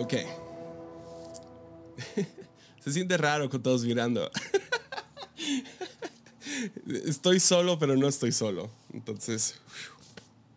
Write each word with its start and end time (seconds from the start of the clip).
Ok. 0.00 0.14
Se 2.82 2.90
siente 2.90 3.18
raro 3.18 3.50
con 3.50 3.62
todos 3.62 3.84
mirando. 3.84 4.30
Estoy 7.04 7.38
solo, 7.38 7.78
pero 7.78 7.94
no 7.96 8.08
estoy 8.08 8.32
solo. 8.32 8.70
Entonces, 8.94 9.56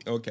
ok. 0.06 0.30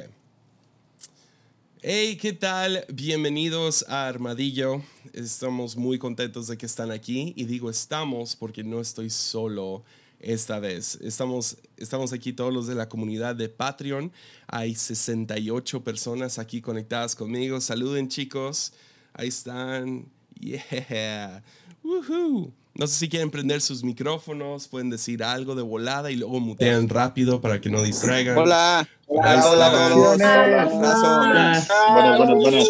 Hey, 1.83 2.17
¿qué 2.17 2.33
tal? 2.33 2.87
Bienvenidos 2.89 3.85
a 3.87 4.09
Armadillo. 4.09 4.83
Estamos 5.13 5.77
muy 5.77 5.99
contentos 5.99 6.47
de 6.47 6.57
que 6.57 6.65
están 6.65 6.91
aquí 6.91 7.35
y 7.37 7.45
digo 7.45 7.69
estamos 7.69 8.35
porque 8.35 8.65
no 8.65 8.81
estoy 8.81 9.11
solo 9.11 9.85
esta 10.21 10.59
vez. 10.59 10.99
Estamos, 11.03 11.59
estamos 11.77 12.15
aquí 12.15 12.33
todos 12.33 12.55
los 12.55 12.67
de 12.67 12.77
la 12.77 12.89
comunidad 12.89 13.37
de 13.37 13.51
Patreon. 13.51 14.11
Hay 14.47 14.75
68 14.75 15.85
personas 15.85 16.39
aquí 16.39 16.63
conectadas 16.63 17.15
conmigo. 17.15 17.61
Saluden 17.61 18.09
chicos. 18.09 18.73
Ahí 19.15 19.29
están. 19.29 20.07
Yeah. 20.41 21.43
Woohoo. 21.85 22.53
No 22.75 22.87
sé 22.87 22.95
si 22.95 23.09
quieren 23.11 23.31
prender 23.31 23.61
sus 23.61 23.85
micrófonos, 23.85 24.67
pueden 24.67 24.89
decir 24.89 25.23
algo 25.23 25.55
de 25.55 25.61
volada 25.61 26.11
y 26.11 26.17
luego 26.17 26.41
mutean 26.41 26.89
rápido 26.89 27.43
para 27.43 27.61
que 27.61 27.69
no 27.69 27.83
distraigan. 27.83 28.39
Hola. 28.39 28.89
Hola, 29.07 29.45
Hola, 29.47 29.95
hola, 29.95 30.69
hola. 30.73 31.67
Bueno, 31.93 32.17
bueno, 32.17 32.37
bueno. 32.37 32.65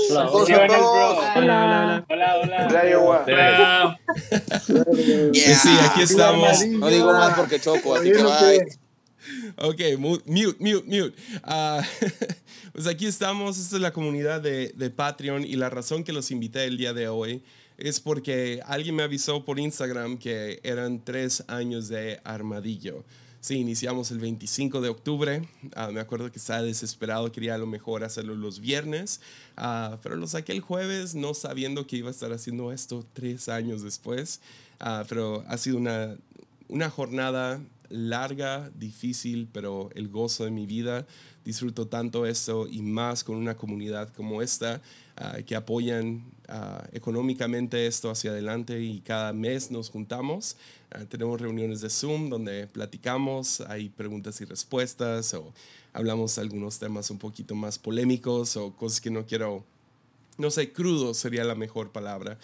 Hola, 1.36 2.04
hola, 2.08 2.36
hola. 2.42 2.68
Hola. 3.26 4.00
Sí, 5.32 5.78
aquí 5.88 6.02
estamos. 6.02 6.66
No 6.66 6.88
digo 6.88 7.12
más 7.12 7.34
porque 7.34 7.60
choco, 7.60 7.94
así 7.94 8.10
que 8.10 8.22
bye. 8.22 8.81
Ok, 9.56 9.80
mu- 9.98 10.18
mute, 10.26 10.56
mute, 10.58 10.84
mute. 10.86 11.14
Ah, 11.42 11.82
pues 12.72 12.86
aquí 12.86 13.06
estamos, 13.06 13.58
esta 13.58 13.76
es 13.76 13.82
la 13.82 13.92
comunidad 13.92 14.40
de, 14.40 14.72
de 14.76 14.90
Patreon 14.90 15.44
y 15.44 15.56
la 15.56 15.70
razón 15.70 16.04
que 16.04 16.12
los 16.12 16.30
invité 16.30 16.64
el 16.64 16.76
día 16.76 16.92
de 16.92 17.08
hoy 17.08 17.42
es 17.78 18.00
porque 18.00 18.60
alguien 18.66 18.94
me 18.94 19.02
avisó 19.02 19.44
por 19.44 19.58
Instagram 19.58 20.18
que 20.18 20.60
eran 20.62 21.04
tres 21.04 21.44
años 21.48 21.88
de 21.88 22.20
armadillo. 22.24 23.04
Sí, 23.40 23.56
iniciamos 23.56 24.12
el 24.12 24.20
25 24.20 24.80
de 24.80 24.88
octubre. 24.88 25.48
Ah, 25.74 25.90
me 25.92 25.98
acuerdo 26.00 26.30
que 26.30 26.38
estaba 26.38 26.62
desesperado, 26.62 27.32
quería 27.32 27.56
a 27.56 27.58
lo 27.58 27.66
mejor 27.66 28.04
hacerlo 28.04 28.36
los 28.36 28.60
viernes, 28.60 29.20
ah, 29.56 29.98
pero 30.00 30.14
lo 30.14 30.28
saqué 30.28 30.52
el 30.52 30.60
jueves 30.60 31.16
no 31.16 31.34
sabiendo 31.34 31.84
que 31.86 31.96
iba 31.96 32.06
a 32.08 32.12
estar 32.12 32.32
haciendo 32.32 32.70
esto 32.72 33.04
tres 33.12 33.48
años 33.48 33.82
después. 33.82 34.40
Pero 35.08 35.44
ha 35.48 35.58
sido 35.58 35.76
una, 35.76 36.16
una 36.68 36.90
jornada 36.90 37.60
larga, 37.92 38.70
difícil, 38.74 39.48
pero 39.52 39.90
el 39.94 40.08
gozo 40.08 40.44
de 40.44 40.50
mi 40.50 40.66
vida. 40.66 41.06
Disfruto 41.44 41.86
tanto 41.88 42.24
esto 42.24 42.68
y 42.68 42.82
más 42.82 43.24
con 43.24 43.36
una 43.36 43.56
comunidad 43.56 44.08
como 44.10 44.42
esta 44.42 44.80
ah, 45.16 45.38
que 45.44 45.56
apoyan 45.56 46.24
ah, 46.48 46.86
económicamente 46.92 47.86
esto 47.86 48.10
hacia 48.10 48.30
adelante 48.30 48.80
y 48.80 49.00
cada 49.00 49.32
mes 49.32 49.70
nos 49.70 49.90
juntamos. 49.90 50.56
Ah, 50.90 51.04
tenemos 51.08 51.40
reuniones 51.40 51.80
de 51.80 51.90
Zoom 51.90 52.30
donde 52.30 52.66
platicamos, 52.68 53.60
hay 53.62 53.88
preguntas 53.88 54.40
y 54.40 54.44
respuestas 54.44 55.34
o 55.34 55.52
hablamos 55.92 56.38
algunos 56.38 56.78
temas 56.78 57.10
un 57.10 57.18
poquito 57.18 57.54
más 57.54 57.78
polémicos 57.78 58.56
o 58.56 58.74
cosas 58.74 59.00
que 59.00 59.10
no 59.10 59.26
quiero 59.26 59.64
no 60.38 60.50
sé, 60.50 60.72
crudo 60.72 61.14
sería 61.14 61.44
la 61.44 61.54
mejor 61.54 61.92
palabra. 61.92 62.38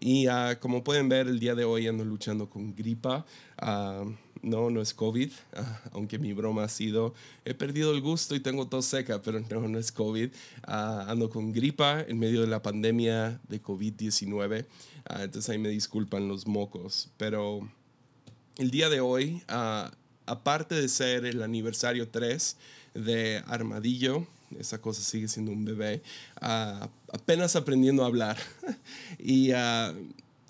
Y 0.00 0.26
ah, 0.26 0.58
como 0.60 0.82
pueden 0.82 1.08
ver, 1.08 1.26
el 1.28 1.38
día 1.38 1.54
de 1.54 1.64
hoy 1.64 1.86
ando 1.86 2.04
luchando 2.04 2.48
con 2.48 2.74
gripa. 2.74 3.26
Ah, 3.58 4.04
no, 4.42 4.70
no 4.70 4.82
es 4.82 4.92
COVID, 4.92 5.30
ah, 5.54 5.80
aunque 5.92 6.18
mi 6.18 6.32
broma 6.32 6.64
ha 6.64 6.68
sido, 6.68 7.14
he 7.44 7.54
perdido 7.54 7.92
el 7.92 8.00
gusto 8.00 8.34
y 8.34 8.40
tengo 8.40 8.66
tos 8.66 8.86
seca, 8.86 9.22
pero 9.22 9.40
no, 9.40 9.68
no 9.68 9.78
es 9.78 9.92
COVID. 9.92 10.30
Ah, 10.64 11.06
ando 11.08 11.30
con 11.30 11.52
gripa 11.52 12.00
en 12.00 12.18
medio 12.18 12.40
de 12.40 12.48
la 12.48 12.62
pandemia 12.62 13.40
de 13.48 13.62
COVID-19. 13.62 14.66
Ah, 15.06 15.22
entonces 15.22 15.48
ahí 15.48 15.58
me 15.58 15.68
disculpan 15.68 16.28
los 16.28 16.46
mocos. 16.46 17.08
Pero 17.16 17.68
el 18.58 18.70
día 18.70 18.88
de 18.88 19.00
hoy, 19.00 19.42
aparte 20.26 20.74
de 20.74 20.88
ser 20.88 21.24
el 21.24 21.42
aniversario 21.42 22.08
3 22.08 22.56
de 22.94 23.42
Armadillo, 23.46 24.26
esa 24.58 24.80
cosa 24.80 25.02
sigue 25.02 25.28
siendo 25.28 25.52
un 25.52 25.64
bebé, 25.64 26.02
apenas 26.40 27.56
aprendiendo 27.56 28.02
a 28.02 28.06
hablar. 28.06 28.36
y 29.18 29.52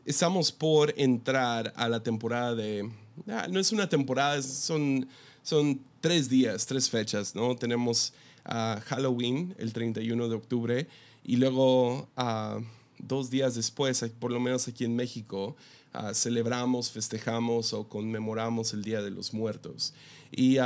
estamos 0.04 0.50
por 0.50 0.94
entrar 0.96 1.72
a 1.76 1.88
la 1.88 2.02
temporada 2.02 2.54
de... 2.54 2.90
ah, 3.28 3.46
no 3.50 3.60
es 3.60 3.72
una 3.72 3.88
temporada, 3.88 4.42
son, 4.42 5.08
son 5.42 5.80
tres 6.00 6.28
días, 6.28 6.66
tres 6.66 6.88
fechas, 6.90 7.34
¿no? 7.34 7.56
Tenemos 7.56 8.12
Halloween, 8.44 9.54
el 9.58 9.72
31 9.72 10.28
de 10.28 10.34
octubre, 10.34 10.88
y 11.24 11.36
luego... 11.36 12.08
ah, 12.16 12.58
dos 13.02 13.30
días 13.30 13.54
después, 13.54 14.04
por 14.18 14.30
lo 14.30 14.40
menos 14.40 14.68
aquí 14.68 14.84
en 14.84 14.96
México, 14.96 15.56
ah, 15.92 16.14
celebramos, 16.14 16.90
festejamos 16.90 17.72
o 17.72 17.88
conmemoramos 17.88 18.72
el 18.72 18.82
Día 18.82 19.02
de 19.02 19.10
los 19.10 19.34
Muertos. 19.34 19.92
Y 20.30 20.56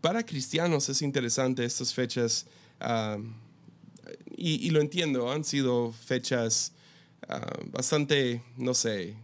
para 0.00 0.24
cristianos 0.26 0.88
es 0.88 1.00
interesante 1.00 1.64
estas 1.64 1.94
fechas, 1.94 2.46
y, 4.36 4.70
lo 4.70 4.80
entiendo, 4.80 5.30
han 5.30 5.44
sido 5.44 5.92
fechas 5.92 6.72
bastante, 7.72 8.42
no 8.56 8.74
sé, 8.74 9.16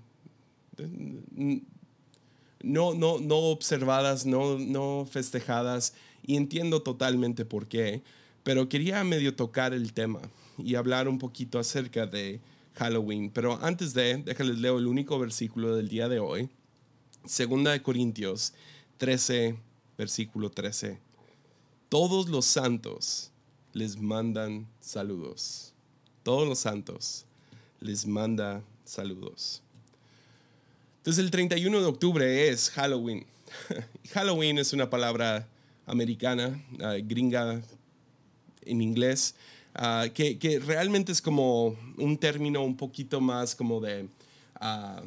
no, 2.65 2.95
no, 2.95 3.19
no 3.19 3.37
observadas, 3.37 4.27
no, 4.27 4.59
no 4.59 5.07
festejadas, 5.11 5.95
y 6.23 6.37
entiendo 6.37 6.83
totalmente 6.83 7.45
por 7.45 7.67
qué, 7.69 8.03
pero 8.43 8.69
quería 8.69 9.05
medio 9.05 9.37
tocar 9.37 9.75
el 9.75 9.93
tema 9.93 10.21
y 10.59 10.75
hablar 10.75 11.09
un 11.09 11.19
poquito 11.19 11.59
acerca 11.59 12.07
de 12.07 12.41
Halloween. 12.75 13.31
Pero 13.31 13.63
antes 13.63 13.95
de, 13.95 14.17
déjales 14.19 14.59
leo 14.59 14.79
el 14.79 14.87
único 14.87 15.19
versículo 15.19 15.77
del 15.77 15.89
día 15.89 16.09
de 16.09 16.19
hoy, 16.19 16.49
Segunda 17.27 17.73
de 17.73 17.83
Corintios 17.83 18.53
13, 18.99 19.57
versículo 19.97 20.51
13. 20.51 20.99
Todos 21.89 22.29
los 22.29 22.45
santos 22.45 23.31
les 23.73 23.99
mandan 23.99 24.67
saludos. 24.81 25.73
Todos 26.23 26.47
los 26.47 26.59
santos 26.59 27.25
les 27.81 28.07
manda 28.07 28.63
saludos. 28.85 29.63
Entonces 31.05 31.23
el 31.23 31.31
31 31.31 31.81
de 31.83 31.87
octubre 31.87 32.49
es 32.49 32.71
Halloween. 32.71 33.27
Halloween 34.15 34.57
es 34.57 34.73
una 34.73 34.89
palabra 34.89 35.47
americana, 35.85 36.59
ah, 36.81 36.95
gringa 36.99 37.61
en 38.63 38.81
inglés, 38.81 39.35
ah, 39.75 40.07
que, 40.15 40.63
realmente 40.65 41.13
es 41.13 41.21
como 41.21 41.77
un 41.99 42.17
término 42.17 42.65
un 42.65 42.75
poquito 42.75 43.21
más 43.21 43.55
como 43.55 43.83
de, 43.83 44.09
ah, 44.55 45.03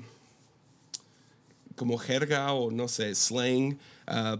como 1.75 1.97
jerga 1.97 2.53
o 2.53 2.69
no 2.69 2.88
sé, 2.88 3.16
slang 3.16 3.79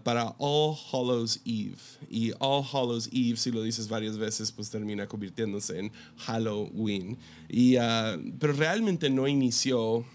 para 0.04 0.36
All 0.38 0.78
Hallows 0.92 1.42
Eve. 1.44 1.74
Y 2.08 2.34
All 2.38 2.64
Hallows 2.72 3.10
Eve, 3.12 3.36
si 3.36 3.50
lo 3.50 3.64
dices 3.64 3.90
varias 3.90 4.16
veces, 4.16 4.52
pues 4.52 4.70
termina 4.70 5.08
convirtiéndose 5.08 5.80
en 5.80 5.92
Halloween. 6.18 7.18
Y, 7.50 7.78
pero 8.38 8.54
realmente 8.54 9.10
no 9.10 9.28
inició 9.28 10.06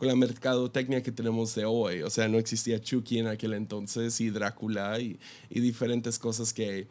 con 0.00 0.08
la 0.08 0.16
mercadotecnia 0.16 1.02
que 1.02 1.12
tenemos 1.12 1.54
de 1.54 1.66
hoy. 1.66 2.00
O 2.00 2.08
sea, 2.08 2.26
no 2.26 2.38
existía 2.38 2.80
Chucky 2.80 3.18
en 3.18 3.26
aquel 3.26 3.52
entonces 3.52 4.18
y 4.22 4.30
Drácula 4.30 4.98
y, 4.98 5.18
y 5.50 5.60
diferentes 5.60 6.18
cosas 6.18 6.54
que 6.54 6.86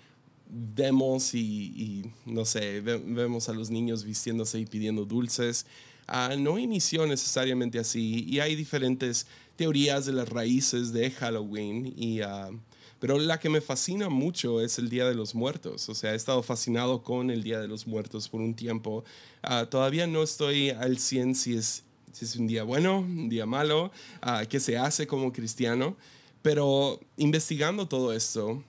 vemos 0.47 1.33
y, 1.33 1.39
y, 1.39 2.11
no 2.27 2.45
sé, 2.45 2.81
ve- 2.81 3.01
vemos 3.03 3.49
a 3.49 3.53
los 3.53 3.71
niños 3.71 4.03
vistiéndose 4.03 4.59
y 4.59 4.67
pidiendo 4.67 5.05
dulces. 5.05 5.65
Ah, 6.05 6.35
no 6.37 6.59
inició 6.59 7.07
necesariamente 7.07 7.79
así 7.79 8.25
y 8.29 8.41
hay 8.41 8.55
diferentes 8.55 9.25
teorías 9.55 10.05
de 10.05 10.13
las 10.13 10.29
raíces 10.29 10.93
de 10.93 11.09
Halloween 11.09 11.91
y... 11.97 12.21
ah, 12.21 12.51
pero 12.99 13.17
la 13.17 13.39
que 13.39 13.47
me 13.49 13.61
fascina 13.61 14.09
mucho 14.09 14.59
es 14.59 14.77
el 14.77 14.89
Día 14.89 15.07
de 15.07 15.15
los 15.15 15.33
Muertos. 15.33 15.87
O 15.87 15.95
sea, 15.95 16.11
he 16.11 16.15
estado 16.17 16.43
fascinado 16.43 17.01
con 17.01 17.31
el 17.31 17.41
Día 17.43 17.59
de 17.61 17.67
los 17.69 17.87
Muertos 17.87 18.27
por 18.27 18.41
un 18.41 18.53
tiempo. 18.53 19.05
Ah, 19.41 19.65
todavía 19.69 20.05
no 20.05 20.21
estoy 20.21 20.71
al 20.71 20.99
100 20.99 21.33
si 21.35 21.55
es, 21.55 21.83
si 22.19 22.25
es 22.25 22.35
un 22.35 22.47
día 22.47 22.63
bueno, 22.63 22.99
un 22.99 23.29
día 23.29 23.45
malo, 23.45 23.91
ah, 24.21 24.43
qué 24.47 24.59
se 24.59 24.77
hace 24.77 25.07
como 25.07 25.31
cristiano. 25.31 25.95
Pero 26.41 26.99
investigando 27.15 27.87
todo 27.87 28.11
esto, 28.11 28.61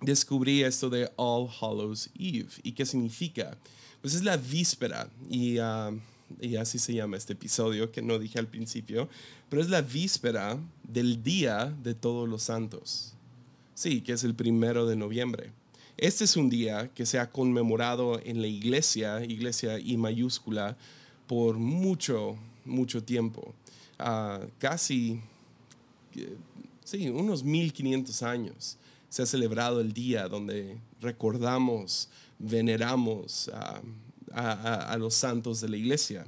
descubrí 0.00 0.62
esto 0.62 0.88
de 0.88 1.10
All 1.16 1.48
Hallows 1.60 2.08
Eve. 2.18 2.48
¿Y 2.62 2.72
qué 2.72 2.86
significa? 2.86 3.56
Pues 4.00 4.14
es 4.14 4.24
la 4.24 4.38
víspera, 4.38 5.10
y, 5.28 5.58
ah, 5.58 5.90
y 6.40 6.56
así 6.56 6.78
se 6.78 6.94
llama 6.94 7.18
este 7.18 7.34
episodio, 7.34 7.92
que 7.92 8.00
no 8.00 8.18
dije 8.18 8.38
al 8.38 8.46
principio, 8.46 9.10
pero 9.50 9.60
es 9.60 9.68
la 9.68 9.82
víspera 9.82 10.58
del 10.82 11.22
Día 11.22 11.74
de 11.82 11.94
Todos 11.94 12.26
los 12.26 12.44
Santos. 12.44 13.12
Sí, 13.74 14.00
que 14.00 14.12
es 14.12 14.24
el 14.24 14.34
primero 14.34 14.86
de 14.86 14.96
noviembre. 14.96 15.52
Este 15.98 16.24
es 16.24 16.36
un 16.36 16.48
día 16.48 16.90
que 16.94 17.04
se 17.04 17.18
ha 17.18 17.30
conmemorado 17.30 18.18
en 18.24 18.40
la 18.40 18.46
iglesia, 18.46 19.22
iglesia 19.22 19.78
I 19.78 19.98
mayúscula, 19.98 20.78
por 21.26 21.58
mucho, 21.58 22.38
mucho 22.64 23.02
tiempo. 23.02 23.54
Ah, 23.98 24.40
casi, 24.58 25.20
sí, 26.84 27.08
unos 27.08 27.44
1500 27.44 28.22
años 28.22 28.76
se 29.10 29.22
ha 29.22 29.26
celebrado 29.26 29.80
el 29.80 29.92
día 29.92 30.28
donde 30.28 30.78
recordamos, 31.00 32.08
veneramos 32.38 33.50
a, 33.52 34.96
los 34.98 35.14
santos 35.14 35.60
de 35.60 35.68
la 35.68 35.76
iglesia. 35.76 36.24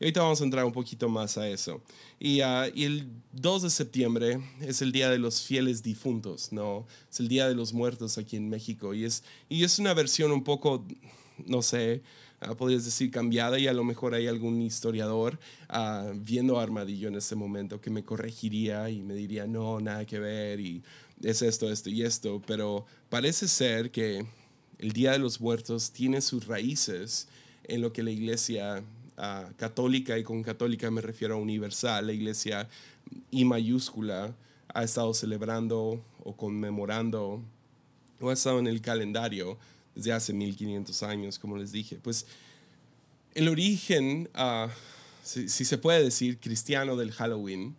Y 0.00 0.04
ahorita 0.04 0.22
vamos 0.22 0.40
a 0.40 0.44
entrar 0.44 0.64
un 0.64 0.72
poquito 0.72 1.08
más 1.08 1.38
a 1.38 1.48
eso. 1.48 1.80
Y, 2.18 2.40
ah, 2.40 2.66
el 2.66 3.08
2 3.32 3.62
de 3.62 3.70
septiembre 3.70 4.40
es 4.60 4.82
el 4.82 4.90
Día 4.90 5.08
de 5.08 5.18
los 5.18 5.40
Fieles 5.42 5.84
Difuntos, 5.84 6.52
¿no? 6.52 6.84
Es 7.10 7.20
el 7.20 7.28
Día 7.28 7.46
de 7.48 7.54
los 7.54 7.72
Muertos 7.72 8.18
aquí 8.18 8.36
en 8.36 8.48
México. 8.48 8.92
Y 8.92 9.04
es, 9.04 9.22
y 9.48 9.62
es 9.62 9.78
una 9.78 9.94
versión 9.94 10.32
un 10.32 10.42
poco, 10.42 10.84
no 11.46 11.62
sé, 11.62 12.02
uh, 12.48 12.56
podrías 12.56 12.84
decir 12.84 13.10
cambiada 13.10 13.58
y 13.58 13.66
a 13.66 13.72
lo 13.72 13.84
mejor 13.84 14.14
hay 14.14 14.26
algún 14.26 14.62
historiador 14.62 15.38
uh, 15.70 16.12
viendo 16.14 16.58
Armadillo 16.58 17.08
en 17.08 17.16
este 17.16 17.34
momento 17.34 17.80
que 17.80 17.90
me 17.90 18.04
corregiría 18.04 18.90
y 18.90 19.02
me 19.02 19.14
diría, 19.14 19.46
no, 19.46 19.80
nada 19.80 20.04
que 20.04 20.18
ver 20.18 20.60
y 20.60 20.82
es 21.22 21.42
esto, 21.42 21.70
esto 21.70 21.90
y 21.90 22.02
esto. 22.02 22.42
Pero 22.46 22.86
parece 23.08 23.48
ser 23.48 23.90
que 23.90 24.24
el 24.78 24.92
Día 24.92 25.12
de 25.12 25.18
los 25.18 25.40
Muertos 25.40 25.90
tiene 25.92 26.20
sus 26.20 26.46
raíces 26.46 27.28
en 27.64 27.80
lo 27.80 27.92
que 27.92 28.02
la 28.02 28.10
iglesia 28.10 28.82
uh, 29.16 29.52
católica, 29.56 30.18
y 30.18 30.22
con 30.22 30.42
católica 30.42 30.90
me 30.90 31.00
refiero 31.00 31.34
a 31.34 31.38
universal, 31.38 32.06
la 32.06 32.12
iglesia 32.12 32.68
I 33.30 33.44
mayúscula, 33.44 34.34
ha 34.72 34.82
estado 34.82 35.14
celebrando 35.14 36.04
o 36.24 36.36
conmemorando 36.36 37.40
o 38.20 38.30
ha 38.30 38.32
estado 38.32 38.58
en 38.58 38.66
el 38.66 38.80
calendario 38.80 39.56
desde 39.94 40.12
hace 40.12 40.32
1500 40.32 41.02
años, 41.02 41.38
como 41.38 41.56
les 41.56 41.72
dije. 41.72 41.96
Pues 42.02 42.26
el 43.34 43.48
origen, 43.48 44.28
uh, 44.36 44.68
si, 45.22 45.48
se 45.48 45.78
puede 45.78 46.02
decir, 46.02 46.38
cristiano 46.38 46.96
del 46.96 47.12
Halloween, 47.12 47.74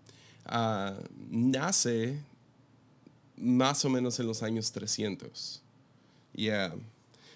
uh, 0.52 1.02
nace 1.30 2.20
más 3.38 3.84
o 3.86 3.90
menos 3.90 4.20
en 4.20 4.28
los 4.28 4.44
años 4.44 4.72
300. 4.72 5.62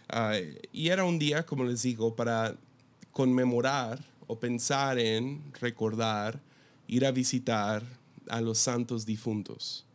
Ah, 0.10 0.38
y 0.72 0.90
era 0.90 1.04
un 1.04 1.20
día, 1.20 1.46
como 1.46 1.64
les 1.64 1.84
digo, 1.84 2.16
para 2.16 2.56
conmemorar 3.12 4.04
o 4.28 4.40
pensar 4.40 4.98
en 4.98 5.42
recordar, 5.60 6.42
ir 6.88 7.06
a 7.06 7.12
visitar 7.12 7.84
a 8.28 8.42
los 8.42 8.58
santos 8.58 9.06
difuntos, 9.06 9.86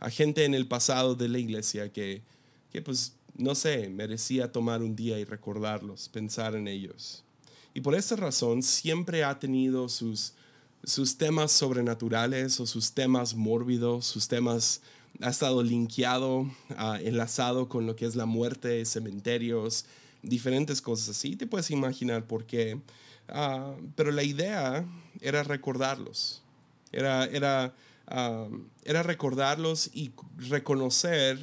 a 0.00 0.10
gente 0.10 0.44
en 0.44 0.54
el 0.54 0.66
pasado 0.66 1.14
de 1.14 1.28
la 1.28 1.38
iglesia 1.38 1.90
que, 1.92 2.22
que 2.70 2.82
pues, 2.82 3.14
no 3.38 3.54
sé, 3.54 3.88
merecía 3.88 4.52
tomar 4.52 4.82
un 4.82 4.94
día 4.94 5.18
y 5.18 5.24
recordarlos, 5.24 6.08
pensar 6.08 6.54
en 6.56 6.68
ellos. 6.68 7.24
Y 7.72 7.80
por 7.80 7.94
esta 7.94 8.16
razón 8.16 8.62
siempre 8.62 9.22
ha 9.22 9.38
tenido 9.38 9.88
sus, 9.88 10.34
sus 10.82 11.16
temas 11.16 11.52
sobrenaturales 11.52 12.58
o 12.58 12.66
sus 12.66 12.92
temas 12.92 13.34
mórbidos, 13.34 14.06
sus 14.06 14.26
temas 14.26 14.82
ha 15.22 15.30
estado 15.30 15.62
linkeado, 15.62 16.50
ah, 16.76 16.98
enlazado 17.00 17.68
con 17.68 17.86
lo 17.86 17.96
que 17.96 18.06
es 18.06 18.16
la 18.16 18.26
muerte, 18.26 18.84
cementerios, 18.84 19.86
diferentes 20.22 20.82
cosas 20.82 21.10
así. 21.10 21.36
Te 21.36 21.46
puedes 21.46 21.70
imaginar 21.70 22.24
por 22.26 22.44
qué. 22.44 22.80
Ah, 23.28 23.74
pero 23.94 24.10
la 24.10 24.24
idea 24.24 24.84
era 25.20 25.44
recordarlos. 25.44 26.42
Era, 26.90 27.24
era, 27.26 27.74
ah, 28.08 28.48
era 28.84 29.04
recordarlos 29.04 29.90
y 29.92 30.10
reconocer 30.48 31.38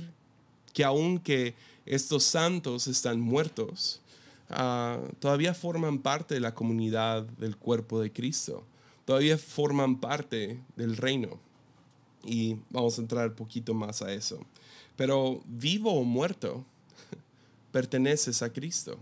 que 0.73 0.83
aunque 0.83 1.55
estos 1.85 2.23
santos 2.23 2.87
están 2.87 3.19
muertos, 3.19 4.01
todavía 5.19 5.53
forman 5.53 5.99
parte 5.99 6.35
de 6.35 6.39
la 6.39 6.53
comunidad 6.53 7.23
del 7.23 7.57
cuerpo 7.57 7.99
de 7.99 8.11
Cristo. 8.11 8.63
Todavía 9.05 9.37
forman 9.37 9.99
parte 9.99 10.59
del 10.75 10.97
reino 10.97 11.39
y 12.23 12.57
vamos 12.71 12.97
a 12.97 13.01
entrar 13.01 13.29
un 13.29 13.35
poquito 13.35 13.73
más 13.73 14.01
a 14.01 14.11
eso. 14.11 14.39
Pero 14.95 15.41
vivo 15.45 15.93
o 15.93 16.03
muerto, 16.03 16.65
perteneces 17.71 18.41
a 18.41 18.51
Cristo. 18.51 18.97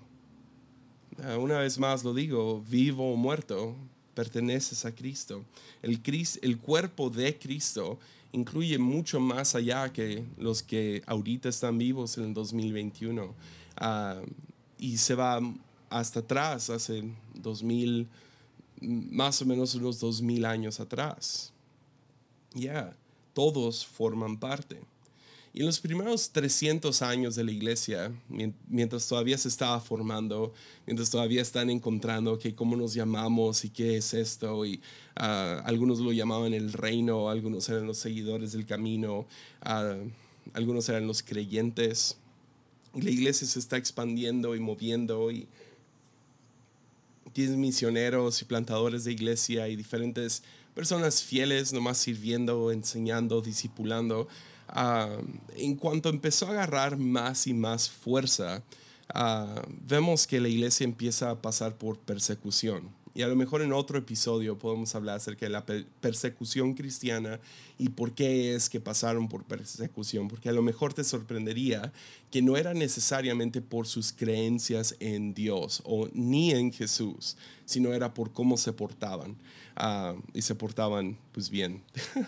Ah, 1.23 1.37
una 1.37 1.59
vez 1.59 1.77
más 1.79 2.03
lo 2.03 2.13
digo, 2.13 2.61
vivo 2.67 3.13
o 3.13 3.15
muerto, 3.15 3.75
perteneces 4.13 4.85
a 4.85 4.93
Cristo. 4.93 5.43
El, 5.81 6.01
el 6.41 6.57
cuerpo 6.57 7.09
de 7.09 7.37
Cristo 7.37 7.99
incluye 8.31 8.77
mucho 8.77 9.19
más 9.19 9.55
allá 9.55 9.91
que 9.93 10.25
los 10.37 10.63
que 10.63 11.03
ahorita 11.05 11.49
están 11.49 11.77
vivos 11.77 12.17
en 12.17 12.25
el 12.25 12.33
2021. 12.33 13.33
Ah, 13.77 14.21
y 14.77 14.97
se 14.97 15.15
va 15.15 15.39
hasta 15.89 16.19
atrás, 16.19 16.69
hace 16.69 17.03
2000, 17.35 18.07
más 18.81 19.41
o 19.41 19.45
menos 19.45 19.75
unos 19.75 19.99
2000 19.99 20.45
años 20.45 20.79
atrás. 20.79 21.53
Ya 22.53 22.95
todos 23.33 23.85
forman 23.85 24.37
parte. 24.37 24.81
Y 25.55 25.59
en 25.59 25.67
los 25.67 25.79
primeros 25.79 26.31
300 26.31 27.03
años 27.03 27.35
de 27.35 27.43
la 27.43 27.51
iglesia, 27.51 28.11
mientras 28.67 29.07
todavía 29.07 29.37
se 29.37 29.49
estaba 29.49 29.79
formando, 29.79 30.51
mientras 30.87 31.11
todavía 31.11 31.43
están 31.43 31.69
encontrando 31.69 32.39
que 32.39 32.55
cómo 32.55 32.75
nos 32.75 32.95
llamamos 32.95 33.63
y 33.63 33.69
qué 33.69 33.97
es 33.97 34.15
esto, 34.15 34.65
y 34.65 34.81
ah, 35.15 35.61
algunos 35.65 35.99
lo 35.99 36.11
llamaban 36.11 36.55
el 36.55 36.73
reino, 36.73 37.29
algunos 37.29 37.69
eran 37.69 37.85
los 37.85 37.99
seguidores 37.99 38.53
del 38.53 38.65
camino, 38.65 39.27
ah, 39.61 39.95
algunos 40.53 40.89
eran 40.89 41.05
los 41.05 41.21
creyentes. 41.21 42.17
La 42.95 43.11
iglesia 43.11 43.45
se 43.45 43.59
está 43.59 43.77
expandiendo 43.77 44.55
y 44.55 44.59
moviendo 44.59 45.29
y 45.29 45.47
tienes 47.31 47.57
misioneros 47.57 48.41
y 48.41 48.45
plantadores 48.45 49.03
de 49.03 49.11
iglesia 49.11 49.67
y 49.67 49.75
diferentes 49.75 50.41
personas 50.73 51.21
fieles, 51.21 51.73
nomás 51.73 51.99
sirviendo, 51.99 52.71
enseñando, 52.71 53.39
discipulando. 53.41 54.27
Ah, 54.75 55.17
en 55.55 55.75
cuanto 55.75 56.09
empezó 56.09 56.47
a 56.47 56.51
agarrar 56.51 56.97
más 56.97 57.45
y 57.45 57.53
más 57.53 57.89
fuerza, 57.91 58.63
ah, 59.13 59.61
vemos 59.87 60.25
que 60.25 60.41
la 60.41 60.49
iglesia 60.49 60.83
empieza 60.83 61.29
a 61.29 61.41
pasar 61.41 61.77
por 61.77 61.99
persecución. 61.99 62.89
Y 63.15 63.21
a 63.21 63.27
lo 63.27 63.35
mejor 63.35 63.61
en 63.61 63.73
otro 63.73 63.97
episodio 63.99 64.57
podemos 64.57 64.95
hablar 64.95 65.17
acerca 65.17 65.45
de 65.45 65.51
la 65.51 65.65
persecución 66.01 66.73
cristiana 66.73 67.39
y 67.77 67.89
por 67.89 68.13
qué 68.13 68.55
es 68.55 68.69
que 68.69 68.79
pasaron 68.79 69.29
por 69.29 69.43
persecución. 69.43 70.27
Porque 70.27 70.49
a 70.49 70.53
lo 70.53 70.63
mejor 70.63 70.93
te 70.93 71.03
sorprendería 71.03 71.93
que 72.31 72.41
no 72.41 72.57
era 72.57 72.73
necesariamente 72.73 73.61
por 73.61 73.85
sus 73.85 74.11
creencias 74.11 74.95
en 74.99 75.35
Dios 75.35 75.83
o 75.85 76.09
ni 76.13 76.51
en 76.51 76.71
Jesús, 76.71 77.37
sino 77.65 77.93
era 77.93 78.15
por 78.15 78.33
cómo 78.33 78.57
se 78.57 78.73
portaban. 78.73 79.35
Ah, 79.75 80.15
y 80.33 80.41
se 80.43 80.53
portaban 80.53 81.17
pues 81.31 81.49
bien. 81.49 81.81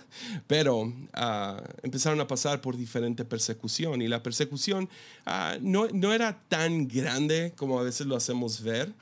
Pero 0.47 0.93
ah, 1.13 1.63
empezaron 1.83 2.19
a 2.19 2.27
pasar 2.27 2.61
por 2.61 2.75
diferente 2.75 3.23
persecución 3.23 4.01
y 4.01 4.07
la 4.07 4.23
persecución 4.23 4.89
ah, 5.25 5.57
no, 5.61 5.87
no, 5.89 6.11
era 6.11 6.41
tan 6.47 6.87
grande 6.87 7.53
como 7.55 7.79
a 7.79 7.83
veces 7.83 8.07
lo 8.07 8.15
hacemos 8.15 8.63
ver 8.63 8.93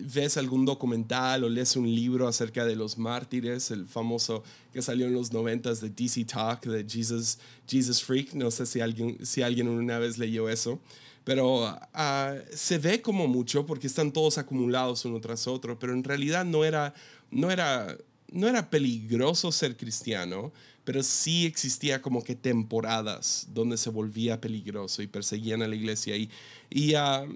ves 0.00 0.36
algún 0.36 0.64
documental 0.64 1.44
o 1.44 1.48
lees 1.48 1.76
un 1.76 1.86
libro 1.86 2.28
acerca 2.28 2.64
de 2.64 2.76
los 2.76 2.98
mártires, 2.98 3.70
el 3.70 3.86
famoso 3.86 4.42
que 4.72 4.82
salió 4.82 5.06
en 5.06 5.14
los 5.14 5.32
noventas 5.32 5.80
de 5.80 5.90
DC 5.90 6.24
Talk, 6.24 6.64
de 6.66 6.84
Jesus, 6.88 7.38
Jesus 7.66 8.02
Freak, 8.02 8.34
no 8.34 8.50
sé 8.50 8.66
si 8.66 8.80
alguien, 8.80 9.24
si 9.24 9.42
alguien 9.42 9.68
una 9.68 9.98
vez 9.98 10.18
leyó 10.18 10.48
eso, 10.48 10.80
pero 11.24 11.78
ah, 11.94 12.34
se 12.54 12.78
ve 12.78 13.02
como 13.02 13.28
mucho 13.28 13.66
porque 13.66 13.86
están 13.86 14.12
todos 14.12 14.38
acumulados 14.38 15.04
uno 15.04 15.20
tras 15.20 15.46
otro, 15.46 15.78
pero 15.78 15.92
en 15.92 16.04
realidad 16.04 16.44
no 16.44 16.64
era, 16.64 16.94
no 17.30 17.50
era, 17.50 17.96
no 18.32 18.48
era 18.48 18.70
peligroso 18.70 19.52
ser 19.52 19.76
cristiano, 19.76 20.52
pero 20.84 21.02
sí 21.02 21.46
existía 21.46 22.00
como 22.02 22.24
que 22.24 22.34
temporadas 22.34 23.46
donde 23.52 23.76
se 23.76 23.90
volvía 23.90 24.40
peligroso 24.40 25.02
y 25.02 25.06
perseguían 25.06 25.62
a 25.62 25.68
la 25.68 25.76
iglesia. 25.76 26.16
Y, 26.16 26.94
uh, 26.94 27.32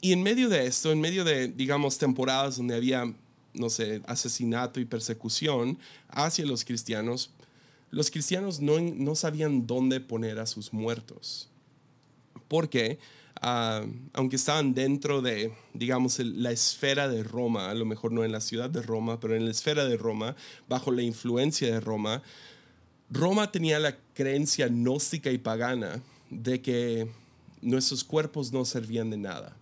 y 0.00 0.12
en 0.12 0.22
medio 0.22 0.48
de 0.48 0.66
esto, 0.66 0.92
en 0.92 1.00
medio 1.00 1.24
de, 1.24 1.48
digamos, 1.48 1.98
temporadas 1.98 2.56
donde 2.56 2.74
había, 2.74 3.12
no 3.52 3.70
sé, 3.70 4.00
asesinato 4.06 4.80
y 4.80 4.86
persecución 4.86 5.78
hacia 6.08 6.46
los 6.46 6.64
cristianos, 6.64 7.30
los 7.90 8.10
cristianos 8.10 8.60
no, 8.60 8.80
no 8.80 9.14
sabían 9.14 9.66
dónde 9.66 10.00
poner 10.00 10.38
a 10.38 10.46
sus 10.46 10.72
muertos. 10.72 11.50
Porque, 12.48 12.98
ah, 13.42 13.84
aunque 14.14 14.36
estaban 14.36 14.72
dentro 14.72 15.20
de, 15.20 15.52
digamos, 15.74 16.18
la 16.18 16.50
esfera 16.50 17.08
de 17.08 17.22
Roma, 17.22 17.70
a 17.70 17.74
lo 17.74 17.84
mejor 17.84 18.12
no 18.12 18.24
en 18.24 18.32
la 18.32 18.40
ciudad 18.40 18.70
de 18.70 18.82
Roma, 18.82 19.20
pero 19.20 19.34
en 19.34 19.44
la 19.44 19.50
esfera 19.50 19.84
de 19.84 19.98
Roma, 19.98 20.34
bajo 20.68 20.92
la 20.92 21.02
influencia 21.02 21.70
de 21.70 21.80
Roma, 21.80 22.22
Roma 23.10 23.52
tenía 23.52 23.78
la 23.78 23.98
creencia 24.14 24.68
gnóstica 24.68 25.30
y 25.30 25.38
pagana 25.38 26.00
de 26.30 26.62
que 26.62 27.08
nuestros 27.60 28.04
cuerpos 28.04 28.52
no 28.52 28.64
servían 28.64 29.10
de 29.10 29.18
nada 29.18 29.59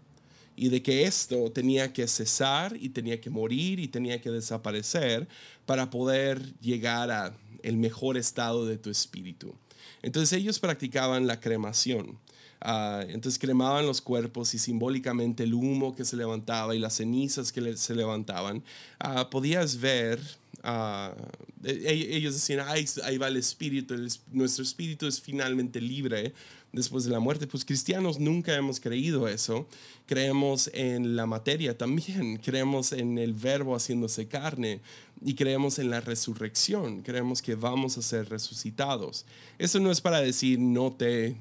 y 0.58 0.70
de 0.70 0.82
que 0.82 1.04
esto 1.04 1.52
tenía 1.52 1.92
que 1.92 2.08
cesar 2.08 2.76
y 2.80 2.88
tenía 2.88 3.20
que 3.20 3.30
morir 3.30 3.78
y 3.78 3.86
tenía 3.86 4.20
que 4.20 4.28
desaparecer 4.28 5.28
para 5.66 5.88
poder 5.88 6.58
llegar 6.60 7.12
a 7.12 7.32
el 7.62 7.76
mejor 7.76 8.16
estado 8.16 8.66
de 8.66 8.76
tu 8.76 8.90
espíritu. 8.90 9.54
Entonces 10.02 10.36
ellos 10.36 10.58
practicaban 10.58 11.28
la 11.28 11.38
cremación. 11.38 12.18
Ah, 12.60 13.04
entonces 13.08 13.38
cremaban 13.38 13.86
los 13.86 14.00
cuerpos 14.00 14.52
y 14.52 14.58
simbólicamente 14.58 15.44
el 15.44 15.54
humo 15.54 15.94
que 15.94 16.04
se 16.04 16.16
levantaba 16.16 16.74
y 16.74 16.80
las 16.80 16.94
cenizas 16.94 17.52
que 17.52 17.76
se 17.76 17.94
levantaban, 17.94 18.64
uh, 19.04 19.30
podías 19.30 19.78
ver, 19.78 20.18
uh, 20.64 21.14
ellos 21.62 22.34
decían, 22.34 22.66
ahí 22.66 23.16
va 23.16 23.28
el 23.28 23.36
espíritu, 23.36 23.94
nuestro 24.32 24.64
espíritu 24.64 25.06
es 25.06 25.20
finalmente 25.20 25.80
libre 25.80 26.32
después 26.72 27.04
de 27.04 27.10
la 27.10 27.20
muerte. 27.20 27.46
Pues 27.46 27.64
cristianos 27.64 28.18
nunca 28.18 28.54
hemos 28.54 28.80
creído 28.80 29.28
eso. 29.28 29.66
Creemos 30.06 30.70
en 30.74 31.16
la 31.16 31.26
materia 31.26 31.76
también, 31.76 32.36
creemos 32.44 32.92
en 32.92 33.18
el 33.18 33.32
verbo 33.32 33.74
haciéndose 33.74 34.28
carne 34.28 34.80
y 35.24 35.34
creemos 35.34 35.78
en 35.78 35.90
la 35.90 36.00
resurrección, 36.00 37.02
creemos 37.02 37.42
que 37.42 37.54
vamos 37.54 37.98
a 37.98 38.02
ser 38.02 38.28
resucitados. 38.28 39.26
Eso 39.58 39.80
no 39.80 39.90
es 39.90 40.00
para 40.00 40.20
decir 40.20 40.58
no 40.58 40.92
te, 40.92 41.36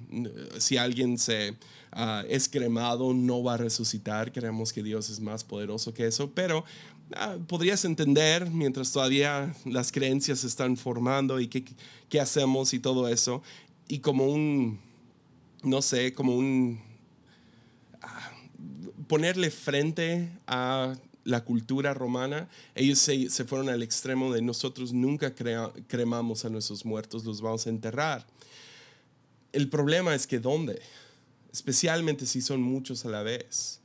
si 0.58 0.78
alguien 0.78 1.18
se 1.18 1.52
uh, 1.96 2.26
es 2.28 2.50
cremado 2.50 3.14
no 3.14 3.44
va 3.44 3.54
a 3.54 3.58
resucitar, 3.58 4.32
creemos 4.32 4.74
que 4.74 4.84
Dios 4.84 5.10
es 5.10 5.20
más 5.20 5.44
poderoso 5.44 5.94
que 5.94 6.08
eso, 6.08 6.32
pero 6.32 6.66
uh, 7.12 7.40
podrías 7.46 7.86
entender 7.86 8.50
mientras 8.50 8.92
todavía 8.92 9.54
las 9.66 9.92
creencias 9.92 10.40
se 10.40 10.48
están 10.48 10.76
formando 10.76 11.40
y 11.40 11.48
qué, 11.48 11.64
qué 12.10 12.20
hacemos 12.20 12.74
y 12.74 12.80
todo 12.80 13.08
eso, 13.08 13.44
y 13.88 14.00
como 14.00 14.26
un, 14.26 14.80
no 15.64 15.82
sé, 15.82 16.14
como 16.14 16.36
un 16.36 16.80
ponerle 19.08 19.50
frente 19.52 20.30
a 20.48 20.96
la 21.24 21.44
cultura 21.44 21.94
romana, 21.94 22.50
ellos 22.76 23.00
se, 23.00 23.30
se 23.30 23.44
fueron 23.44 23.70
al 23.70 23.84
extremo 23.84 24.34
de 24.34 24.42
nosotros 24.42 24.94
nunca 24.94 25.34
cremamos 25.34 26.46
a 26.46 26.50
nuestros 26.50 26.86
muertos, 26.86 27.26
los 27.26 27.42
vamos 27.42 27.68
a 27.68 27.70
enterrar. 27.70 28.26
El 29.52 29.70
problema 29.70 30.16
es 30.16 30.28
que 30.28 30.40
¿dónde? 30.40 30.82
Especialmente 31.52 32.26
si 32.26 32.42
son 32.42 32.62
muchos 32.62 33.06
a 33.06 33.10
la 33.10 33.24
vez. 33.24 33.82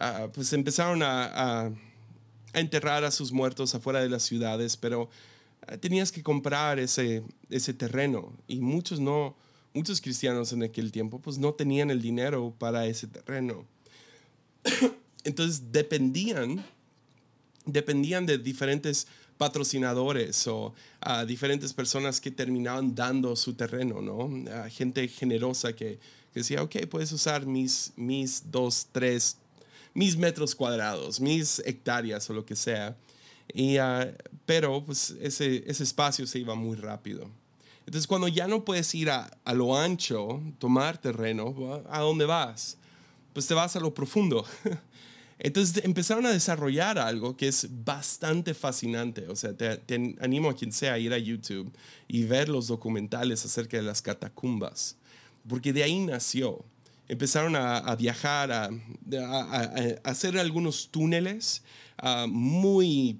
Uh, 0.00 0.30
pues 0.30 0.52
empezaron 0.52 1.02
a, 1.02 1.24
a, 1.24 1.66
a, 1.66 2.60
enterrar 2.60 3.04
a 3.04 3.10
sus 3.10 3.30
muertos 3.30 3.74
afuera 3.74 4.00
de 4.00 4.08
las 4.08 4.22
ciudades, 4.22 4.76
pero 4.76 5.02
uh, 5.02 5.76
tenías 5.78 6.10
que 6.10 6.22
comprar 6.22 6.78
ese, 6.78 7.22
ese 7.48 7.74
terreno 7.74 8.32
y 8.48 8.60
muchos 8.60 8.98
no, 8.98 9.36
muchos 9.74 10.00
cristianos 10.00 10.52
en 10.52 10.62
aquel 10.62 10.92
tiempo 10.92 11.18
pues 11.18 11.36
no 11.36 11.52
tenían 11.52 11.90
el 11.90 12.00
dinero 12.00 12.54
para 12.58 12.86
ese 12.86 13.06
terreno. 13.08 13.66
Entonces 15.24 15.72
dependían, 15.72 16.64
dependían 17.66 18.24
de 18.24 18.38
diferentes 18.38 19.06
patrocinadores 19.36 20.46
o 20.46 20.74
uh, 21.04 21.26
diferentes 21.26 21.72
personas 21.72 22.20
que 22.20 22.30
terminaban 22.30 22.94
dando 22.94 23.34
su 23.34 23.54
terreno, 23.54 24.00
¿no? 24.00 24.26
Uh, 24.26 24.70
gente 24.70 25.08
generosa 25.08 25.72
que, 25.72 25.98
que, 26.32 26.40
decía, 26.40 26.62
ok, 26.62 26.86
puedes 26.88 27.10
usar 27.10 27.44
mis, 27.44 27.92
mis 27.96 28.50
dos, 28.50 28.86
tres, 28.92 29.38
mis 29.92 30.16
metros 30.16 30.54
cuadrados, 30.54 31.20
mis 31.20 31.58
hectáreas 31.60 32.30
o 32.30 32.32
lo 32.32 32.46
que 32.46 32.54
sea. 32.54 32.96
Y, 33.52 33.78
uh, 33.78 34.14
pero 34.46 34.84
pues 34.84 35.16
ese, 35.20 35.64
ese 35.66 35.82
espacio 35.82 36.26
se 36.26 36.38
iba 36.38 36.54
muy 36.54 36.76
rápido. 36.76 37.28
Entonces 37.86 38.06
cuando 38.06 38.28
ya 38.28 38.48
no 38.48 38.64
puedes 38.64 38.94
ir 38.94 39.10
a, 39.10 39.30
a 39.44 39.54
lo 39.54 39.78
ancho, 39.78 40.42
tomar 40.58 40.98
terreno, 40.98 41.82
¿a 41.90 42.00
dónde 42.00 42.24
vas? 42.24 42.78
Pues 43.32 43.46
te 43.46 43.54
vas 43.54 43.76
a 43.76 43.80
lo 43.80 43.92
profundo. 43.92 44.46
Entonces 45.38 45.84
empezaron 45.84 46.24
a 46.26 46.30
desarrollar 46.30 46.98
algo 46.98 47.36
que 47.36 47.48
es 47.48 47.68
bastante 47.84 48.54
fascinante. 48.54 49.28
O 49.28 49.36
sea, 49.36 49.54
te, 49.54 50.16
animo 50.20 50.48
a 50.48 50.54
quien 50.54 50.72
sea 50.72 50.94
a 50.94 50.98
ir 50.98 51.12
a 51.12 51.18
YouTube 51.18 51.72
y 52.08 52.24
ver 52.24 52.48
los 52.48 52.68
documentales 52.68 53.44
acerca 53.44 53.76
de 53.76 53.82
las 53.82 54.00
catacumbas, 54.00 54.96
porque 55.48 55.72
de 55.72 55.82
ahí 55.82 55.98
nació. 55.98 56.64
Empezaron 57.08 57.54
a, 57.56 57.94
viajar, 57.96 58.50
a, 58.50 58.70
hacer 60.04 60.38
algunos 60.38 60.88
túneles 60.90 61.62
uh, 62.02 62.26
muy 62.26 63.18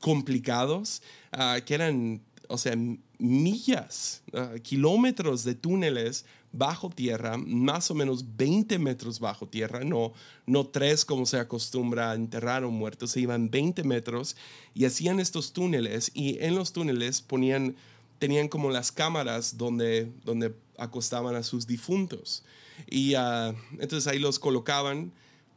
complicados, 0.00 1.00
uh, 1.32 1.64
que 1.64 1.74
eran, 1.74 2.20
o 2.48 2.58
sea, 2.58 2.74
millas, 3.20 4.22
uh, 4.32 4.58
kilómetros 4.60 5.44
de 5.44 5.54
túneles 5.54 6.24
bajo 6.52 6.90
tierra, 6.90 7.36
más 7.36 7.90
o 7.90 7.94
menos 7.94 8.24
20 8.36 8.78
metros 8.78 9.20
bajo 9.20 9.46
tierra, 9.46 9.84
no, 9.84 10.12
no 10.46 10.66
tres 10.66 11.04
como 11.04 11.26
se 11.26 11.38
acostumbra 11.38 12.10
a 12.10 12.14
enterrar 12.14 12.64
a 12.64 12.66
un 12.66 12.74
muerto, 12.74 13.06
se 13.06 13.20
iban 13.20 13.50
20 13.50 13.84
metros 13.84 14.36
y 14.74 14.84
hacían 14.84 15.20
estos 15.20 15.52
túneles 15.52 16.10
y 16.14 16.38
en 16.40 16.56
los 16.56 16.72
túneles 16.72 17.22
ponían, 17.22 17.76
tenían 18.18 18.48
como 18.48 18.70
las 18.70 18.90
cámaras 18.90 19.56
donde, 19.56 20.10
donde 20.24 20.54
acostaban 20.76 21.36
a 21.36 21.42
sus 21.42 21.66
difuntos. 21.66 22.42
Y 22.88 23.14
uh, 23.14 23.54
entonces 23.78 24.06
ahí 24.06 24.18
los 24.18 24.38
colocaban 24.38 25.12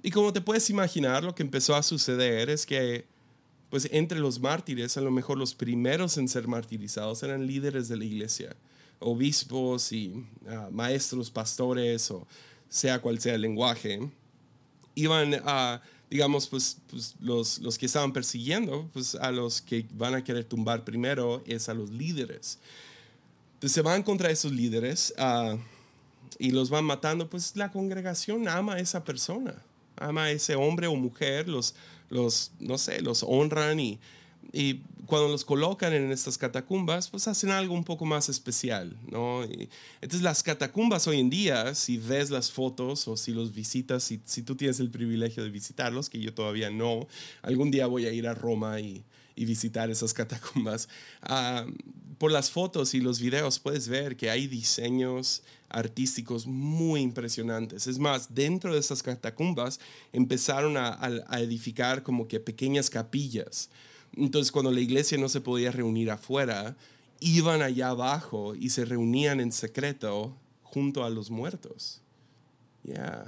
y 0.06 0.12
como 0.12 0.34
te 0.34 0.42
puedes 0.42 0.70
imaginar, 0.70 1.24
lo 1.24 1.34
que 1.34 1.44
empezó 1.44 1.76
a 1.76 1.82
suceder 1.82 2.50
es 2.50 2.66
que 2.66 3.06
pues 3.74 3.90
entre 3.92 4.20
los 4.20 4.40
mártires, 4.40 4.98
a 4.98 5.02
lo 5.02 5.10
mejor 5.10 5.36
los 5.36 5.56
primeros 5.56 6.20
en 6.20 6.28
ser 6.28 6.48
martirizados 6.48 7.24
eran 7.24 7.48
líderes 7.48 7.88
de 7.88 7.98
la 7.98 8.06
iglesia 8.06 8.56
obispos 9.00 9.92
y 9.92 10.10
uh, 10.46 10.70
maestros, 10.72 11.32
pastores, 11.32 12.12
o 12.12 12.28
sea 12.70 13.02
cual 13.02 13.20
sea 13.20 13.34
el 13.34 13.42
lenguaje, 13.42 14.12
iban 14.94 15.42
a, 15.44 15.82
digamos, 16.08 16.46
pues, 16.46 16.78
pues, 16.88 17.16
los, 17.20 17.58
los 17.58 17.80
que 17.80 17.88
estaban 17.88 18.14
persiguiendo, 18.14 18.88
pues 18.94 19.16
a 19.16 19.32
los 19.32 19.60
que 19.60 19.88
van 19.96 20.14
a 20.14 20.24
querer 20.24 20.44
tumbar 20.44 20.84
primero 20.86 21.42
es 21.48 21.68
a 21.68 21.74
los 21.74 21.90
líderes. 21.90 22.60
Entonces 23.56 23.72
se 23.74 23.82
van 23.82 24.04
contra 24.04 24.30
esos 24.30 24.52
líderes 24.52 25.16
uh, 25.18 25.58
y 26.38 26.52
los 26.52 26.70
van 26.70 26.86
matando, 26.86 27.28
pues 27.28 27.56
la 27.56 27.72
congregación 27.72 28.48
ama 28.48 28.76
a 28.76 28.80
esa 28.80 29.04
persona, 29.04 29.64
ama 29.96 30.26
a 30.26 30.32
ese 30.32 30.54
hombre 30.54 30.86
o 30.86 30.96
mujer, 30.96 31.50
los, 31.50 31.74
los 32.14 32.52
no 32.60 32.78
sé, 32.78 33.02
los 33.02 33.24
honran 33.28 33.80
y 33.80 34.00
y 34.52 34.82
cuando 35.06 35.28
los 35.30 35.46
colocan 35.46 35.94
en 35.94 36.12
estas 36.12 36.38
catacumbas, 36.38 37.10
pues 37.10 37.28
hacen 37.28 37.50
algo 37.50 37.74
un 37.74 37.84
poco 37.84 38.06
más 38.06 38.30
especial, 38.30 38.96
¿no? 39.10 39.44
Y 39.46 39.70
entonces 39.96 40.22
las 40.22 40.44
catacumbas 40.44 41.08
hoy 41.08 41.20
en 41.20 41.30
día, 41.30 41.74
si 41.76 41.98
ves 41.98 42.30
las 42.30 42.52
fotos 42.52 43.08
o 43.08 43.18
si 43.18 43.32
los 43.32 43.54
visitas, 43.54 44.04
si, 44.04 44.22
si 44.26 44.44
tú 44.44 44.56
tienes 44.56 44.80
el 44.80 44.90
privilegio 44.92 45.44
de 45.44 45.50
visitarlos, 45.50 46.10
que 46.10 46.20
yo 46.20 46.34
todavía 46.34 46.70
no, 46.70 47.08
algún 47.42 47.72
día 47.72 47.88
voy 47.88 48.06
a 48.06 48.14
ir 48.14 48.28
a 48.28 48.36
Roma 48.36 48.80
y, 48.80 49.04
y 49.36 49.46
visitar 49.46 49.90
esas 49.90 50.14
catacumbas. 50.14 50.88
Uh, 51.28 51.72
por 52.18 52.32
las 52.32 52.52
fotos 52.52 52.94
y 52.94 53.02
los 53.02 53.20
videos 53.20 53.60
puedes 53.60 53.88
ver 53.88 54.16
que 54.16 54.30
hay 54.30 54.48
diseños 54.48 55.44
artísticos 55.70 56.46
muy 56.46 57.02
impresionantes. 57.02 57.88
Es 57.88 58.00
más, 58.00 58.34
dentro 58.34 58.74
de 58.74 58.80
esas 58.80 59.04
catacumbas 59.04 59.80
empezaron 60.12 60.78
a 60.78 61.40
edificar 61.40 62.04
como 62.04 62.28
que 62.28 62.40
pequeñas 62.40 62.90
capillas 62.90 63.70
entonces, 64.16 64.52
cuando 64.52 64.72
la 64.72 64.80
iglesia 64.80 65.18
no 65.18 65.30
se 65.30 65.42
podía 65.42 65.72
reunir 65.72 66.12
afuera, 66.12 66.76
iban 67.20 67.62
allá 67.62 67.90
abajo 67.90 68.56
y 68.56 68.70
se 68.70 68.86
reunían 68.86 69.40
en 69.40 69.52
secreto 69.52 70.36
junto 70.62 71.04
a 71.04 71.10
los 71.10 71.32
muertos. 71.32 72.02
Ya, 72.84 73.26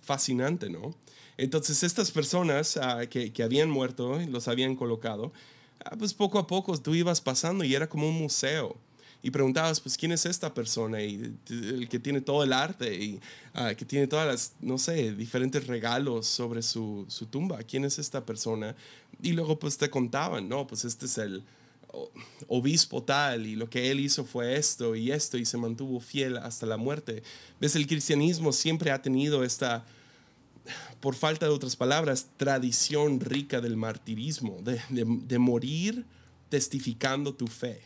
fascinante, 0.00 0.68
¿no? 0.68 0.94
Entonces, 1.36 1.82
estas 1.82 2.10
personas 2.10 2.76
uh, 2.76 3.08
que, 3.08 3.42
habían 3.42 3.70
muerto 3.70 4.18
los 4.28 4.48
habían 4.48 4.76
colocado, 4.76 5.32
uh, 5.90 5.96
pues 5.98 6.14
poco 6.14 6.38
a 6.38 6.46
poco 6.46 6.76
tú 6.78 6.94
ibas 6.94 7.20
pasando 7.20 7.64
y 7.64 7.74
era 7.74 7.88
como 7.88 8.08
un 8.08 8.14
museo 8.14 8.76
y 9.22 9.30
preguntabas, 9.30 9.80
pues, 9.80 9.96
¿quién 9.96 10.12
es 10.12 10.26
esta 10.26 10.52
persona? 10.52 11.02
Y 11.02 11.34
el 11.48 11.88
que 11.88 11.98
tiene 11.98 12.20
todo 12.20 12.44
el 12.44 12.52
arte 12.52 12.94
y 12.94 13.20
uh, 13.54 13.74
que 13.74 13.84
tiene 13.86 14.06
todas 14.06 14.26
las, 14.26 14.52
no 14.60 14.76
sé, 14.76 15.14
diferentes 15.14 15.66
regalos 15.66 16.26
sobre 16.26 16.62
su, 16.62 17.06
su, 17.08 17.26
tumba. 17.26 17.62
¿Quién 17.62 17.86
es 17.86 17.98
esta 17.98 18.24
persona? 18.24 18.76
Y 19.22 19.32
luego, 19.32 19.58
pues, 19.58 19.78
te 19.78 19.88
contaban, 19.88 20.48
no, 20.48 20.66
pues 20.66 20.84
este 20.84 21.06
es 21.06 21.16
el 21.18 21.42
obispo 22.48 23.02
tal 23.02 23.46
y 23.46 23.56
lo 23.56 23.70
que 23.70 23.90
él 23.90 24.00
hizo 24.00 24.24
fue 24.24 24.56
esto 24.56 24.94
y 24.94 25.12
esto 25.12 25.38
y 25.38 25.44
se 25.44 25.56
mantuvo 25.56 26.00
fiel 26.00 26.36
hasta 26.36 26.66
la 26.66 26.76
muerte. 26.76 27.22
¿Ves? 27.60 27.76
El 27.76 27.86
cristianismo 27.86 28.52
siempre 28.52 28.90
ha 28.90 29.00
tenido 29.00 29.44
esta 29.44 29.84
por 31.00 31.14
falta 31.14 31.46
de 31.46 31.52
otras 31.52 31.76
palabras, 31.76 32.28
tradición 32.36 33.20
rica 33.20 33.60
del 33.60 33.76
martirismo, 33.76 34.60
de, 34.62 34.80
de, 34.88 35.38
morir 35.38 36.06
testificando 36.48 37.34
tu 37.34 37.46
fe. 37.46 37.82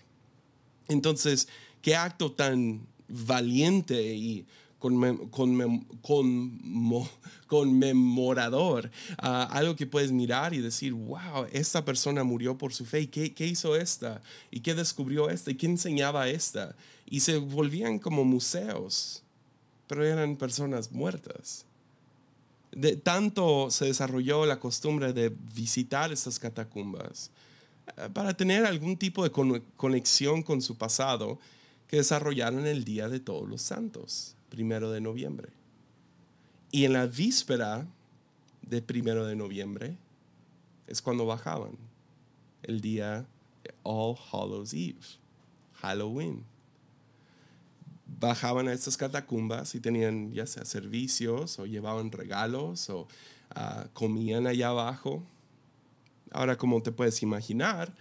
Entonces, 0.89 1.49
qué 1.83 1.97
acto 1.97 2.33
tan 2.33 2.87
valiente 3.09 4.15
y 4.15 4.47
conmem 4.79 5.29
conmem 5.29 5.81
conmo 6.03 7.09
conmemorador, 7.49 8.91
uh, 9.23 9.49
algo 9.51 9.75
que 9.75 9.87
puedes 9.87 10.13
mirar 10.13 10.53
y 10.53 10.61
decir, 10.61 10.93
wow, 10.93 11.47
esta 11.51 11.85
persona 11.85 12.23
murió 12.23 12.59
por 12.59 12.75
su 12.75 12.85
fe, 12.85 13.01
¿Y 13.01 13.07
qué, 13.07 13.33
¿qué 13.33 13.47
hizo 13.47 13.75
esta? 13.75 14.21
¿Y 14.51 14.61
qué 14.61 14.75
descubrió 14.75 15.31
esta? 15.31 15.51
¿Y 15.51 15.55
qué 15.55 15.67
enseñaba 15.67 16.29
esta? 16.29 16.77
Y 17.07 17.21
se 17.21 17.39
volvían 17.39 17.99
como 17.99 18.23
museos, 18.25 19.23
pero 19.87 20.05
eran 20.05 20.37
personas 20.37 20.93
muertas. 20.93 21.65
De 22.73 22.97
tanto 22.97 23.71
se 23.71 23.87
desarrolló 23.87 24.47
la 24.47 24.61
costumbre 24.61 25.13
de 25.13 25.33
visitar 25.55 26.13
estas 26.13 26.39
catacumbas 26.39 27.31
para 28.13 28.35
tener 28.35 28.67
algún 28.67 28.97
tipo 28.97 29.25
de 29.25 29.63
conexión 29.77 30.43
con 30.43 30.61
su 30.61 30.77
pasado 30.77 31.39
que 31.87 31.97
desarrollaron 31.97 32.67
el 32.67 32.85
Día 32.85 33.09
de 33.09 33.19
Todos 33.19 33.49
los 33.49 33.63
Santos, 33.63 34.35
primero 34.51 34.91
de 34.91 35.01
noviembre. 35.01 35.49
Y 36.71 36.85
en 36.85 36.93
la 36.93 37.07
víspera 37.07 37.87
de 38.63 38.83
primero 38.83 39.25
de 39.25 39.37
noviembre 39.37 39.97
es 40.87 41.01
cuando 41.01 41.25
bajaban, 41.25 41.73
el 42.63 42.81
día 42.81 43.27
de 43.65 43.75
All 43.83 44.17
Hallows 44.31 44.75
Eve, 44.75 44.99
Halloween. 45.81 46.45
Bajaban 48.09 48.69
a 48.69 48.73
estas 48.73 48.97
catacumbas 48.97 49.75
y 49.75 49.81
tenían 49.81 50.33
ya 50.33 50.47
sea 50.47 50.65
servicios 50.65 51.59
o 51.59 51.67
llevaban 51.67 52.11
regalos 52.11 52.89
o 52.91 53.07
ah, 53.51 53.87
comían 53.93 54.47
allá 54.47 54.69
abajo. 54.69 55.23
Ahora, 56.31 56.57
como 56.57 56.83
te 56.83 56.93
puedes 56.93 57.23
imaginar, 57.23 57.95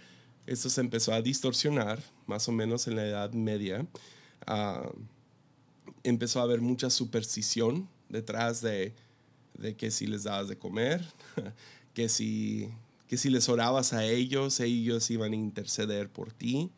esto 0.46 0.70
se 0.70 0.80
empezó 0.80 1.12
a 1.12 1.22
distorsionar 1.22 2.02
más 2.26 2.48
o 2.48 2.52
menos 2.52 2.86
en 2.88 2.96
la 2.96 3.06
Edad 3.06 3.32
Media. 3.32 3.86
Ah, 4.46 4.90
empezó 6.02 6.40
a 6.40 6.44
haber 6.44 6.60
mucha 6.60 6.90
superstición 6.90 7.88
detrás 8.08 8.60
de, 8.62 8.94
de 9.58 9.76
que 9.76 9.90
si 9.90 10.06
les 10.06 10.24
dabas 10.24 10.48
de 10.48 10.56
comer, 10.56 11.04
que 11.94 12.08
si, 12.08 12.70
que 13.08 13.16
si 13.16 13.30
les 13.30 13.48
orabas 13.48 13.92
a 13.92 14.04
ellos, 14.04 14.60
ellos 14.60 15.10
iban 15.10 15.32
a 15.32 15.36
interceder 15.36 16.08
por 16.08 16.32
ti. 16.32 16.70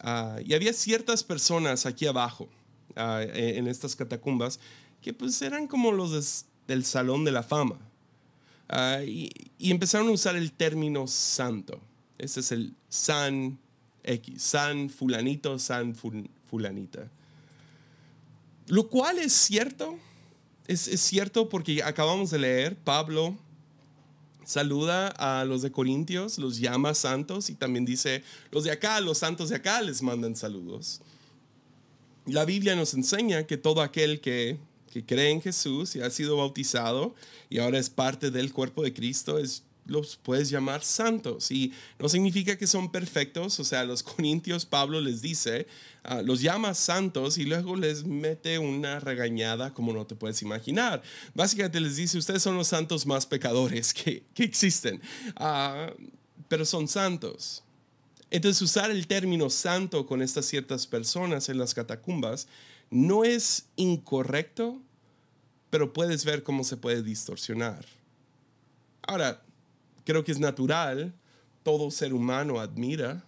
Ah, 0.00 0.38
y 0.44 0.54
había 0.54 0.72
ciertas 0.72 1.22
personas 1.22 1.84
aquí 1.84 2.06
abajo, 2.06 2.48
ah, 2.96 3.22
e, 3.22 3.58
en 3.58 3.66
estas 3.66 3.94
catacumbas, 3.94 4.58
que 5.02 5.12
pues 5.12 5.40
eran 5.42 5.66
como 5.66 5.92
los 5.92 6.46
del 6.66 6.84
Salón 6.84 7.24
de 7.24 7.32
la 7.32 7.42
Fama. 7.42 7.78
Ah, 8.68 9.00
y, 9.04 9.30
empezaron 9.58 10.08
a 10.08 10.12
usar 10.12 10.36
el 10.36 10.52
término 10.52 11.06
santo. 11.06 11.80
Ese 12.18 12.40
es 12.40 12.52
el 12.52 12.74
San 12.88 13.58
X, 14.04 14.42
San 14.42 14.88
Fulanito, 14.88 15.58
San 15.58 15.94
Fulanita. 15.94 17.10
Lo 18.68 18.88
cual 18.88 19.18
es 19.18 19.32
cierto, 19.32 19.98
es, 20.66 20.88
es 20.88 21.00
cierto 21.00 21.48
porque 21.48 21.82
acabamos 21.82 22.30
de 22.30 22.38
leer, 22.38 22.76
Pablo 22.76 23.36
saluda 24.44 25.08
a 25.08 25.44
los 25.44 25.62
de 25.62 25.70
Corintios, 25.70 26.38
los 26.38 26.58
llama 26.58 26.94
santos 26.94 27.50
y 27.50 27.54
también 27.54 27.84
dice, 27.84 28.22
los 28.50 28.64
de 28.64 28.72
acá, 28.72 29.00
los 29.00 29.18
santos 29.18 29.48
de 29.48 29.56
acá 29.56 29.80
les 29.82 30.02
mandan 30.02 30.36
saludos. 30.36 31.00
La 32.26 32.44
Biblia 32.44 32.76
nos 32.76 32.94
enseña 32.94 33.46
que 33.46 33.56
todo 33.56 33.82
aquel 33.82 34.20
que, 34.20 34.58
que 34.92 35.04
cree 35.04 35.30
en 35.30 35.40
Jesús 35.40 35.96
y 35.96 36.02
ha 36.02 36.10
sido 36.10 36.36
bautizado 36.36 37.14
y 37.48 37.58
ahora 37.58 37.78
es 37.78 37.90
parte 37.90 38.30
del 38.30 38.52
cuerpo 38.52 38.82
de 38.82 38.92
Cristo 38.92 39.38
es 39.38 39.64
los 39.90 40.16
puedes 40.16 40.48
llamar 40.48 40.82
santos. 40.82 41.50
Y 41.50 41.72
no 41.98 42.08
significa 42.08 42.56
que 42.56 42.66
son 42.66 42.90
perfectos, 42.90 43.58
o 43.60 43.64
sea, 43.64 43.84
los 43.84 44.02
corintios 44.04 44.64
Pablo 44.64 45.00
les 45.00 45.20
dice, 45.20 45.66
ah, 46.04 46.22
los 46.22 46.40
llama 46.40 46.74
santos 46.74 47.36
y 47.38 47.44
luego 47.44 47.76
les 47.76 48.04
mete 48.04 48.58
una 48.58 49.00
regañada 49.00 49.74
como 49.74 49.92
no 49.92 50.06
te 50.06 50.14
puedes 50.14 50.40
imaginar. 50.42 51.02
Básicamente 51.34 51.80
les 51.80 51.96
dice, 51.96 52.16
ustedes 52.16 52.42
son 52.42 52.56
los 52.56 52.68
santos 52.68 53.04
más 53.04 53.26
pecadores 53.26 53.92
que, 53.94 54.22
que 54.32 54.44
existen, 54.44 55.00
ah, 55.36 55.92
pero 56.48 56.64
son 56.64 56.88
santos. 56.88 57.64
Entonces 58.30 58.62
usar 58.62 58.92
el 58.92 59.08
término 59.08 59.50
santo 59.50 60.06
con 60.06 60.22
estas 60.22 60.46
ciertas 60.46 60.86
personas 60.86 61.48
en 61.48 61.58
las 61.58 61.74
catacumbas 61.74 62.46
no 62.90 63.24
es 63.24 63.66
incorrecto, 63.74 64.80
pero 65.68 65.92
puedes 65.92 66.24
ver 66.24 66.44
cómo 66.44 66.62
se 66.62 66.76
puede 66.76 67.02
distorsionar. 67.02 67.84
Ahora, 69.02 69.42
creo 70.04 70.24
que 70.24 70.32
es 70.32 70.40
natural, 70.40 71.14
todo 71.62 71.90
ser 71.90 72.14
humano 72.14 72.60
admira, 72.60 73.24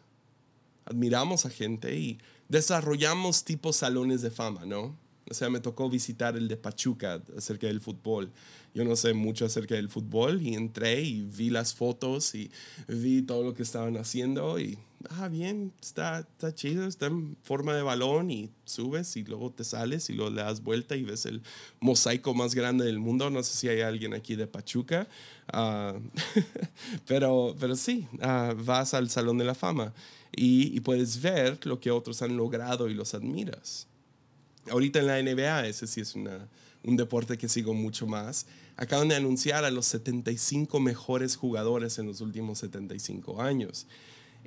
admiramos 0.84 1.46
a 1.46 1.50
gente 1.50 1.96
y 1.96 2.18
desarrollamos 2.48 3.44
tipos 3.44 3.76
salones 3.76 4.22
de 4.22 4.30
fama, 4.30 4.64
¿no? 4.66 4.96
O 5.30 5.34
sea, 5.34 5.48
me 5.48 5.60
tocó 5.60 5.88
visitar 5.88 6.36
el 6.36 6.48
de 6.48 6.56
Pachuca 6.56 7.22
acerca 7.36 7.66
del 7.66 7.80
fútbol. 7.80 8.30
Yo 8.74 8.84
no 8.84 8.96
sé 8.96 9.14
mucho 9.14 9.46
acerca 9.46 9.74
del 9.74 9.88
fútbol 9.88 10.42
y 10.42 10.54
entré 10.54 11.00
y 11.00 11.22
vi 11.22 11.50
las 11.50 11.74
fotos 11.74 12.34
y 12.34 12.50
vi 12.88 13.22
todo 13.22 13.42
lo 13.42 13.54
que 13.54 13.62
estaban 13.62 13.96
haciendo 13.96 14.58
y, 14.58 14.78
ah, 15.10 15.28
bien, 15.28 15.72
está, 15.80 16.20
está 16.20 16.54
chido, 16.54 16.86
está 16.86 17.06
en 17.06 17.36
forma 17.42 17.74
de 17.74 17.82
balón 17.82 18.30
y 18.30 18.50
subes 18.64 19.16
y 19.16 19.24
luego 19.24 19.50
te 19.50 19.64
sales 19.64 20.08
y 20.10 20.14
luego 20.14 20.30
le 20.30 20.42
das 20.42 20.62
vuelta 20.62 20.96
y 20.96 21.02
ves 21.02 21.26
el 21.26 21.42
mosaico 21.80 22.34
más 22.34 22.54
grande 22.54 22.84
del 22.84 22.98
mundo. 22.98 23.30
No 23.30 23.42
sé 23.42 23.56
si 23.56 23.68
hay 23.68 23.80
alguien 23.80 24.14
aquí 24.14 24.36
de 24.36 24.46
Pachuca, 24.46 25.08
uh, 25.52 25.98
pero, 27.06 27.54
pero 27.58 27.76
sí, 27.76 28.06
uh, 28.14 28.54
vas 28.64 28.94
al 28.94 29.10
Salón 29.10 29.38
de 29.38 29.44
la 29.44 29.54
Fama 29.54 29.92
y, 30.34 30.76
y 30.76 30.80
puedes 30.80 31.20
ver 31.20 31.64
lo 31.66 31.80
que 31.80 31.90
otros 31.90 32.22
han 32.22 32.36
logrado 32.36 32.88
y 32.88 32.94
los 32.94 33.14
admiras. 33.14 33.86
Ahorita 34.70 35.00
en 35.00 35.06
la 35.06 35.20
NBA, 35.22 35.66
ese 35.66 35.86
sí 35.86 36.00
es 36.00 36.14
una, 36.14 36.48
un 36.84 36.96
deporte 36.96 37.38
que 37.38 37.48
sigo 37.48 37.74
mucho 37.74 38.06
más. 38.06 38.46
Acaban 38.76 39.08
de 39.08 39.16
anunciar 39.16 39.64
a 39.64 39.70
los 39.70 39.86
75 39.86 40.80
mejores 40.80 41.36
jugadores 41.36 41.98
en 41.98 42.06
los 42.06 42.20
últimos 42.20 42.58
75 42.58 43.40
años. 43.40 43.86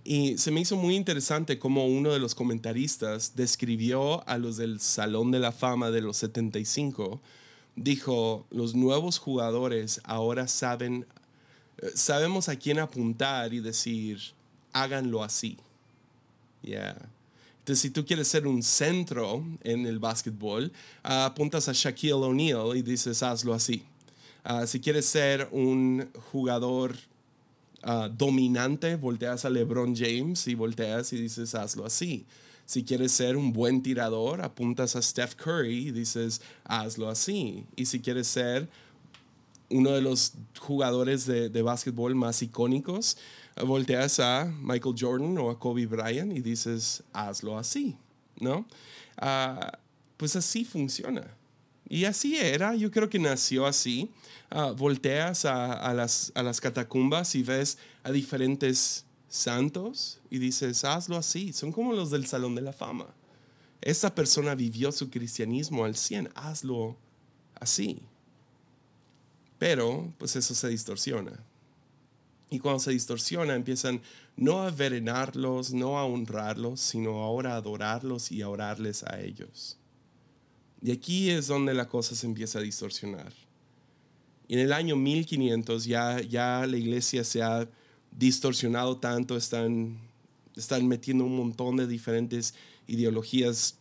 Y 0.08 0.38
se 0.38 0.52
me 0.52 0.62
hizo 0.62 0.76
muy 0.76 0.96
interesante 0.96 1.58
cómo 1.58 1.88
uno 1.88 2.14
de 2.14 2.20
los 2.20 2.36
comentaristas 2.36 3.36
describió 3.36 4.26
a 4.30 4.38
los 4.38 4.56
del 4.56 4.80
Salón 4.80 5.32
de 5.32 5.40
la 5.40 5.52
Fama 5.52 5.90
de 5.90 6.02
los 6.02 6.18
75. 6.18 7.20
Dijo, 7.76 8.46
los 8.52 8.76
nuevos 8.76 9.18
jugadores 9.18 10.00
ahora 10.04 10.48
saben, 10.48 11.08
eh, 11.80 11.90
sabemos 11.96 12.50
a 12.50 12.56
quién 12.56 12.78
apuntar 12.78 13.52
y 13.56 13.62
decir, 13.62 14.20
háganlo 14.74 15.24
así. 15.24 15.58
Yeah. 16.62 17.10
Entonces, 17.60 17.82
si 17.82 17.90
tú 17.90 18.06
quieres 18.06 18.28
ser 18.28 18.46
un 18.46 18.62
centro 18.62 19.44
en 19.64 19.88
el 19.88 19.98
básquetbol, 19.98 20.72
ah, 21.02 21.26
apuntas 21.26 21.68
a 21.68 21.74
Shaquille 21.74 22.14
O'Neal 22.14 22.78
y 22.78 22.84
dices, 22.84 23.24
hazlo 23.24 23.56
así. 23.56 23.84
Ah, 24.44 24.68
si 24.68 24.80
quieres 24.80 25.08
ser 25.08 25.50
un 25.52 26.12
jugador 26.32 26.96
ah, 27.86 28.10
dominante, 28.12 28.98
volteas 28.98 29.46
a 29.46 29.50
LeBron 29.50 29.96
James 29.96 30.48
y 30.48 30.56
volteas 30.56 31.14
y 31.14 31.18
dices, 31.18 31.56
hazlo 31.56 31.86
así. 31.86 32.26
Si 32.66 32.84
quieres 32.84 33.12
ser 33.12 33.38
un 33.38 33.54
buen 33.54 33.82
tirador, 33.84 34.42
apuntas 34.42 34.96
a 34.96 35.02
Steph 35.02 35.36
Curry 35.36 35.88
y 35.88 35.92
dices, 35.92 36.42
hazlo 36.64 37.10
así. 37.10 37.64
Y 37.76 37.86
si 37.86 38.02
quieres 38.02 38.28
ser 38.28 38.68
uno 39.70 39.92
de 39.92 40.02
los 40.02 40.34
jugadores 40.60 41.26
de, 41.26 41.50
de 41.50 41.62
básquetbol 41.62 42.16
más 42.16 42.42
icónicos, 42.42 43.18
volteas 43.64 44.20
a 44.20 44.46
Michael 44.62 44.96
Jordan 45.00 45.38
o 45.38 45.50
a 45.50 45.60
Kobe 45.60 45.86
Bryant 45.86 46.36
y 46.36 46.42
dices, 46.42 47.04
hazlo 47.14 47.58
así, 47.58 47.96
¿no? 48.40 48.66
Ah, 49.18 49.80
pues 50.18 50.36
así 50.36 50.66
funciona. 50.66 51.26
Y 51.88 52.06
así 52.06 52.38
era, 52.38 52.76
yo 52.76 52.90
creo 52.92 53.10
que 53.10 53.20
nació 53.20 53.66
así. 53.66 54.12
Ah, 54.50 54.72
volteas 54.72 55.46
a, 55.46 55.94
las, 55.94 56.32
a 56.36 56.44
las 56.44 56.62
catacumbas 56.62 57.36
y 57.36 57.44
ves 57.44 57.78
a 58.04 58.12
diferentes 58.12 59.06
santos 59.28 60.20
y 60.30 60.40
dices, 60.40 60.84
hazlo 60.84 61.18
así. 61.18 61.54
Son 61.54 61.72
como 61.72 61.94
los 61.94 62.10
del 62.10 62.26
Salón 62.26 62.56
de 62.56 62.62
la 62.62 62.74
Fama. 62.74 63.08
Esta 63.82 64.16
persona 64.16 64.56
vivió 64.56 64.92
su 64.92 65.10
cristianismo 65.10 65.86
al 65.86 65.96
100, 65.96 66.32
hazlo 66.34 66.98
así. 67.60 68.02
Pero, 69.60 70.12
pues 70.18 70.36
eso 70.36 70.56
se 70.56 70.70
distorsiona. 70.70 71.40
Y 72.50 72.60
cuando 72.60 72.80
se 72.80 72.92
distorsiona, 72.92 73.56
empiezan 73.56 74.02
no 74.36 74.64
a 74.64 74.72
venerarlos, 74.72 75.74
no 75.74 75.98
a 75.98 76.06
honrarlos, 76.06 76.82
sino 76.82 77.24
ahora 77.24 77.54
a 77.54 77.58
adorarlos 77.58 78.32
y 78.32 78.42
a 78.42 78.50
orarles 78.50 79.04
a 79.04 79.20
ellos. 79.22 79.78
Y 80.86 80.92
aquí 80.92 81.30
es 81.30 81.48
donde 81.48 81.74
la 81.74 81.88
cosa 81.88 82.16
se 82.16 82.28
empieza 82.28 82.60
a 82.60 82.62
distorsionar. 82.62 83.34
En 84.48 84.60
el 84.60 84.72
año 84.72 84.96
1500 84.96 85.86
ya, 85.86 86.22
ya 86.22 86.66
la 86.68 86.78
iglesia 86.78 87.24
se 87.24 87.42
ha 87.42 87.68
distorsionado 88.12 88.98
tanto, 88.98 89.36
están, 89.36 89.98
están 90.56 90.88
metiendo 90.88 91.26
un 91.26 91.36
montón 91.36 91.78
de 91.78 91.88
diferentes 91.88 92.54
ideologías 92.88 93.80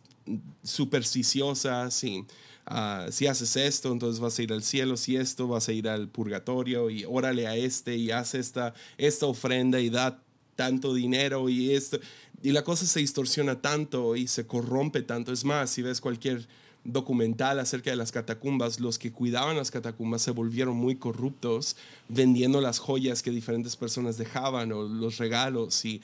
supersticiosas 0.63 2.03
y 2.03 2.25
Ah, 2.67 3.07
si 3.11 3.27
haces 3.27 3.55
esto, 3.57 3.91
entonces 3.91 4.19
vas 4.19 4.39
a 4.39 4.41
ir 4.43 4.51
al 4.51 4.63
cielo, 4.63 4.97
si 4.97 5.15
esto, 5.15 5.47
vas 5.47 5.69
a 5.69 5.73
ir 5.73 5.87
al 5.87 6.09
purgatorio 6.09 6.89
y 6.89 7.05
órale 7.05 7.45
a 7.47 7.55
este 7.55 7.95
y 7.95 8.09
haz 8.09 8.33
esta, 8.33 8.73
esta 8.97 9.27
ofrenda 9.27 9.79
y 9.79 9.89
da 9.91 10.23
tanto 10.55 10.93
dinero 10.93 11.47
y 11.47 11.73
esto. 11.73 11.99
Y 12.41 12.51
la 12.51 12.63
cosa 12.63 12.87
se 12.87 13.01
distorsiona 13.01 13.61
tanto 13.61 14.15
y 14.15 14.27
se 14.27 14.47
corrompe 14.47 15.03
tanto. 15.03 15.31
Es 15.31 15.45
más, 15.45 15.69
si 15.69 15.83
ves 15.83 16.01
cualquier 16.01 16.47
documental 16.85 17.59
acerca 17.59 17.89
de 17.89 17.95
las 17.95 18.11
catacumbas, 18.11 18.79
los 18.79 18.99
que 18.99 19.11
cuidaban 19.11 19.57
las 19.57 19.71
catacumbas 19.71 20.21
se 20.21 20.31
volvieron 20.31 20.77
muy 20.77 20.95
corruptos 20.95 21.75
vendiendo 22.07 22.61
las 22.61 22.77
joyas 22.77 23.23
que 23.23 23.31
diferentes 23.31 23.75
personas 23.75 24.17
dejaban 24.17 24.71
o 24.71 24.83
los 24.83 25.17
regalos 25.17 25.83
y 25.83 26.01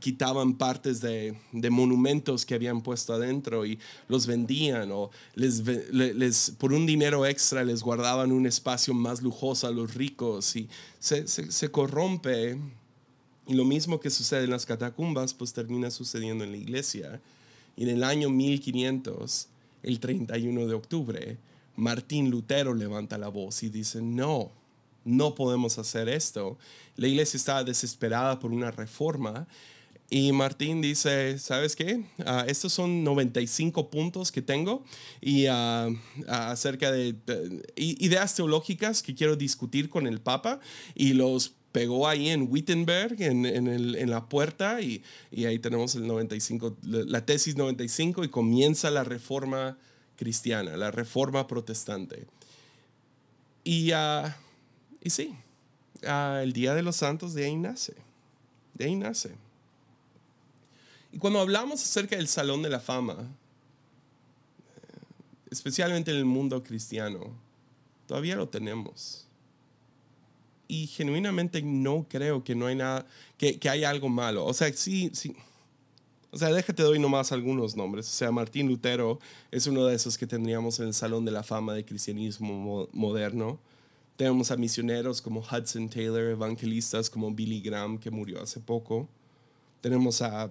quitaban 0.00 0.54
partes 0.54 1.00
de, 1.00 1.36
monumentos 1.70 2.44
que 2.44 2.54
habían 2.54 2.82
puesto 2.82 3.14
adentro 3.14 3.64
y 3.64 3.78
los 4.08 4.26
vendían 4.26 4.90
o 4.90 5.10
les, 5.36 5.62
les, 5.92 6.50
por 6.58 6.72
un 6.72 6.84
dinero 6.84 7.24
extra 7.24 7.64
les 7.64 7.82
guardaban 7.82 8.32
un 8.32 8.46
espacio 8.46 8.94
más 8.94 9.22
lujoso 9.22 9.68
a 9.68 9.70
los 9.70 9.94
ricos 9.94 10.56
y 10.56 10.68
se, 10.98 11.28
se, 11.28 11.50
se 11.50 11.70
corrompe. 11.70 12.58
Y 13.46 13.54
lo 13.54 13.64
mismo 13.64 13.98
que 13.98 14.10
sucede 14.10 14.44
en 14.44 14.50
las 14.50 14.66
catacumbas, 14.66 15.34
pues 15.34 15.52
termina 15.52 15.90
sucediendo 15.90 16.44
en 16.44 16.52
la 16.52 16.56
iglesia. 16.56 17.20
Y 17.76 17.82
en 17.82 17.88
el 17.88 18.04
año 18.04 18.30
1500 18.30 19.48
el 19.82 20.00
31 20.00 20.66
de 20.66 20.74
octubre, 20.74 21.38
Martín 21.76 22.30
Lutero 22.30 22.74
levanta 22.74 23.18
la 23.18 23.28
voz 23.28 23.62
y 23.62 23.68
dice, 23.68 24.02
no, 24.02 24.52
no 25.04 25.34
podemos 25.34 25.78
hacer 25.78 26.08
esto. 26.08 26.58
La 26.96 27.08
iglesia 27.08 27.36
estaba 27.36 27.64
desesperada 27.64 28.38
por 28.38 28.52
una 28.52 28.70
reforma 28.70 29.46
Y 30.10 30.30
Martín 30.32 30.82
dice, 30.82 31.38
¿sabes 31.38 31.74
qué? 31.74 32.04
Ah, 32.26 32.44
estos 32.46 32.74
son 32.74 33.02
95 33.02 33.88
puntos 33.88 34.30
que 34.30 34.42
tengo 34.42 34.84
y 35.22 35.46
ah, 35.46 35.88
ah, 36.28 36.50
acerca 36.50 36.92
de, 36.92 37.16
ideas 37.76 38.34
teológicas 38.34 39.02
que 39.02 39.14
quiero 39.14 39.36
discutir 39.36 39.88
con 39.88 40.06
el 40.06 40.20
Papa 40.20 40.60
y 40.94 41.14
los 41.14 41.54
pegó 41.72 42.06
ahí 42.06 42.28
en 42.28 42.48
Wittenberg, 42.50 43.20
en, 43.22 43.46
en, 43.46 44.10
la 44.10 44.28
puerta, 44.28 44.80
y, 44.80 45.02
y, 45.30 45.46
ahí 45.46 45.58
tenemos 45.58 45.94
el 45.94 46.06
95, 46.06 46.76
la 46.82 47.24
tesis 47.24 47.56
95, 47.56 48.24
y 48.24 48.28
comienza 48.28 48.90
la 48.90 49.04
reforma 49.04 49.78
cristiana, 50.16 50.76
la 50.76 50.90
reforma 50.90 51.46
protestante. 51.46 52.26
Y, 53.64 53.92
y 55.02 55.10
sí, 55.10 55.34
el 56.02 56.52
Día 56.52 56.74
de 56.74 56.82
los 56.82 56.96
Santos 56.96 57.34
de 57.34 57.46
ahí 57.46 57.56
nace, 57.56 57.94
de 58.74 58.84
ahí 58.84 58.94
nace. 58.94 59.34
Y 61.12 61.18
cuando 61.18 61.40
hablamos 61.40 61.82
acerca 61.82 62.16
del 62.16 62.28
Salón 62.28 62.62
de 62.62 62.70
la 62.70 62.80
Fama, 62.80 63.28
especialmente 65.50 66.10
en 66.10 66.18
el 66.18 66.24
mundo 66.24 66.62
cristiano, 66.62 67.34
todavía 68.06 68.36
lo 68.36 68.48
tenemos. 68.48 69.26
Y 70.72 70.86
genuinamente 70.86 71.60
no 71.60 72.06
creo 72.08 72.42
que 72.42 72.54
no 72.54 72.66
hay 72.66 72.76
nada, 72.76 73.04
que, 73.36 73.58
que 73.58 73.68
hay 73.68 73.84
algo 73.84 74.08
malo. 74.08 74.46
O 74.46 74.54
sea, 74.54 74.72
sí, 74.72 75.10
sí. 75.12 75.36
O 76.30 76.38
sea, 76.38 76.48
déjate 76.48 76.82
doy 76.82 76.98
nomás 76.98 77.30
algunos 77.30 77.76
nombres. 77.76 78.08
O 78.08 78.12
sea, 78.12 78.32
Martín 78.32 78.68
Lutero 78.68 79.18
es 79.50 79.66
uno 79.66 79.84
de 79.84 79.94
esos 79.94 80.16
que 80.16 80.26
tendríamos 80.26 80.80
en 80.80 80.86
el 80.86 80.94
Salón 80.94 81.26
de 81.26 81.30
la 81.30 81.42
Fama 81.42 81.74
de 81.74 81.84
cristianismo 81.84 82.88
moderno. 82.90 83.60
Tenemos 84.16 84.50
a 84.50 84.56
misioneros 84.56 85.20
como 85.20 85.40
Hudson 85.40 85.90
Taylor, 85.90 86.30
evangelistas 86.30 87.10
como 87.10 87.30
Billy 87.32 87.60
Graham, 87.60 87.98
que 87.98 88.10
murió 88.10 88.40
hace 88.40 88.58
poco. 88.58 89.10
Tenemos 89.82 90.22
a 90.22 90.48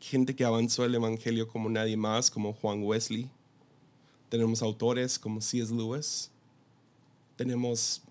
gente 0.00 0.34
que 0.34 0.44
avanzó 0.44 0.84
el 0.84 0.96
Evangelio 0.96 1.46
como 1.46 1.70
nadie 1.70 1.96
más, 1.96 2.28
como 2.28 2.54
Juan 2.54 2.82
Wesley. 2.82 3.30
Tenemos 4.28 4.62
autores 4.62 5.16
como 5.16 5.40
C.S. 5.40 5.72
Lewis. 5.72 6.28
Tenemos, 7.36 8.02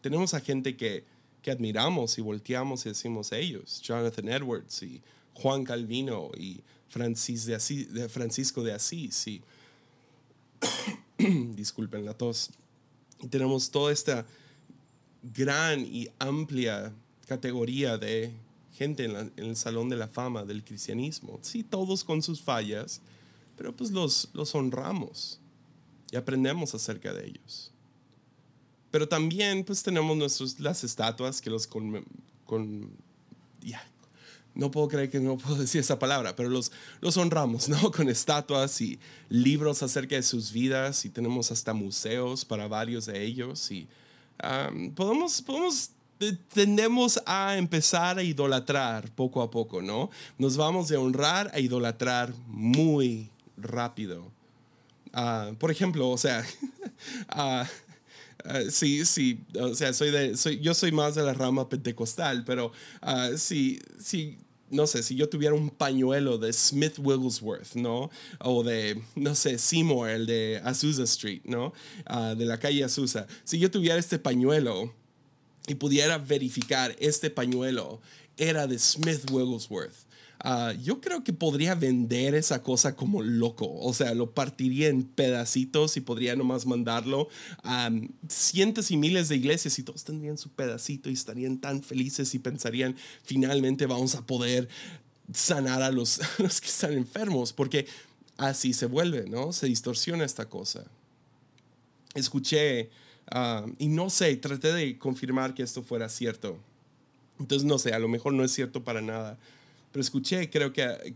tenemos 0.00 0.34
a 0.34 0.40
gente 0.40 0.76
que, 0.76 1.04
que 1.42 1.50
admiramos 1.50 2.18
y 2.18 2.22
volteamos 2.22 2.84
y 2.86 2.90
decimos 2.90 3.32
ellos, 3.32 3.80
Jonathan 3.82 4.28
Edwards 4.28 4.82
y 4.82 5.02
Juan 5.34 5.64
Calvino 5.64 6.30
y 6.36 6.60
Francis 6.88 7.46
de, 7.46 7.58
de 7.86 8.08
Francisco 8.08 8.62
de 8.62 8.72
Asís. 8.72 9.26
Y, 9.26 9.42
disculpen 11.54 12.04
la 12.04 12.14
tos. 12.14 12.50
Y 13.20 13.28
tenemos 13.28 13.70
toda 13.70 13.92
esta 13.92 14.26
gran 15.22 15.80
y 15.80 16.08
amplia 16.18 16.92
categoría 17.26 17.98
de 17.98 18.32
gente 18.72 19.04
en, 19.04 19.32
el 19.36 19.56
Salón 19.56 19.88
de 19.88 19.96
la 19.96 20.08
Fama 20.08 20.44
del 20.44 20.64
cristianismo. 20.64 21.38
Sí, 21.42 21.62
todos 21.62 22.04
con 22.04 22.22
sus 22.22 22.40
fallas, 22.40 23.00
pero 23.56 23.76
pues 23.76 23.90
los, 23.90 24.30
los 24.32 24.54
honramos 24.54 25.38
y 26.10 26.16
aprendemos 26.16 26.74
acerca 26.74 27.12
de 27.12 27.26
ellos. 27.26 27.69
Pero 28.90 29.08
también 29.08 29.64
pues 29.64 29.82
tenemos 29.82 30.16
nuestros, 30.16 30.60
las 30.60 30.84
estatuas 30.84 31.40
que 31.40 31.50
los 31.50 31.66
con... 31.66 32.04
con 32.46 32.90
ya, 33.62 33.84
no 34.54 34.70
puedo 34.70 34.88
creer 34.88 35.10
que 35.10 35.20
no 35.20 35.36
puedo 35.38 35.56
decir 35.60 35.80
esa 35.80 35.98
palabra, 35.98 36.34
pero 36.36 36.48
los, 36.48 36.72
los 37.00 37.16
honramos, 37.16 37.68
¿no? 37.68 37.90
Con 37.92 38.08
estatuas 38.08 38.80
y 38.80 38.98
libros 39.28 39.82
acerca 39.82 40.16
de 40.16 40.22
sus 40.22 40.52
vidas 40.52 41.04
y 41.04 41.10
tenemos 41.10 41.52
hasta 41.52 41.72
museos 41.72 42.44
para 42.44 42.66
varios 42.68 43.06
de 43.06 43.22
ellos 43.22 43.70
y 43.70 43.86
podemos, 44.94 45.42
podemos 45.42 45.90
tendemos 46.52 47.20
a 47.24 47.56
empezar 47.56 48.18
a 48.18 48.22
idolatrar 48.22 49.10
poco 49.12 49.42
a 49.42 49.50
poco, 49.50 49.80
¿no? 49.80 50.10
Nos 50.38 50.56
vamos 50.56 50.88
de 50.88 50.96
honrar 50.96 51.50
a 51.54 51.60
idolatrar 51.60 52.34
muy 52.46 53.30
rápido. 53.56 54.30
Ah, 55.12 55.52
por 55.58 55.70
ejemplo, 55.70 56.10
o 56.10 56.18
sea, 56.18 56.44
uh, 57.34 57.64
sí, 58.70 59.04
sí, 59.04 59.40
o 59.58 59.74
sea, 59.74 59.92
soy 59.92 60.10
de, 60.10 60.36
soy, 60.36 60.60
yo 60.60 60.74
soy 60.74 60.92
más 60.92 61.14
de 61.14 61.22
la 61.22 61.34
rama 61.34 61.68
pentecostal, 61.68 62.44
pero 62.44 62.72
sí, 63.36 63.80
sí, 63.98 64.38
no 64.70 64.86
sé, 64.86 65.02
si 65.02 65.16
yo 65.16 65.28
tuviera 65.28 65.54
un 65.54 65.70
pañuelo 65.70 66.38
de 66.38 66.52
Smith 66.52 66.98
Wigglesworth, 66.98 67.74
¿no? 67.74 68.10
O 68.38 68.62
de, 68.62 69.02
no 69.16 69.34
sé, 69.34 69.58
Seymour, 69.58 70.08
el 70.08 70.26
de 70.26 70.60
Azusa 70.64 71.02
Street, 71.04 71.42
¿no? 71.44 71.72
de 72.36 72.44
la 72.44 72.58
calle 72.58 72.84
Azusa. 72.84 73.26
Si 73.44 73.58
yo 73.58 73.70
tuviera 73.70 73.98
este 73.98 74.18
pañuelo, 74.18 74.94
y 75.66 75.74
pudiera 75.76 76.18
verificar 76.18 76.96
este 76.98 77.30
pañuelo 77.30 78.00
era 78.36 78.66
de 78.66 78.78
Smith 78.78 79.30
Wigglesworth. 79.30 79.94
Ah, 80.42 80.72
yo 80.82 81.00
creo 81.00 81.22
que 81.22 81.32
podría 81.32 81.74
vender 81.74 82.34
esa 82.34 82.62
cosa 82.62 82.96
como 82.96 83.22
loco. 83.22 83.70
O 83.80 83.92
sea, 83.92 84.14
lo 84.14 84.32
partiría 84.32 84.88
en 84.88 85.04
pedacitos 85.04 85.96
y 85.96 86.00
podría 86.00 86.34
nomás 86.34 86.66
mandarlo 86.66 87.28
a 87.62 87.90
cientos 88.28 88.90
y 88.90 88.96
miles 88.96 89.28
de 89.28 89.36
iglesias 89.36 89.78
y 89.78 89.82
todos 89.82 90.04
tendrían 90.04 90.38
su 90.38 90.48
pedacito 90.50 91.10
y 91.10 91.12
estarían 91.12 91.58
tan 91.58 91.82
felices 91.82 92.34
y 92.34 92.38
pensarían, 92.38 92.96
finalmente 93.22 93.86
vamos 93.86 94.14
a 94.14 94.26
poder 94.26 94.68
sanar 95.32 95.82
a 95.82 95.90
los, 95.90 96.20
a 96.38 96.42
los 96.42 96.60
que 96.60 96.68
están 96.68 96.94
enfermos, 96.94 97.52
porque 97.52 97.86
así 98.38 98.72
se 98.72 98.86
vuelve, 98.86 99.28
¿no? 99.28 99.52
Se 99.52 99.66
distorsiona 99.66 100.24
esta 100.24 100.48
cosa. 100.48 100.84
Escuché 102.14 102.90
Ah, 103.30 103.64
y 103.78 103.88
no 103.88 104.10
sé, 104.10 104.36
traté 104.36 104.72
de 104.72 104.98
confirmar 104.98 105.54
que 105.54 105.62
esto 105.62 105.82
fuera 105.82 106.08
cierto. 106.08 106.58
Entonces, 107.38 107.64
no 107.66 107.78
sé, 107.78 107.94
a 107.94 107.98
lo 107.98 108.08
mejor 108.08 108.32
no 108.32 108.44
es 108.44 108.52
cierto 108.52 108.82
para 108.82 109.00
nada. 109.00 109.38
Pero 109.92 110.00
escuché, 110.00 110.48
creo 110.50 110.72
que, 110.72 111.14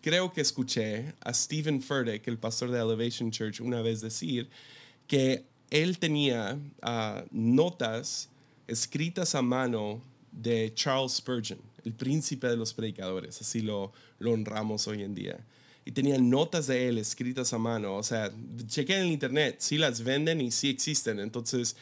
creo 0.00 0.32
que 0.32 0.40
escuché 0.40 1.14
a 1.20 1.32
Stephen 1.32 1.80
Furtick, 1.80 2.26
el 2.28 2.38
pastor 2.38 2.70
de 2.70 2.78
Elevation 2.78 3.30
Church, 3.30 3.60
una 3.60 3.82
vez 3.82 4.00
decir 4.00 4.48
que 5.06 5.44
él 5.70 5.98
tenía 5.98 6.58
ah, 6.82 7.24
notas 7.30 8.28
escritas 8.66 9.34
a 9.34 9.42
mano 9.42 10.02
de 10.30 10.72
Charles 10.74 11.12
Spurgeon, 11.12 11.60
el 11.84 11.92
príncipe 11.92 12.48
de 12.48 12.56
los 12.56 12.74
predicadores, 12.74 13.40
así 13.40 13.60
lo, 13.60 13.92
lo 14.18 14.32
honramos 14.32 14.86
hoy 14.88 15.02
en 15.02 15.14
día 15.14 15.38
y 15.84 15.92
tenían 15.92 16.30
notas 16.30 16.66
de 16.66 16.88
él 16.88 16.98
escritas 16.98 17.52
a 17.52 17.58
mano. 17.58 17.96
O 17.96 18.02
sea, 18.02 18.30
chequé 18.66 18.96
en 18.96 19.02
el 19.02 19.12
internet, 19.12 19.56
sí 19.58 19.78
las 19.78 20.02
venden 20.02 20.40
y 20.40 20.50
sí 20.50 20.68
existen. 20.68 21.18
Entonces, 21.18 21.76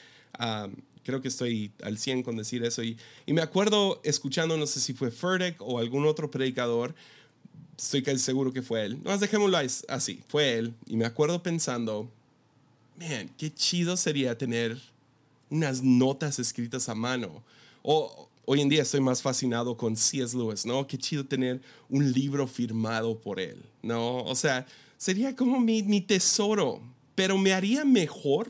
creo 1.05 1.21
que 1.21 1.29
estoy 1.29 1.73
al 1.83 1.99
100 1.99 2.23
con 2.23 2.37
decir 2.37 2.65
eso. 2.65 2.83
Y, 2.83 2.97
y, 3.27 3.33
me 3.33 3.43
acuerdo 3.43 4.01
escuchando, 4.05 4.57
no 4.57 4.67
sé 4.67 4.81
si 4.81 4.93
fue 4.93 5.11
Furtick 5.11 5.61
o 5.61 5.79
algún 5.79 6.07
otro 6.07 6.31
predicador, 6.31 6.95
estoy 7.77 8.03
casi 8.03 8.19
seguro 8.19 8.53
que 8.53 8.63
fue 8.63 8.85
él. 8.85 8.99
No, 9.03 9.17
dejémoslo 9.17 9.59
así, 9.89 10.23
fue 10.29 10.59
él. 10.59 10.75
Y 10.87 10.97
me 10.97 11.05
acuerdo 11.05 11.43
pensando, 11.43 12.11
man, 12.99 13.31
qué 13.37 13.53
chido 13.53 13.97
sería 13.97 14.37
tener 14.37 14.81
unas 15.49 15.83
notas 15.83 16.39
escritas 16.39 16.89
a 16.89 16.95
mano. 16.95 17.43
O, 17.83 18.31
Hoy 18.53 18.61
en 18.61 18.69
día 18.69 18.83
estoy 18.83 18.99
más 18.99 19.23
fascinado 19.23 19.77
con 19.77 19.97
C.S. 19.97 20.37
Lewis, 20.37 20.67
¿no? 20.67 20.85
Qué 20.85 20.99
chido 20.99 21.25
tener 21.25 21.61
un 21.89 22.11
libro 22.11 22.49
firmado 22.49 23.17
por 23.17 23.39
él, 23.39 23.63
¿no? 23.81 24.25
O 24.25 24.35
sea, 24.35 24.67
sería 24.97 25.37
como 25.37 25.61
mi, 25.61 25.85
mi 25.85 26.01
tesoro, 26.01 26.81
pero 27.15 27.39
me 27.39 27.53
haría 27.53 27.85
mejor. 27.85 28.49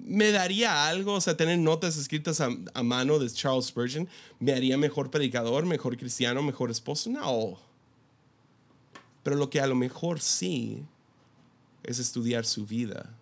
Me 0.00 0.30
daría 0.30 0.86
algo, 0.88 1.14
o 1.14 1.20
sea, 1.20 1.36
tener 1.36 1.58
notas 1.58 1.96
escritas 1.96 2.40
a, 2.40 2.82
mano 2.82 3.18
de 3.18 3.28
Charles 3.30 3.66
Spurgeon, 3.66 4.08
me 4.38 4.52
haría 4.52 4.78
mejor 4.78 5.10
predicador, 5.10 5.66
mejor 5.66 5.96
cristiano, 5.96 6.42
mejor 6.42 6.70
esposo. 6.70 7.10
No. 7.10 7.58
Pero 9.22 9.36
lo 9.36 9.50
que 9.50 9.60
a 9.60 9.66
lo 9.66 9.74
mejor 9.74 10.20
sí 10.20 10.84
es 11.82 11.98
estudiar 11.98 12.46
su 12.46 12.64
vida 12.64 13.14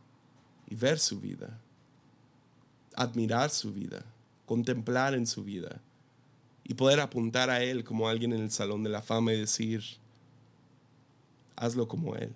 y 0.68 0.74
ver 0.74 0.98
su 0.98 1.18
vida, 1.18 1.60
admirar 2.94 3.50
su 3.50 3.72
vida 3.72 4.04
contemplar 4.46 5.14
en 5.14 5.26
su 5.26 5.44
vida 5.44 5.80
y 6.64 6.74
poder 6.74 7.00
apuntar 7.00 7.50
a 7.50 7.62
Él 7.62 7.84
como 7.84 8.08
alguien 8.08 8.32
en 8.32 8.40
el 8.40 8.50
Salón 8.50 8.82
de 8.82 8.90
la 8.90 9.02
Fama 9.02 9.34
y 9.34 9.40
decir, 9.40 9.82
hazlo 11.56 11.86
como 11.86 12.16
Él. 12.16 12.32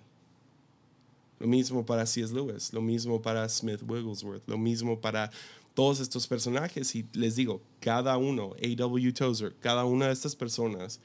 Lo 1.41 1.47
mismo 1.47 1.83
para 1.83 2.05
C.S. 2.05 2.33
Lewis, 2.33 2.71
lo 2.71 2.81
mismo 2.81 3.19
para 3.19 3.49
Smith 3.49 3.81
Wigglesworth, 3.81 4.47
lo 4.47 4.59
mismo 4.59 5.01
para 5.01 5.31
todos 5.73 5.99
estos 5.99 6.27
personajes. 6.27 6.95
Y 6.95 7.03
les 7.13 7.35
digo, 7.35 7.61
cada 7.79 8.15
uno, 8.17 8.53
A.W. 8.63 9.11
Tozer, 9.13 9.55
cada 9.59 9.83
una 9.85 10.05
de 10.05 10.13
estas 10.13 10.35
personas, 10.35 10.99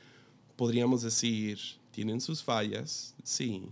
podríamos 0.55 1.01
decir, 1.01 1.59
tienen 1.91 2.21
sus 2.21 2.43
fallas, 2.43 3.15
sí, 3.25 3.63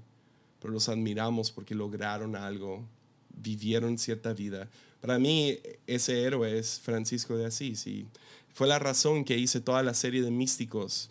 pero 0.59 0.73
los 0.73 0.89
admiramos 0.89 1.53
porque 1.53 1.75
lograron 1.75 2.35
algo, 2.35 2.83
vivieron 3.29 3.99
cierta 3.99 4.33
vida, 4.33 4.71
para 5.05 5.19
mí, 5.19 5.59
ese 5.87 6.23
héroe 6.23 6.59
es 6.59 6.81
Francisco 6.81 7.37
de 7.37 7.45
Asís 7.45 7.87
y 7.87 8.07
fue 8.55 8.67
la 8.67 8.79
razón 8.79 9.23
que 9.23 9.37
hice 9.37 9.61
toda 9.61 9.83
la 9.83 9.93
serie 9.93 10.23
de 10.23 10.31
místicos 10.31 11.11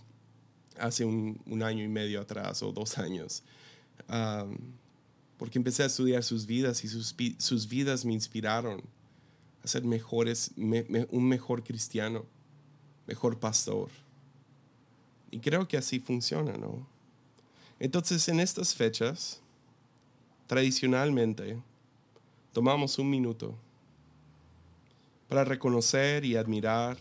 hace 0.79 1.05
un, 1.05 1.61
año 1.61 1.83
y 1.83 1.87
medio 1.87 2.19
atrás 2.19 2.63
o 2.63 2.71
dos 2.71 2.97
años. 2.97 3.43
Porque 5.43 5.59
empecé 5.59 5.83
a 5.83 5.87
estudiar 5.87 6.23
sus 6.23 6.45
vidas 6.45 6.85
y 6.85 6.87
sus, 6.87 7.13
sus 7.37 7.67
vidas 7.67 8.05
me 8.05 8.13
inspiraron 8.13 8.81
a 9.61 9.67
ser 9.67 9.83
mejores, 9.83 10.51
un 10.55 11.27
mejor 11.27 11.65
cristiano, 11.65 12.25
mejor 13.07 13.37
pastor. 13.37 13.89
y 15.31 15.39
creo 15.39 15.67
que 15.67 15.75
así 15.75 15.99
funciona, 15.99 16.53
¿no? 16.53 16.87
Entonces, 17.77 18.25
en 18.29 18.39
estas 18.39 18.73
fechas, 18.73 19.41
tradicionalmente, 20.47 21.61
tomamos 22.53 22.97
un 22.97 23.09
minuto 23.09 23.53
para 25.27 25.43
reconocer 25.43 26.23
y 26.23 26.37
admirar, 26.37 26.95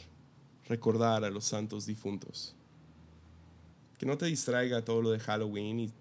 recordar 0.67 1.23
a 1.23 1.31
los 1.31 1.45
santos 1.45 1.87
difuntos. 1.87 2.57
Que 3.99 4.07
no 4.07 4.19
te 4.19 4.27
distraiga 4.27 4.85
todo 4.85 5.01
lo 5.01 5.13
de 5.13 5.21
Halloween 5.21 5.79
y 5.79 5.93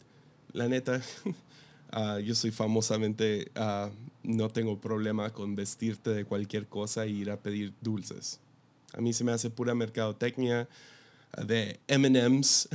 la 0.53 0.67
neta, 0.67 1.03
ah, 1.91 2.19
yo 2.19 2.35
soy 2.35 2.51
famosamente, 2.51 3.51
ah, 3.55 3.89
no 4.23 4.49
tengo 4.49 4.79
problema 4.79 5.31
con 5.31 5.55
vestirte 5.55 6.11
de 6.11 6.25
cualquier 6.25 6.67
cosa 6.67 7.05
e 7.05 7.09
ir 7.09 7.31
a 7.31 7.37
pedir 7.37 7.73
dulces. 7.81 8.39
A 8.93 9.01
mí 9.01 9.13
se 9.13 9.23
me 9.23 9.31
hace 9.31 9.49
pura 9.49 9.73
mercadotecnia 9.73 10.67
ah, 11.33 11.43
de 11.43 11.79
MMs, 11.87 12.69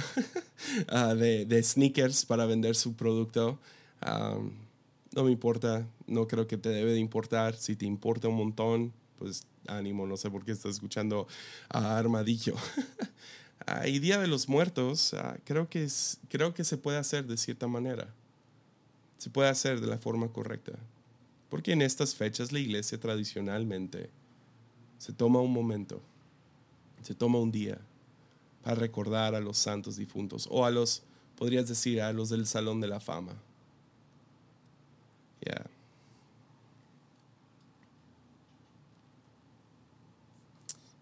de, 1.19 1.45
de, 1.45 1.63
sneakers 1.63 2.25
para 2.25 2.47
vender 2.47 2.75
su 2.75 2.95
producto. 2.95 3.59
no 5.15 5.25
me 5.25 5.31
importa, 5.31 5.87
no 6.07 6.27
creo 6.27 6.47
que 6.47 6.57
te 6.57 6.69
debe 6.69 6.93
de 6.93 6.99
importar. 6.99 7.57
Si 7.57 7.77
te 7.77 7.87
importa 7.87 8.29
un 8.29 8.37
montón, 8.37 8.93
pues 9.19 9.47
ánimo, 9.69 10.07
no 10.07 10.17
sé 10.17 10.31
por 10.31 10.45
qué 10.45 10.53
estás 10.53 10.75
escuchando 10.75 11.27
a 11.69 11.97
Armadillo. 11.99 12.55
y 13.87 13.99
Día 13.99 14.19
de 14.19 14.27
los 14.27 14.49
Muertos, 14.49 15.15
creo, 15.45 15.69
que 15.69 15.85
es, 15.85 16.19
creo 16.29 16.55
que 16.55 16.65
se 16.65 16.77
puede 16.77 16.99
hacer 16.99 17.27
de 17.27 17.37
cierta 17.37 17.67
manera. 17.67 18.09
Se 19.19 19.31
puede 19.31 19.49
hacer 19.49 19.81
de 19.81 19.87
la 19.87 19.99
forma 19.99 20.29
correcta. 20.29 20.73
Porque 21.49 21.73
en 21.73 21.83
estas 21.83 22.15
fechas 22.15 22.53
la 22.53 22.59
iglesia 22.59 22.99
tradicionalmente 22.99 24.11
se 24.99 25.13
toma 25.13 25.41
un 25.41 25.53
momento, 25.53 26.03
se 27.03 27.15
toma 27.15 27.39
un 27.39 27.53
día 27.53 27.79
para 28.63 28.77
recordar 28.77 29.35
a 29.35 29.41
los 29.41 29.59
santos 29.59 29.97
difuntos 29.97 30.49
o 30.51 30.65
a 30.65 30.71
los, 30.71 31.03
podrías 31.37 31.69
decir, 31.69 32.01
a 32.01 32.13
los 32.13 32.31
del 32.31 32.47
Salón 32.47 32.81
de 32.81 32.89
la 32.89 32.99
Fama. 32.99 33.35
Ya. 35.41 35.65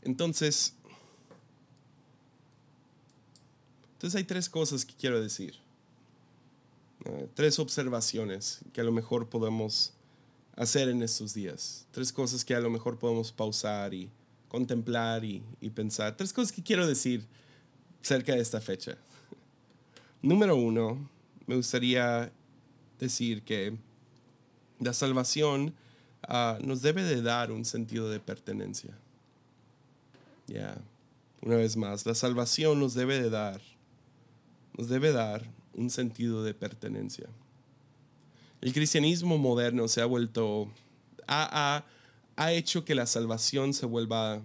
Entonces, 0.02 0.74
entonces 3.94 4.18
hay 4.18 4.24
tres 4.24 4.50
cosas 4.50 4.84
que 4.84 4.92
quiero 4.92 5.22
decir. 5.22 5.63
Eh, 7.04 7.28
tres 7.34 7.58
observaciones 7.58 8.60
que 8.72 8.80
a 8.80 8.84
lo 8.84 8.92
mejor 8.92 9.28
podemos 9.28 9.92
hacer 10.56 10.88
en 10.88 11.02
estos 11.02 11.34
días. 11.34 11.86
Tres 11.90 12.12
cosas 12.12 12.44
que 12.44 12.54
a 12.54 12.60
lo 12.60 12.70
mejor 12.70 12.98
podemos 12.98 13.32
pausar 13.32 13.92
y 13.92 14.10
contemplar 14.48 15.24
y, 15.24 15.42
pensar. 15.74 16.16
Tres 16.16 16.32
cosas 16.32 16.52
que 16.52 16.62
quiero 16.62 16.86
decir 16.86 17.26
cerca 18.00 18.34
de 18.34 18.40
esta 18.40 18.60
fecha. 18.60 18.96
Número 20.22 20.56
uno, 20.56 21.10
me 21.46 21.56
gustaría 21.56 22.32
decir 22.98 23.42
que 23.42 23.76
la 24.78 24.94
salvación 24.94 25.74
uh, 26.28 26.64
nos 26.64 26.82
debe 26.82 27.02
de 27.02 27.20
dar 27.20 27.50
un 27.50 27.64
sentido 27.64 28.08
de 28.08 28.20
pertenencia. 28.20 28.96
Ya, 30.46 30.76
una 31.42 31.56
vez 31.56 31.76
más, 31.76 32.06
la 32.06 32.14
salvación 32.14 32.78
nos 32.78 32.94
debe 32.94 33.20
de 33.20 33.30
dar, 33.30 33.60
nos 34.76 34.88
debe 34.88 35.12
dar 35.12 35.44
un 35.74 35.90
sentido 35.90 36.42
de 36.42 36.54
pertenencia. 36.54 37.28
El 38.60 38.72
cristianismo 38.72 39.38
moderno 39.38 39.88
se 39.88 40.00
ha 40.00 40.06
vuelto, 40.06 40.70
ha, 41.26 41.84
ha, 42.36 42.52
hecho 42.52 42.84
que 42.84 42.94
la 42.94 43.06
salvación 43.06 43.74
se 43.74 43.86
vuelva 43.86 44.40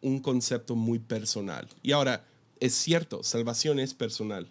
un 0.00 0.18
concepto 0.20 0.74
muy 0.74 0.98
personal. 0.98 1.68
Y 1.82 1.92
ahora, 1.92 2.24
es 2.60 2.74
cierto, 2.74 3.22
salvación 3.22 3.78
es 3.78 3.94
personal. 3.94 4.48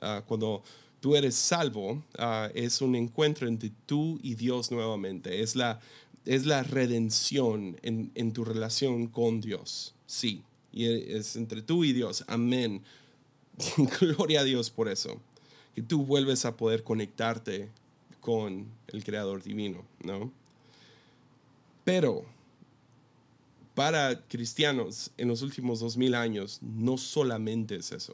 Ah, 0.00 0.22
cuando 0.26 0.62
tú 1.00 1.14
eres 1.14 1.36
salvo, 1.36 2.02
ah, 2.18 2.50
es 2.54 2.80
un 2.80 2.96
encuentro 2.96 3.46
entre 3.46 3.70
tú 3.86 4.18
y 4.22 4.34
Dios 4.34 4.70
nuevamente. 4.72 5.40
Es 5.40 5.54
la, 5.54 5.80
es 6.24 6.46
la 6.46 6.64
redención 6.64 7.76
en, 7.82 8.10
en 8.14 8.32
tu 8.32 8.44
relación 8.44 9.06
con 9.06 9.40
Dios 9.40 9.94
sí. 10.08 10.42
Y 10.72 10.86
es 10.86 11.36
entre 11.36 11.62
tú 11.62 11.84
y 11.84 11.92
Dios. 11.92 12.24
Amén. 12.26 12.82
Gloria 14.00 14.40
a 14.40 14.44
Dios 14.44 14.70
por 14.70 14.88
eso. 14.88 15.20
Que 15.78 15.84
tú 15.84 16.04
vuelves 16.04 16.44
a 16.44 16.56
poder 16.56 16.82
conectarte 16.82 17.68
con 18.20 18.66
el 18.88 19.04
Creador 19.04 19.44
Divino, 19.44 19.84
¿no? 20.02 20.32
Pero 21.84 22.24
para 23.76 24.26
cristianos 24.26 25.12
en 25.16 25.28
los 25.28 25.40
últimos 25.40 25.78
dos 25.78 25.96
mil 25.96 26.16
años 26.16 26.58
no 26.62 26.98
solamente 26.98 27.76
es 27.76 27.92
eso. 27.92 28.12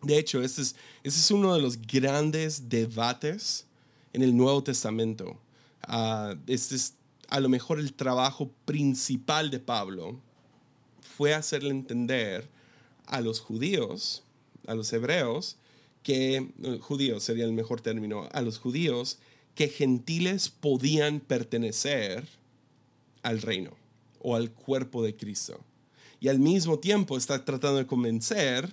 De 0.00 0.16
hecho, 0.16 0.40
ese 0.40 0.62
es, 0.62 0.74
ese 1.02 1.20
es 1.20 1.30
uno 1.30 1.54
de 1.54 1.60
los 1.60 1.76
grandes 1.82 2.70
debates 2.70 3.66
en 4.14 4.22
el 4.22 4.34
Nuevo 4.34 4.62
Testamento. 4.62 5.38
Uh, 5.86 6.38
este 6.46 6.76
es 6.76 6.94
a 7.28 7.40
lo 7.40 7.50
mejor 7.50 7.78
el 7.78 7.92
trabajo 7.92 8.50
principal 8.64 9.50
de 9.50 9.58
Pablo 9.58 10.18
fue 11.02 11.34
hacerle 11.34 11.72
entender 11.72 12.48
a 13.04 13.20
los 13.20 13.38
judíos, 13.38 14.22
a 14.66 14.74
los 14.74 14.90
hebreos, 14.94 15.58
que 16.02 16.48
judíos 16.80 17.22
sería 17.22 17.44
el 17.44 17.52
mejor 17.52 17.80
término, 17.80 18.28
a 18.32 18.42
los 18.42 18.58
judíos 18.58 19.18
que 19.54 19.68
gentiles 19.68 20.48
podían 20.48 21.20
pertenecer 21.20 22.26
al 23.22 23.42
reino 23.42 23.70
o 24.20 24.36
al 24.36 24.50
cuerpo 24.50 25.02
de 25.02 25.14
Cristo. 25.14 25.60
Y 26.20 26.28
al 26.28 26.38
mismo 26.38 26.78
tiempo 26.78 27.16
está 27.16 27.44
tratando 27.44 27.78
de 27.78 27.86
convencer 27.86 28.72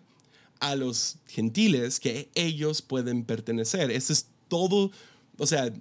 a 0.59 0.75
los 0.75 1.17
gentiles 1.27 1.99
que 1.99 2.29
ellos 2.35 2.81
pueden 2.81 3.23
pertenecer. 3.23 3.91
Eso 3.91 4.13
es 4.13 4.27
todo, 4.47 4.91
o 5.37 5.47
sea, 5.47 5.71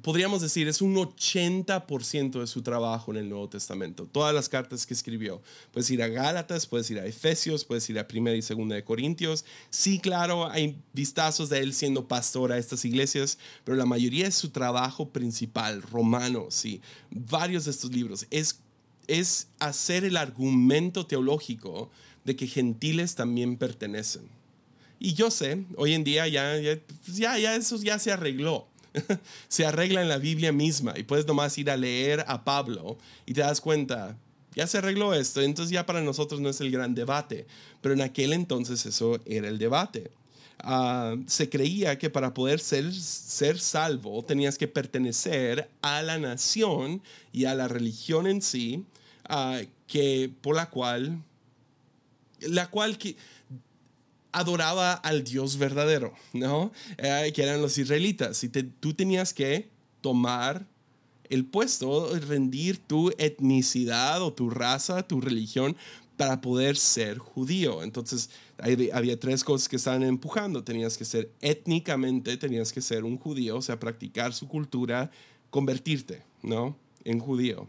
podríamos 0.00 0.40
decir, 0.40 0.68
es 0.68 0.80
un 0.80 0.94
80% 0.94 2.40
de 2.40 2.46
su 2.46 2.62
trabajo 2.62 3.10
en 3.10 3.18
el 3.18 3.28
Nuevo 3.28 3.48
Testamento. 3.48 4.06
Todas 4.10 4.34
las 4.34 4.48
cartas 4.48 4.86
que 4.86 4.94
escribió. 4.94 5.42
Puedes 5.70 5.90
ir 5.90 6.02
a 6.02 6.08
Gálatas, 6.08 6.66
puedes 6.66 6.90
ir 6.90 6.98
a 6.98 7.04
Efesios, 7.04 7.64
puedes 7.64 7.88
ir 7.90 7.98
a 7.98 8.08
Primera 8.08 8.36
y 8.36 8.42
Segunda 8.42 8.74
de 8.74 8.84
Corintios. 8.84 9.44
Sí, 9.68 9.98
claro, 9.98 10.50
hay 10.50 10.80
vistazos 10.94 11.50
de 11.50 11.58
él 11.58 11.74
siendo 11.74 12.08
pastor 12.08 12.52
a 12.52 12.58
estas 12.58 12.84
iglesias, 12.84 13.38
pero 13.64 13.76
la 13.76 13.84
mayoría 13.84 14.24
de 14.24 14.32
su 14.32 14.50
trabajo 14.50 15.10
principal, 15.10 15.82
Romanos 15.82 16.64
y 16.64 16.80
varios 17.10 17.66
de 17.66 17.72
estos 17.72 17.90
libros, 17.90 18.26
es, 18.30 18.60
es 19.08 19.48
hacer 19.58 20.04
el 20.04 20.16
argumento 20.16 21.06
teológico 21.06 21.90
de 22.24 22.34
que 22.34 22.46
gentiles 22.46 23.14
también 23.14 23.56
pertenecen. 23.58 24.22
Y 24.98 25.14
yo 25.14 25.32
sé, 25.32 25.64
hoy 25.76 25.94
en 25.94 26.04
día 26.04 26.28
ya, 26.28 26.56
ya, 26.60 26.78
ya, 27.08 27.36
ya 27.36 27.56
eso 27.56 27.76
ya 27.82 27.98
se 27.98 28.12
arregló 28.12 28.71
se 29.48 29.66
arregla 29.66 30.02
en 30.02 30.08
la 30.08 30.18
Biblia 30.18 30.52
misma 30.52 30.94
y 30.96 31.02
puedes 31.02 31.26
nomás 31.26 31.56
ir 31.58 31.70
a 31.70 31.76
leer 31.76 32.24
a 32.26 32.44
Pablo 32.44 32.98
y 33.26 33.34
te 33.34 33.40
das 33.40 33.60
cuenta, 33.60 34.16
ya 34.54 34.66
se 34.66 34.78
arregló 34.78 35.14
esto, 35.14 35.40
entonces 35.40 35.72
ya 35.72 35.86
para 35.86 36.00
nosotros 36.02 36.40
no 36.40 36.48
es 36.48 36.60
el 36.60 36.70
gran 36.70 36.94
debate, 36.94 37.46
pero 37.80 37.94
en 37.94 38.02
aquel 38.02 38.32
entonces 38.32 38.84
eso 38.86 39.20
era 39.24 39.48
el 39.48 39.58
debate. 39.58 40.10
Ah, 40.64 41.16
se 41.26 41.48
creía 41.48 41.98
que 41.98 42.08
para 42.08 42.34
poder 42.34 42.60
ser, 42.60 42.94
ser 42.94 43.58
salvo 43.58 44.22
tenías 44.22 44.58
que 44.58 44.68
pertenecer 44.68 45.68
a 45.80 46.02
la 46.02 46.18
nación 46.18 47.02
y 47.32 47.46
a 47.46 47.54
la 47.54 47.66
religión 47.66 48.26
en 48.26 48.42
sí, 48.42 48.84
ah, 49.28 49.60
que, 49.88 50.30
por 50.40 50.54
la 50.54 50.70
cual, 50.70 51.22
la 52.40 52.70
cual 52.70 52.98
que, 52.98 53.16
adoraba 54.32 54.94
al 54.94 55.24
Dios 55.24 55.58
verdadero, 55.58 56.12
¿no? 56.32 56.72
Eh, 56.98 57.32
que 57.34 57.42
eran 57.42 57.62
los 57.62 57.78
israelitas. 57.78 58.42
Y 58.44 58.48
tú 58.48 58.94
tenías 58.94 59.32
que 59.32 59.68
tomar 60.00 60.66
el 61.28 61.46
puesto, 61.46 62.14
rendir 62.20 62.78
tu 62.78 63.10
etnicidad 63.18 64.22
o 64.22 64.32
tu 64.32 64.50
raza, 64.50 65.06
tu 65.06 65.20
religión, 65.20 65.76
para 66.16 66.40
poder 66.40 66.76
ser 66.76 67.18
judío. 67.18 67.82
Entonces, 67.82 68.30
había 68.58 69.18
tres 69.18 69.42
cosas 69.42 69.68
que 69.68 69.76
estaban 69.76 70.02
empujando. 70.02 70.62
Tenías 70.62 70.96
que 70.96 71.04
ser 71.04 71.30
étnicamente, 71.40 72.36
tenías 72.36 72.72
que 72.72 72.80
ser 72.80 73.04
un 73.04 73.16
judío, 73.16 73.56
o 73.56 73.62
sea, 73.62 73.80
practicar 73.80 74.32
su 74.34 74.46
cultura, 74.46 75.10
convertirte, 75.50 76.22
¿no? 76.42 76.76
En 77.04 77.18
judío. 77.18 77.66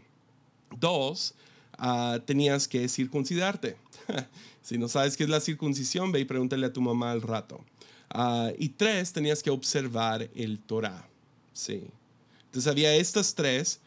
Dos, 0.78 1.34
ah, 1.78 2.18
tenías 2.24 2.68
que 2.68 2.88
circuncidarte. 2.88 3.76
Si 4.64 4.78
no 4.78 4.88
sabes 4.88 5.14
qué 5.18 5.24
es 5.24 5.28
la 5.28 5.40
circuncisión, 5.40 6.10
ve 6.10 6.20
y 6.20 6.24
pregúntale 6.24 6.64
a 6.64 6.72
tu 6.72 6.80
mamá 6.80 7.10
al 7.10 7.20
rato. 7.20 7.62
Ah, 8.08 8.50
y 8.58 8.70
tres, 8.70 9.12
tenías 9.12 9.42
que 9.42 9.50
observar 9.50 10.30
el 10.34 10.58
Torah. 10.58 11.06
Sí. 11.52 11.82
Entonces 12.46 12.70
había 12.70 12.94
estas 12.94 13.34
tres 13.34 13.78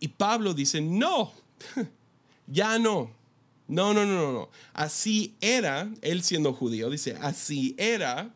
y 0.00 0.08
Pablo 0.08 0.52
dice, 0.52 0.82
no, 0.82 1.32
ya 2.46 2.78
no. 2.78 3.10
No, 3.68 3.94
no, 3.94 4.04
no, 4.04 4.16
no, 4.16 4.32
no. 4.32 4.48
Así 4.74 5.34
era, 5.40 5.90
él 6.02 6.22
siendo 6.22 6.52
judío, 6.52 6.90
dice, 6.90 7.16
así 7.20 7.74
era, 7.78 8.30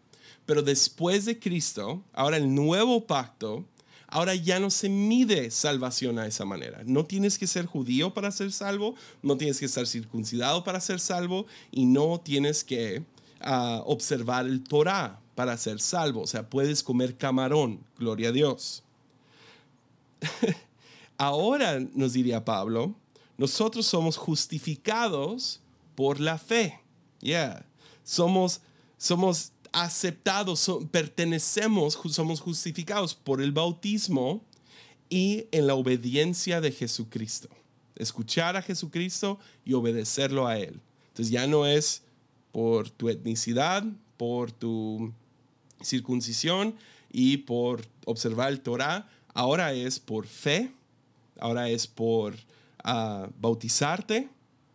pero 0.46 0.62
después 0.62 1.24
de 1.24 1.38
Cristo, 1.38 2.02
ahora 2.12 2.36
el 2.36 2.54
nuevo 2.54 3.06
pacto 3.06 3.64
Ahora 4.12 4.34
ya 4.34 4.60
no 4.60 4.68
se 4.68 4.90
mide 4.90 5.50
salvación 5.50 6.18
a 6.18 6.26
esa 6.26 6.44
manera. 6.44 6.82
No 6.84 7.06
tienes 7.06 7.38
que 7.38 7.46
ser 7.46 7.64
judío 7.64 8.12
para 8.12 8.30
ser 8.30 8.52
salvo, 8.52 8.94
no 9.22 9.38
tienes 9.38 9.58
que 9.58 9.64
estar 9.64 9.86
circuncidado 9.86 10.64
para 10.64 10.82
ser 10.82 11.00
salvo 11.00 11.46
y 11.70 11.86
no 11.86 12.20
tienes 12.20 12.62
que 12.62 13.04
ah, 13.40 13.82
observar 13.86 14.44
el 14.44 14.62
Torah 14.64 15.18
para 15.34 15.56
ser 15.56 15.80
salvo. 15.80 16.20
O 16.20 16.26
sea, 16.26 16.50
puedes 16.50 16.82
comer 16.82 17.16
camarón, 17.16 17.80
gloria 17.98 18.28
a 18.28 18.32
Dios. 18.32 18.82
Ahora, 21.16 21.80
nos 21.94 22.12
diría 22.12 22.44
Pablo, 22.44 22.94
nosotros 23.38 23.86
somos 23.86 24.18
justificados 24.18 25.60
por 25.94 26.20
la 26.20 26.36
fe. 26.36 26.78
Yeah. 27.20 27.64
Somos, 28.04 28.60
somos 28.98 29.51
aceptados, 29.72 30.70
pertenecemos, 30.90 31.98
somos 32.10 32.40
justificados 32.40 33.14
por 33.14 33.40
el 33.40 33.52
bautismo 33.52 34.42
y 35.08 35.46
en 35.50 35.66
la 35.66 35.74
obediencia 35.74 36.60
de 36.60 36.72
Jesucristo. 36.72 37.48
Escuchar 37.96 38.56
a 38.56 38.62
Jesucristo 38.62 39.38
y 39.64 39.74
obedecerlo 39.74 40.46
a 40.46 40.58
Él. 40.58 40.80
Entonces 41.08 41.30
ya 41.30 41.46
no 41.46 41.66
es 41.66 42.02
por 42.52 42.90
tu 42.90 43.08
etnicidad, 43.08 43.84
por 44.16 44.52
tu 44.52 45.12
circuncisión 45.82 46.74
y 47.10 47.38
por 47.38 47.86
observar 48.06 48.52
el 48.52 48.60
Torah. 48.60 49.08
Ahora 49.34 49.72
es 49.72 49.98
por 49.98 50.26
fe, 50.26 50.72
ahora 51.38 51.68
es 51.68 51.86
por 51.86 52.34
ah, 52.84 53.28
bautizarte 53.40 54.28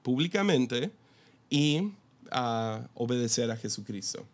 públicamente 0.04 0.92
y 1.50 1.92
ah, 2.32 2.88
obedecer 2.94 3.50
a 3.52 3.58
Jesucristo. 3.58 4.26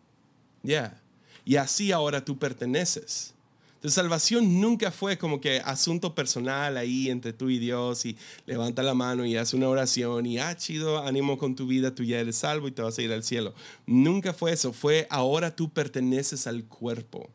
Ya. 0.64 1.00
Y 1.44 1.56
así 1.56 1.92
ahora 1.92 2.24
tú 2.24 2.36
perteneces. 2.38 3.34
Entonces, 3.84 3.96
salvación 3.96 4.62
nunca 4.62 4.90
fue 4.90 5.18
como 5.18 5.42
que 5.42 5.60
asunto 5.60 6.14
personal 6.14 6.78
ahí 6.78 7.10
entre 7.10 7.34
tú 7.34 7.50
y 7.50 7.58
Dios 7.58 8.06
y 8.06 8.16
levanta 8.46 8.82
la 8.82 8.94
mano 8.94 9.26
y 9.26 9.36
hace 9.36 9.56
una 9.56 9.68
oración 9.68 10.24
y, 10.24 10.38
ah, 10.38 10.56
chido, 10.56 11.04
ánimo 11.04 11.36
con 11.36 11.54
tu 11.54 11.66
vida, 11.66 11.94
tú 11.94 12.02
ya 12.02 12.18
eres 12.18 12.36
salvo 12.36 12.66
y 12.66 12.70
te 12.70 12.80
vas 12.80 12.96
a 12.96 13.02
ir 13.02 13.12
al 13.12 13.22
cielo. 13.22 13.52
Nunca 13.86 14.32
fue 14.32 14.52
eso, 14.52 14.72
fue 14.72 15.06
ahora 15.10 15.54
tú 15.54 15.68
perteneces 15.68 16.46
al 16.46 16.64
cuerpo. 16.64 17.28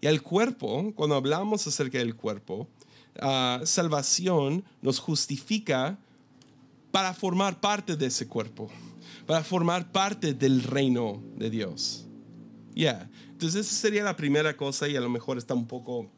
Y 0.00 0.06
al 0.06 0.22
cuerpo, 0.22 0.92
cuando 0.94 1.16
hablamos 1.16 1.66
acerca 1.66 1.98
del 1.98 2.14
cuerpo, 2.14 2.68
ah, 3.20 3.60
salvación 3.64 4.62
nos 4.82 5.00
justifica 5.00 5.98
para 6.92 7.12
formar 7.12 7.60
parte 7.60 7.96
de 7.96 8.06
ese 8.06 8.28
cuerpo, 8.28 8.70
para 9.26 9.42
formar 9.42 9.90
parte 9.90 10.32
del 10.32 10.62
reino 10.62 11.20
de 11.34 11.50
Dios. 11.50 12.06
Ya, 12.74 13.10
entonces 13.30 13.66
esa 13.66 13.74
sería 13.74 14.02
la 14.02 14.16
primera 14.16 14.56
cosa 14.56 14.88
y 14.88 14.96
a 14.96 15.00
lo 15.00 15.10
mejor 15.10 15.36
está 15.36 15.52
un 15.52 15.66
poco, 15.66 16.10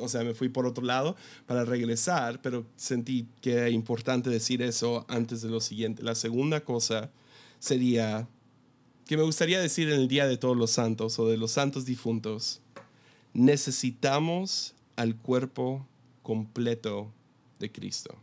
o 0.00 0.08
sea, 0.08 0.24
me 0.24 0.34
fui 0.34 0.48
por 0.48 0.66
otro 0.66 0.84
lado 0.84 1.16
para 1.46 1.64
regresar, 1.64 2.42
pero 2.42 2.66
sentí 2.76 3.28
que 3.40 3.52
era 3.52 3.70
importante 3.70 4.28
decir 4.28 4.60
eso 4.60 5.06
antes 5.08 5.40
de 5.40 5.48
lo 5.48 5.60
siguiente. 5.60 6.02
La 6.02 6.14
segunda 6.14 6.60
cosa 6.60 7.10
sería 7.58 8.28
que 9.06 9.16
me 9.16 9.22
gustaría 9.22 9.60
decir 9.60 9.88
en 9.88 10.00
el 10.00 10.08
Día 10.08 10.26
de 10.26 10.36
Todos 10.36 10.56
los 10.56 10.72
Santos 10.72 11.18
o 11.18 11.28
de 11.28 11.36
los 11.36 11.52
Santos 11.52 11.84
Difuntos, 11.84 12.60
necesitamos 13.32 14.74
al 14.96 15.16
cuerpo 15.16 15.86
completo 16.22 17.12
de 17.60 17.70
Cristo. 17.70 18.16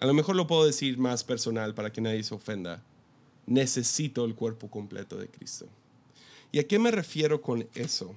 A 0.00 0.06
lo 0.06 0.14
mejor 0.14 0.34
lo 0.34 0.46
puedo 0.46 0.64
decir 0.64 0.98
más 0.98 1.22
personal 1.22 1.74
para 1.74 1.92
que 1.92 2.00
nadie 2.00 2.22
se 2.24 2.34
ofenda. 2.34 2.82
Necesito 3.46 4.24
el 4.24 4.34
cuerpo 4.34 4.68
completo 4.68 5.16
de 5.16 5.28
Cristo. 5.28 5.68
¿Y 6.52 6.58
a 6.58 6.66
qué 6.66 6.78
me 6.78 6.90
refiero 6.90 7.40
con 7.40 7.66
eso? 7.74 8.14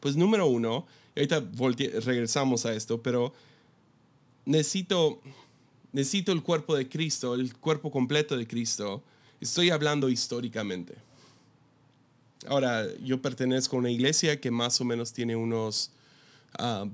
Pues 0.00 0.16
número 0.16 0.46
uno, 0.46 0.86
y 1.16 1.20
ahorita 1.20 1.42
regresamos 2.00 2.66
a 2.66 2.74
esto, 2.74 3.02
pero 3.02 3.32
necesito, 4.44 5.20
necesito 5.92 6.32
el 6.32 6.42
cuerpo 6.42 6.76
de 6.76 6.88
Cristo, 6.88 7.34
el 7.34 7.56
cuerpo 7.56 7.90
completo 7.90 8.36
de 8.36 8.46
Cristo. 8.46 9.02
Estoy 9.40 9.70
hablando 9.70 10.08
históricamente. 10.08 10.94
Ahora, 12.46 12.86
yo 13.02 13.22
pertenezco 13.22 13.76
a 13.76 13.78
una 13.78 13.90
iglesia 13.90 14.40
que 14.40 14.50
más 14.50 14.80
o 14.80 14.84
menos 14.84 15.12
tiene 15.12 15.34
unos 15.34 15.90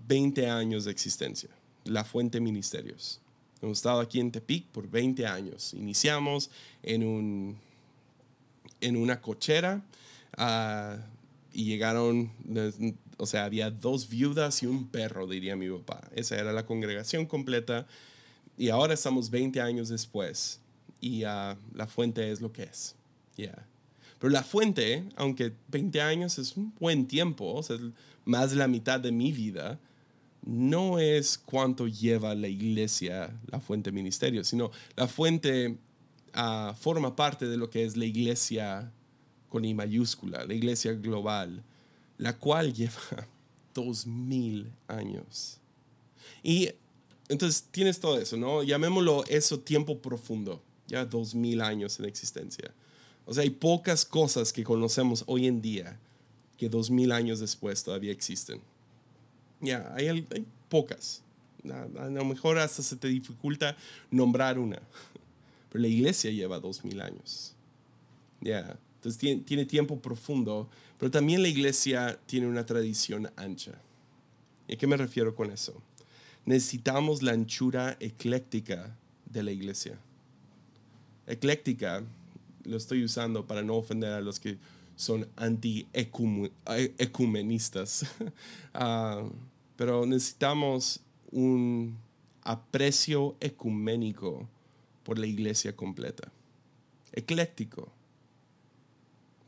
20 0.07 0.49
ah, 0.49 0.57
años 0.57 0.85
de 0.85 0.93
existencia, 0.93 1.51
La 1.85 2.05
Fuente 2.05 2.41
Ministerios. 2.41 3.21
Hemos 3.61 3.79
estado 3.79 4.01
aquí 4.01 4.21
en 4.21 4.31
Tepic 4.31 4.67
por 4.67 4.89
20 4.89 5.27
años. 5.27 5.75
Iniciamos 5.75 6.51
en, 6.83 7.05
un, 7.05 7.59
en 8.81 8.97
una 8.97 9.21
cochera 9.21 9.83
Ah, 10.37 10.99
y 11.53 11.65
llegaron, 11.65 12.31
o 13.17 13.27
sea, 13.27 13.45
había 13.45 13.71
dos 13.71 14.09
viudas 14.09 14.63
y 14.63 14.67
un 14.67 14.89
perro, 14.89 15.27
diría 15.27 15.57
mi 15.57 15.69
papá. 15.69 16.09
Esa 16.15 16.37
era 16.37 16.53
la 16.53 16.65
congregación 16.65 17.27
completa. 17.27 17.87
Y 18.57 18.69
ahora 18.69 18.95
estamos 18.95 19.31
20 19.31 19.61
años 19.61 19.89
después 19.89 20.61
y 21.01 21.25
uh, 21.25 21.57
la 21.75 21.87
fuente 21.87 22.31
es 22.31 22.41
lo 22.41 22.53
que 22.53 22.65
es. 22.65 22.95
Yeah. 23.37 23.67
Pero 24.19 24.31
la 24.31 24.43
fuente, 24.43 25.05
aunque 25.17 25.53
20 25.69 26.01
años 26.03 26.39
es 26.39 26.57
un 26.57 26.75
buen 26.79 27.07
tiempo, 27.07 27.55
o 27.55 27.63
sea, 27.63 27.79
más 28.25 28.51
de 28.51 28.57
la 28.57 28.69
mitad 28.69 29.01
de 29.01 29.13
mi 29.13 29.33
vida, 29.33 29.81
no 30.45 30.99
es 30.99 31.39
cuánto 31.39 31.89
lleva 31.89 32.35
la 32.35 32.49
iglesia, 32.49 33.35
la 33.51 33.61
fuente 33.61 33.93
ministerio, 33.93 34.45
sino 34.45 34.71
la 34.95 35.09
fuente 35.09 35.79
uh, 36.37 36.75
forma 36.75 37.17
parte 37.17 37.47
de 37.47 37.57
lo 37.57 37.71
que 37.71 37.85
es 37.85 37.97
la 37.97 38.05
iglesia 38.05 38.93
con 39.51 39.65
I 39.67 39.75
mayúscula, 39.75 40.47
la 40.47 40.55
iglesia 40.55 40.95
global, 40.95 41.63
la 42.17 42.39
cual 42.39 42.73
lleva 42.75 43.29
dos 43.75 44.07
mil 44.07 44.73
años. 44.89 45.59
Y 46.43 46.71
entonces 47.29 47.67
tienes 47.71 48.01
todo 48.01 48.19
eso, 48.19 48.39
¿no? 48.39 48.63
Llamémoslo 48.63 49.25
eso 49.29 49.61
tiempo 49.61 49.99
profundo, 49.99 50.63
ya 50.87 51.05
dos 51.05 51.35
mil 51.35 51.61
años 51.61 51.99
en 51.99 52.07
existencia. 52.07 52.73
O 53.27 53.35
sea, 53.35 53.43
hay 53.43 53.51
pocas 53.51 54.05
cosas 54.05 54.53
que 54.53 54.65
conocemos 54.65 55.25
hoy 55.27 55.47
en 55.47 55.61
día 55.61 55.99
que 56.57 56.69
dos 56.69 56.91
mil 56.91 57.13
años 57.13 57.41
después 57.41 57.83
todavía 57.85 58.13
existen. 58.13 58.61
Ya, 59.61 59.93
hay, 59.95 60.27
pocas. 60.69 61.23
A, 61.99 62.09
lo 62.09 62.25
mejor 62.25 62.59
hasta 62.59 62.83
se 62.83 62.97
te 62.97 63.09
dificulta 63.09 63.77
nombrar 64.11 64.59
una. 64.59 64.81
Pero 65.71 65.83
la 65.83 65.89
iglesia 65.89 66.31
lleva 66.31 66.59
dos 66.59 66.85
mil 66.85 67.01
años. 67.01 67.55
Ya. 68.41 68.79
Entonces 69.01 69.45
tiene, 69.47 69.65
tiempo 69.65 69.99
profundo, 69.99 70.69
pero 70.99 71.11
también 71.11 71.41
la 71.41 71.49
iglesia 71.49 72.21
tiene 72.27 72.47
una 72.47 72.67
tradición 72.67 73.31
ancha. 73.35 73.81
¿Y 74.69 74.75
a 74.75 74.77
qué 74.77 74.87
me 74.87 74.99
refiero 74.99 75.35
con 75.35 75.51
eso? 75.51 75.81
Necesitamos 76.45 77.23
la 77.23 77.33
anchura 77.33 77.97
ecléctica 77.99 78.95
de 79.25 79.43
la 79.43 79.53
iglesia. 79.53 79.99
Ecléctica 81.27 82.05
lo 82.65 82.77
estoy 82.77 83.03
usando 83.03 83.47
para 83.47 83.63
no 83.63 83.77
ofender 83.77 84.13
a 84.13 84.21
los 84.21 84.39
que 84.39 84.59
son 84.97 85.27
anti-ecumenistas. 85.37 88.05
Ah, 88.75 89.27
pero 89.77 90.05
necesitamos 90.07 91.01
un 91.33 91.97
aprecio 92.43 93.35
ecuménico 93.41 94.47
por 95.03 95.19
la 95.19 95.27
iglesia 95.27 95.75
completa. 95.75 96.31
Ecléctico 97.13 97.91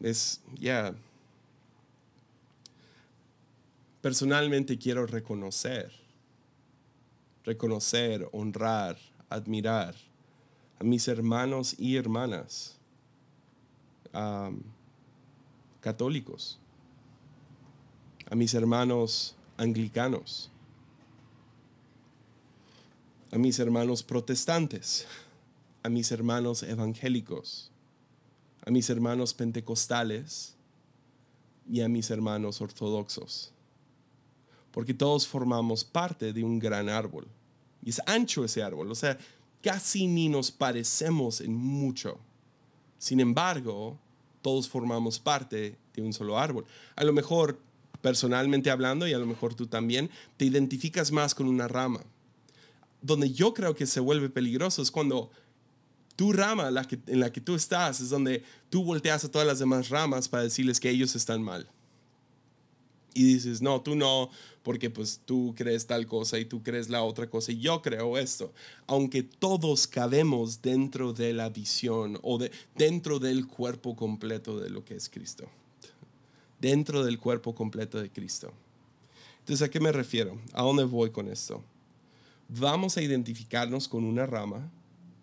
es, 0.02 0.40
ya, 0.58 0.94
personalmente 4.00 4.76
quiero 4.76 5.06
reconocer, 5.06 5.92
reconocer, 7.44 8.28
honrar, 8.32 8.98
admirar 9.28 9.94
a 10.78 10.84
mis 10.84 11.06
hermanos 11.08 11.74
y 11.78 11.96
hermanas 11.96 12.76
católicos, 15.80 16.58
a 18.28 18.34
mis 18.34 18.52
hermanos 18.54 19.36
anglicanos, 19.56 20.50
a 23.30 23.38
mis 23.38 23.58
hermanos 23.58 24.02
protestantes, 24.02 25.06
a 25.82 25.88
mis 25.88 26.12
hermanos 26.12 26.62
evangélicos 26.62 27.71
a 28.64 28.70
mis 28.70 28.88
hermanos 28.90 29.34
pentecostales 29.34 30.54
y 31.70 31.80
a 31.80 31.88
mis 31.88 32.10
hermanos 32.10 32.60
ortodoxos. 32.60 33.52
Porque 34.70 34.94
todos 34.94 35.26
formamos 35.26 35.84
parte 35.84 36.32
de 36.32 36.44
un 36.44 36.58
gran 36.58 36.88
árbol. 36.88 37.26
Y 37.84 37.90
es 37.90 38.00
ancho 38.06 38.44
ese 38.44 38.62
árbol. 38.62 38.90
O 38.90 38.94
sea, 38.94 39.18
casi 39.62 40.06
ni 40.06 40.28
nos 40.28 40.50
parecemos 40.50 41.40
en 41.40 41.54
mucho. 41.54 42.18
Sin 42.98 43.20
embargo, 43.20 43.98
todos 44.40 44.68
formamos 44.68 45.18
parte 45.18 45.76
de 45.94 46.02
un 46.02 46.12
solo 46.12 46.38
árbol. 46.38 46.64
A 46.96 47.04
lo 47.04 47.12
mejor, 47.12 47.58
personalmente 48.00 48.70
hablando, 48.70 49.06
y 49.06 49.12
a 49.12 49.18
lo 49.18 49.26
mejor 49.26 49.54
tú 49.54 49.66
también, 49.66 50.10
te 50.36 50.44
identificas 50.44 51.12
más 51.12 51.34
con 51.34 51.48
una 51.48 51.68
rama. 51.68 52.00
Donde 53.00 53.32
yo 53.32 53.52
creo 53.52 53.74
que 53.74 53.86
se 53.86 54.00
vuelve 54.00 54.30
peligroso 54.30 54.80
es 54.82 54.90
cuando 54.90 55.30
tu 56.16 56.32
rama 56.32 56.70
la 56.70 56.84
que, 56.84 56.98
en 57.06 57.20
la 57.20 57.32
que 57.32 57.40
tú 57.40 57.54
estás 57.54 58.00
es 58.00 58.10
donde 58.10 58.42
tú 58.70 58.84
volteas 58.84 59.24
a 59.24 59.30
todas 59.30 59.46
las 59.46 59.58
demás 59.58 59.88
ramas 59.88 60.28
para 60.28 60.42
decirles 60.42 60.80
que 60.80 60.90
ellos 60.90 61.14
están 61.16 61.42
mal. 61.42 61.68
y 63.14 63.24
dices, 63.24 63.60
no, 63.60 63.82
tú 63.82 63.94
no, 63.94 64.30
porque 64.62 64.88
pues 64.88 65.20
tú 65.24 65.54
crees 65.56 65.86
tal 65.86 66.06
cosa 66.06 66.38
y 66.38 66.44
tú 66.44 66.62
crees 66.62 66.88
la 66.88 67.02
otra 67.02 67.28
cosa 67.28 67.52
y 67.52 67.58
yo 67.58 67.82
creo 67.82 68.16
esto. 68.16 68.52
Aunque 68.86 69.22
todos 69.22 69.86
cabemos 69.86 70.62
dentro 70.62 71.12
de 71.12 71.32
la 71.32 71.50
visión 71.50 72.18
o 72.22 72.38
de, 72.38 72.50
dentro 72.74 73.18
del 73.18 73.46
cuerpo 73.46 73.96
completo 73.96 74.58
de 74.58 74.70
lo 74.70 74.84
que 74.84 74.94
es 74.94 75.08
Cristo. 75.08 75.46
Dentro 76.60 77.04
del 77.04 77.18
cuerpo 77.18 77.54
completo 77.54 78.00
de 78.00 78.10
Cristo. 78.10 78.52
Entonces, 79.40 79.66
¿a 79.66 79.70
qué 79.70 79.80
me 79.80 79.90
refiero? 79.90 80.38
¿A 80.52 80.62
dónde 80.62 80.84
voy 80.84 81.10
con 81.10 81.28
esto? 81.28 81.62
Vamos 82.48 82.96
a 82.96 83.02
identificarnos 83.02 83.88
con 83.88 84.04
una 84.04 84.24
rama. 84.24 84.70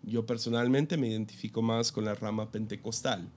Yo 0.02 0.26
personalmente 0.26 0.96
me 0.96 1.08
identifico 1.08 1.62
más 1.62 1.92
con 1.92 2.04
la 2.04 2.14
rama 2.14 2.50
pentecostal 2.50 3.28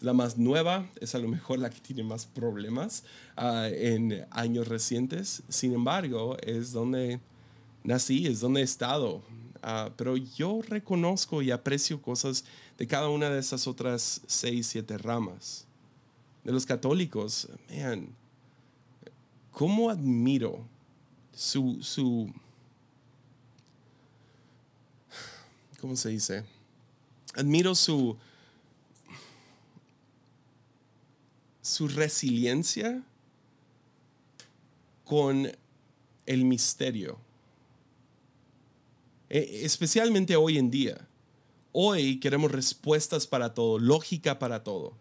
la 0.00 0.12
más 0.12 0.38
nueva, 0.38 0.88
es 1.00 1.14
a 1.14 1.18
lo 1.18 1.28
mejor 1.28 1.58
la 1.58 1.70
que 1.70 1.80
tiene 1.80 2.02
más 2.02 2.26
problemas 2.26 3.04
ah, 3.36 3.68
en 3.68 4.26
años 4.30 4.68
recientes. 4.68 5.42
Sin 5.48 5.74
embargo, 5.74 6.36
es 6.42 6.72
donde 6.72 7.20
nací, 7.82 8.26
es 8.26 8.40
donde 8.40 8.60
he 8.60 8.64
estado. 8.64 9.22
Ah, 9.62 9.90
pero 9.96 10.16
yo 10.16 10.60
reconozco 10.62 11.42
y 11.42 11.50
aprecio 11.50 12.00
cosas 12.00 12.44
de 12.76 12.86
cada 12.86 13.08
una 13.08 13.28
de 13.28 13.40
esas 13.40 13.66
otras 13.66 14.20
seis, 14.26 14.68
siete 14.68 14.96
ramas. 14.98 15.66
De 16.44 16.52
los 16.52 16.64
católicos, 16.64 17.48
man, 17.68 18.08
¿cómo 19.50 19.90
admiro 19.90 20.64
su, 21.32 21.78
su, 21.82 22.32
¿cómo 25.80 25.96
se 25.96 26.10
dice? 26.10 26.44
Admiro 27.34 27.74
su, 27.74 28.16
su 31.62 31.88
resiliencia 31.88 33.02
con 35.04 35.50
el 36.26 36.44
misterio. 36.44 37.18
E, 39.30 39.62
especialmente 39.64 40.36
hoy 40.36 40.58
en 40.58 40.70
día. 40.70 41.08
Hoy 41.72 42.18
queremos 42.18 42.50
respuestas 42.50 43.26
para 43.26 43.54
todo, 43.54 43.78
lógica 43.78 44.38
para 44.38 44.64
todo. 44.64 44.94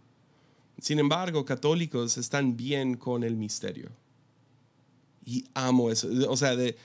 Sin 0.79 0.99
embargo, 0.99 1.43
católicos 1.45 2.17
están 2.17 2.55
bien 2.55 2.95
con 2.97 3.23
el 3.23 3.35
misterio. 3.35 3.89
Y 5.25 5.45
amo 5.53 5.91
eso. 5.91 6.07
O 6.29 6.37
sea, 6.37 6.55
de, 6.55 6.77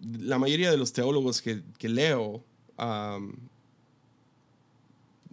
la 0.00 0.38
mayoría 0.38 0.70
de 0.70 0.76
los 0.76 0.92
teólogos 0.92 1.40
que, 1.42 1.88
leo, 1.88 2.44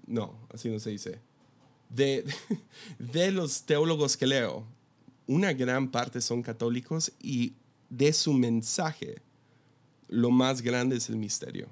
no, 0.08 0.48
así 0.54 0.70
no 0.70 0.80
se 0.80 0.90
dice 0.92 1.32
de, 1.94 2.26
de 3.00 3.32
los 3.32 3.64
teólogos 3.64 4.18
que 4.18 4.28
leo, 4.28 4.66
una 5.28 5.54
gran 5.54 5.92
parte 5.92 6.22
son 6.22 6.42
católicos 6.42 7.12
y 7.22 7.54
de 7.90 8.14
su 8.14 8.34
mensaje, 8.34 9.22
lo 10.08 10.32
más 10.32 10.62
grande 10.62 10.98
es 10.98 11.10
el 11.10 11.18
misterio. 11.18 11.68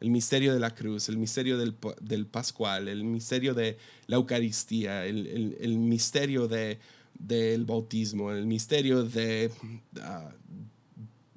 El 0.00 0.10
misterio 0.10 0.54
de 0.54 0.60
la 0.60 0.74
cruz, 0.74 1.08
el 1.08 1.18
misterio 1.18 1.58
del, 1.58 1.76
del 2.00 2.26
Pascual, 2.26 2.88
el 2.88 3.04
misterio 3.04 3.52
de 3.54 3.76
la 4.06 4.16
Eucaristía, 4.16 5.04
el, 5.04 5.56
el, 5.60 5.76
misterio 5.76 6.48
de, 6.48 6.78
del 7.18 7.66
bautismo, 7.66 8.32
el 8.32 8.46
misterio 8.46 9.04
de, 9.04 9.50
ah, 10.00 10.32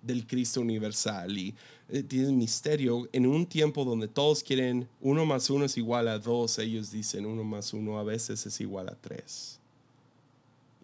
del 0.04 0.28
Cristo 0.28 0.62
universal. 0.62 1.36
Y 1.36 1.56
eh, 1.89 2.04
tiene 2.04 2.32
misterio. 2.32 3.10
En 3.12 3.26
un 3.26 3.47
tiempo 3.47 3.84
donde 3.84 4.08
todos 4.08 4.43
quieren 4.43 4.88
uno 5.01 5.26
más 5.26 5.49
uno 5.49 5.66
es 5.66 5.78
igual 5.78 6.08
a 6.08 6.20
dos, 6.20 6.60
ellos 6.60 6.91
dicen 6.91 7.26
uno 7.26 7.43
más 7.43 7.74
uno 7.74 7.97
a 7.97 8.04
veces 8.04 8.45
es 8.45 8.62
igual 8.62 8.89
a 8.89 8.95
tres. 8.95 9.60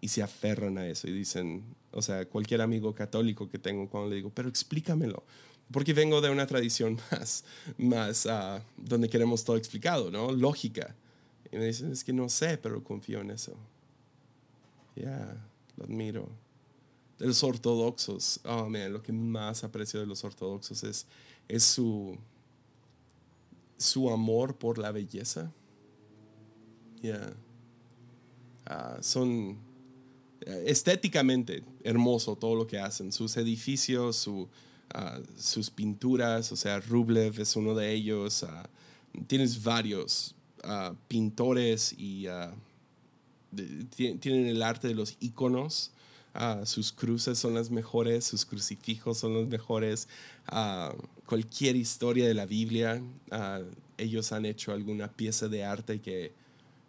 Y 0.01 0.07
se 0.07 0.23
aferran 0.23 0.77
a 0.77 0.87
eso 0.87 1.07
y 1.07 1.11
dicen, 1.11 1.63
o 1.91 2.01
sea, 2.01 2.25
cualquier 2.25 2.61
amigo 2.61 2.95
católico 2.95 3.49
que 3.49 3.59
tengo 3.59 3.89
cuando 3.89 4.09
le 4.09 4.15
digo, 4.15 4.31
pero 4.33 4.49
explícamelo. 4.49 5.23
Porque 5.71 5.93
vengo 5.93 6.21
de 6.21 6.31
una 6.31 6.47
tradición 6.47 6.99
más, 7.11 7.43
más 7.77 8.25
uh, 8.25 8.61
donde 8.77 9.09
queremos 9.09 9.43
todo 9.43 9.57
explicado, 9.57 10.09
¿no? 10.09 10.31
Lógica. 10.31 10.95
Y 11.51 11.57
me 11.57 11.65
dicen, 11.65 11.91
es 11.91 12.03
que 12.03 12.13
no 12.13 12.29
sé, 12.29 12.57
pero 12.57 12.83
confío 12.83 13.21
en 13.21 13.31
eso. 13.31 13.55
Ya, 14.95 15.37
lo 15.77 15.83
admiro 15.83 16.48
los 17.19 17.43
ortodoxos, 17.43 18.39
oh 18.45 18.69
lo 18.69 19.03
que 19.03 19.11
más 19.11 19.63
aprecio 19.63 19.99
de 19.99 20.05
los 20.05 20.23
ortodoxos 20.23 20.83
es, 20.83 21.05
es 21.47 21.63
su, 21.63 22.17
su 23.77 24.09
amor 24.09 24.57
por 24.57 24.77
la 24.77 24.91
belleza. 24.91 25.51
Yeah. 27.01 27.33
son 28.99 29.57
eh, 30.41 30.63
estéticamente 30.67 31.63
hermoso 31.83 32.35
todo 32.35 32.55
lo 32.55 32.67
que 32.67 32.77
hacen, 32.77 33.13
sus 33.13 33.37
edificios, 33.37 34.17
su, 34.17 34.49
ah, 34.93 35.19
sus 35.37 35.69
pinturas, 35.69 36.51
o 36.51 36.57
sea, 36.57 36.81
Rublev 36.81 37.39
es 37.39 37.55
uno 37.55 37.73
de 37.73 37.93
ellos. 37.93 38.43
Ah, 38.43 38.69
tienes 39.27 39.63
varios 39.63 40.35
pintores 41.07 41.95
y 41.97 42.27
tienen 43.95 44.47
el 44.47 44.61
arte 44.61 44.89
de 44.89 44.93
los 44.93 45.15
iconos 45.21 45.93
Sus 46.63 46.93
cruces 46.93 47.37
son 47.37 47.53
las 47.53 47.69
mejores, 47.69 48.23
sus 48.23 48.45
crucifijos 48.45 49.17
son 49.17 49.33
los 49.33 49.47
mejores. 49.47 50.07
Cualquier 51.25 51.75
historia 51.75 52.27
de 52.27 52.33
la 52.33 52.45
Biblia, 52.45 53.01
ellos 53.97 54.31
han 54.31 54.45
hecho 54.45 54.71
alguna 54.71 55.11
pieza 55.11 55.49
de 55.49 55.65
arte 55.65 55.99
que 55.99 56.33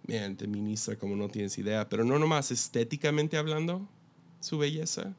man, 0.07 0.37
te 0.37 0.47
ministra 0.47 0.97
como 0.97 1.17
no 1.17 1.29
tienes 1.29 1.59
idea. 1.59 1.89
Pero 1.89 2.05
no 2.05 2.19
nomás 2.19 2.53
estéticamente 2.53 3.37
hablando, 3.37 3.89
su 4.41 4.57
belleza, 4.57 5.17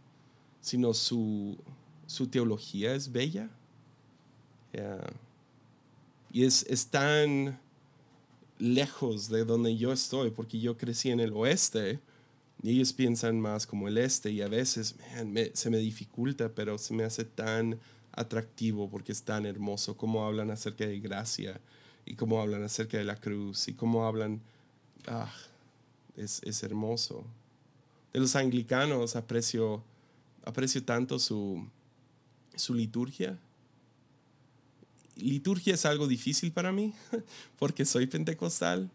sino 0.61 0.93
su, 0.93 1.57
su 2.07 2.27
teología 2.27 2.95
es 2.95 3.11
bella. 3.11 3.49
Y 6.31 6.45
es, 6.45 6.65
es 6.69 6.87
tan 6.87 7.59
lejos 8.59 9.27
de 9.27 9.43
donde 9.43 9.75
yo 9.75 9.91
estoy, 9.91 10.31
porque 10.31 10.59
yo 10.59 10.77
crecí 10.77 11.09
en 11.09 11.19
el 11.19 11.33
oeste 11.33 11.99
y 12.63 12.71
ellos 12.71 12.93
piensan 12.93 13.39
más 13.39 13.65
como 13.65 13.87
el 13.87 13.97
este 13.97 14.29
y 14.31 14.41
a 14.41 14.47
veces 14.47 14.95
se 15.53 15.69
me 15.69 15.77
dificulta, 15.77 16.49
pero 16.53 16.77
se 16.77 16.93
me 16.93 17.03
hace 17.03 17.25
tan 17.25 17.79
atractivo 18.11 18.89
porque 18.89 19.11
es 19.11 19.23
tan 19.23 19.45
hermoso 19.45 19.97
cómo 19.97 20.25
hablan 20.25 20.51
acerca 20.51 20.85
de 20.85 20.99
gracia 20.99 21.59
y 22.05 22.15
cómo 22.15 22.39
hablan 22.41 22.63
acerca 22.63 22.97
de 22.97 23.05
la 23.05 23.15
cruz 23.15 23.67
y 23.67 23.73
cómo 23.73 24.05
hablan... 24.05 24.41
Ah, 25.07 25.33
es, 26.15 26.41
es 26.43 26.61
hermoso. 26.61 27.25
De 28.13 28.19
los 28.19 28.35
anglicanos 28.35 29.15
aprecio, 29.15 29.83
aprecio 30.43 30.83
tanto 30.83 31.17
su, 31.17 31.65
su 32.55 32.75
liturgia. 32.75 33.39
Liturgia 35.15 35.73
es 35.73 35.85
algo 35.85 36.07
difícil 36.07 36.51
para 36.51 36.71
mí 36.71 36.93
porque 37.57 37.85
soy 37.85 38.05
pentecostal 38.05 38.91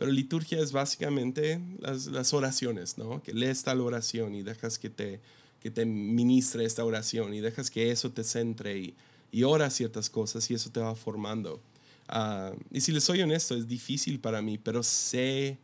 pero 0.00 0.12
liturgia 0.12 0.58
es 0.60 0.72
básicamente 0.72 1.60
las, 1.78 2.32
oraciones, 2.32 2.96
¿no? 2.96 3.22
Que 3.22 3.34
lees 3.34 3.62
tal 3.62 3.82
oración 3.82 4.34
y 4.34 4.42
dejas 4.42 4.78
que 4.78 4.88
te, 4.88 5.20
que 5.60 5.70
te 5.70 5.84
ministre 5.84 6.64
esta 6.64 6.86
oración 6.86 7.34
y 7.34 7.40
dejas 7.40 7.70
que 7.70 7.90
eso 7.90 8.10
te 8.10 8.24
centre 8.24 8.78
y, 8.78 8.94
y 9.30 9.42
oras 9.42 9.74
ciertas 9.74 10.08
cosas 10.08 10.50
y 10.50 10.54
eso 10.54 10.70
te 10.70 10.80
va 10.80 10.94
formando. 10.94 11.60
Ah, 12.08 12.54
y 12.70 12.80
si 12.80 12.92
les 12.92 13.04
soy 13.04 13.20
honesto, 13.20 13.54
es 13.54 13.68
difícil 13.68 14.20
para 14.20 14.40
mí, 14.40 14.56
pero 14.56 14.82
sé 14.82 15.58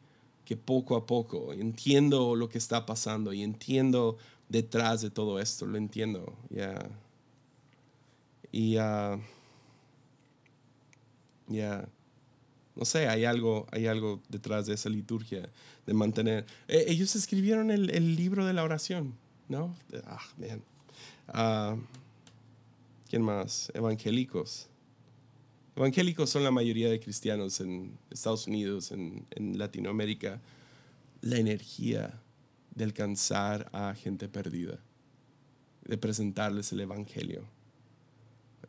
que 0.45 0.55
poco 0.55 0.97
a 0.97 1.07
poco 1.07 1.55
entiendo 1.55 2.37
lo 2.37 2.51
que 2.51 2.59
está 2.59 2.85
pasando 2.85 3.33
y 3.33 3.43
entiendo 3.43 4.19
detrás 4.51 5.01
de 5.01 5.09
todo 5.09 5.41
esto, 5.41 5.65
lo 5.65 5.79
entiendo. 5.79 6.35
ya 6.51 6.75
Y 8.53 8.73
ya 8.73 9.19
yeah 11.49 11.87
no 12.77 12.85
sé, 12.85 13.09
hay 13.09 13.25
algo, 13.25 13.67
hay 13.73 13.87
algo 13.87 14.21
detrás 14.29 14.67
de 14.67 14.75
esa 14.75 14.91
liturgia 14.91 15.49
de 15.87 15.95
mantener. 15.95 16.45
Eh, 16.69 16.85
ellos 16.89 17.17
escribieron 17.17 17.71
el, 17.71 17.91
el, 17.91 18.17
libro 18.17 18.45
de 18.45 18.53
la 18.53 18.63
oración, 18.63 19.15
¿no? 19.49 19.75
Ah, 20.05 20.21
man. 20.37 20.63
Ah, 21.29 21.77
¿Quién 23.09 23.23
más? 23.23 23.73
Evangélicos. 23.75 24.69
Evangélicos 25.75 26.29
son 26.29 26.45
la 26.45 26.51
mayoría 26.51 26.91
de 26.91 27.01
cristianos 27.01 27.61
en 27.61 27.97
Estados 28.11 28.47
Unidos, 28.47 28.93
en, 28.93 29.27
Latinoamérica. 29.59 30.41
La 31.23 31.39
energía 31.39 32.21
de 32.75 32.85
alcanzar 32.85 33.71
a 33.73 33.95
gente 33.95 34.29
perdida, 34.29 34.79
de 35.85 35.97
presentarles 35.97 36.73
el 36.73 36.81
Evangelio. 36.81 37.43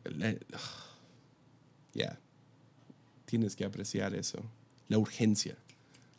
Ah, 0.06 0.34
ya 1.92 2.18
tienes 3.28 3.54
que 3.54 3.64
apreciar 3.64 4.14
eso. 4.14 4.38
La 4.88 4.98
urgencia. 4.98 5.56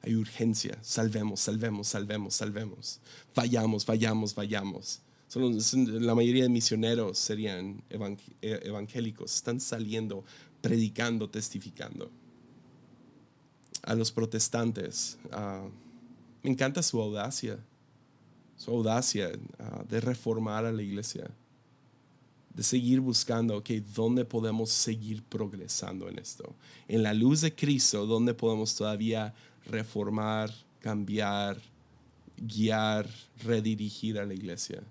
Hay 0.03 0.15
urgencia. 0.15 0.77
Salvemos, 0.81 1.39
salvemos, 1.39 1.87
salvemos, 1.87 2.35
salvemos. 2.35 2.99
Vayamos, 3.35 3.85
vayamos, 3.85 4.35
vayamos. 4.35 5.01
la 5.35 6.15
mayoría 6.15 6.43
de 6.43 6.49
misioneros 6.49 7.17
serían 7.17 7.83
eh, 7.89 8.59
evangélicos. 8.63 9.35
Están 9.35 9.59
saliendo, 9.59 10.23
predicando, 10.61 11.29
testificando. 11.29 12.11
A 13.81 13.95
los 13.95 14.11
protestantes, 14.11 15.17
ah, 15.31 15.67
me 16.43 16.51
encanta 16.51 16.83
su 16.83 17.01
audacia, 17.01 17.57
su 18.55 18.71
audacia 18.71 19.31
ah, 19.57 19.83
de 19.89 19.99
reformar 19.99 20.65
a 20.65 20.71
la 20.71 20.83
iglesia, 20.83 21.31
de 22.53 22.63
seguir 22.63 22.99
buscando, 22.99 23.57
ok, 23.57 23.69
¿dónde 23.93 24.25
podemos 24.25 24.71
seguir 24.71 25.23
progresando 25.23 26.09
en 26.09 26.19
esto? 26.19 26.53
En 26.87 27.03
la 27.03 27.13
luz 27.13 27.41
de 27.41 27.53
Cristo, 27.53 28.05
¿dónde 28.05 28.33
podemos 28.33 28.75
todavía 28.75 29.33
reformar, 29.65 30.51
cambiar, 30.79 31.61
guiar, 32.37 33.07
redirigir 33.43 34.19
a 34.19 34.25
la 34.25 34.33
iglesia? 34.33 34.81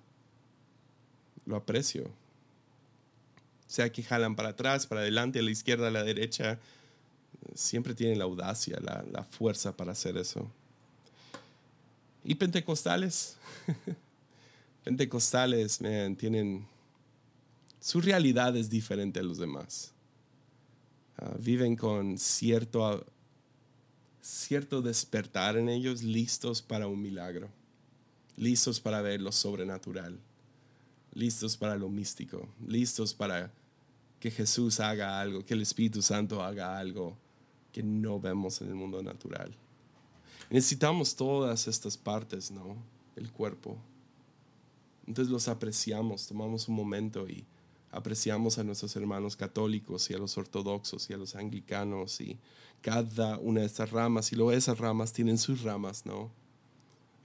Lo 1.46 1.56
aprecio. 1.56 2.10
Sea 3.66 3.92
que 3.92 4.02
jalan 4.02 4.36
para 4.36 4.50
atrás, 4.50 4.86
para 4.86 5.02
adelante, 5.02 5.40
a 5.40 5.42
la 5.42 5.50
izquierda, 5.50 5.88
a 5.88 5.90
la 5.90 6.04
derecha, 6.04 6.58
siempre 7.54 7.94
tienen 7.94 8.18
la 8.18 8.24
audacia, 8.24 8.78
la, 8.80 9.04
la 9.12 9.24
fuerza 9.24 9.76
para 9.76 9.92
hacer 9.92 10.16
eso. 10.16 10.50
Y 12.24 12.34
pentecostales, 12.34 13.36
pentecostales, 14.84 15.80
man, 15.80 16.16
tienen, 16.16 16.66
su 17.80 18.00
realidad 18.00 18.56
es 18.56 18.70
diferente 18.70 19.20
a 19.20 19.22
los 19.22 19.38
demás. 19.38 19.92
Ah, 21.18 21.34
viven 21.38 21.76
con 21.76 22.18
cierto, 22.18 23.04
cierto 24.20 24.82
despertar 24.82 25.56
en 25.56 25.68
ellos, 25.68 26.02
listos 26.02 26.62
para 26.62 26.86
un 26.86 27.00
milagro, 27.00 27.48
listos 28.36 28.80
para 28.80 29.02
ver 29.02 29.20
lo 29.20 29.32
sobrenatural, 29.32 30.18
listos 31.12 31.56
para 31.56 31.76
lo 31.76 31.88
místico, 31.88 32.48
listos 32.66 33.14
para 33.14 33.52
que 34.20 34.30
Jesús 34.30 34.80
haga 34.80 35.20
algo, 35.20 35.44
que 35.44 35.54
el 35.54 35.62
Espíritu 35.62 36.02
Santo 36.02 36.42
haga 36.42 36.78
algo 36.78 37.16
que 37.72 37.82
no 37.82 38.20
vemos 38.20 38.60
en 38.60 38.68
el 38.68 38.74
mundo 38.74 39.02
natural. 39.02 39.54
Necesitamos 40.50 41.14
todas 41.14 41.68
estas 41.68 41.96
partes, 41.96 42.50
¿no? 42.50 42.76
El 43.16 43.30
cuerpo. 43.30 43.76
Entonces 45.06 45.30
los 45.30 45.48
apreciamos, 45.48 46.26
tomamos 46.26 46.68
un 46.68 46.74
momento 46.74 47.28
y 47.28 47.44
apreciamos 47.90 48.58
a 48.58 48.64
nuestros 48.64 48.94
hermanos 48.96 49.36
católicos 49.36 50.10
y 50.10 50.14
a 50.14 50.18
los 50.18 50.36
ortodoxos 50.36 51.08
y 51.10 51.14
a 51.14 51.16
los 51.16 51.34
anglicanos 51.34 52.20
y 52.20 52.38
cada 52.80 53.38
una 53.38 53.60
de 53.60 53.66
estas 53.66 53.90
ramas, 53.90 54.32
y 54.32 54.36
luego 54.36 54.52
esas 54.52 54.78
ramas 54.78 55.12
tienen 55.12 55.38
sus 55.38 55.62
ramas, 55.62 56.06
¿no? 56.06 56.30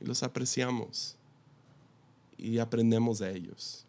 Y 0.02 0.06
los 0.06 0.24
apreciamos 0.24 1.16
y 2.38 2.58
aprendemos 2.58 3.20
de 3.20 3.36
ellos. 3.36 3.86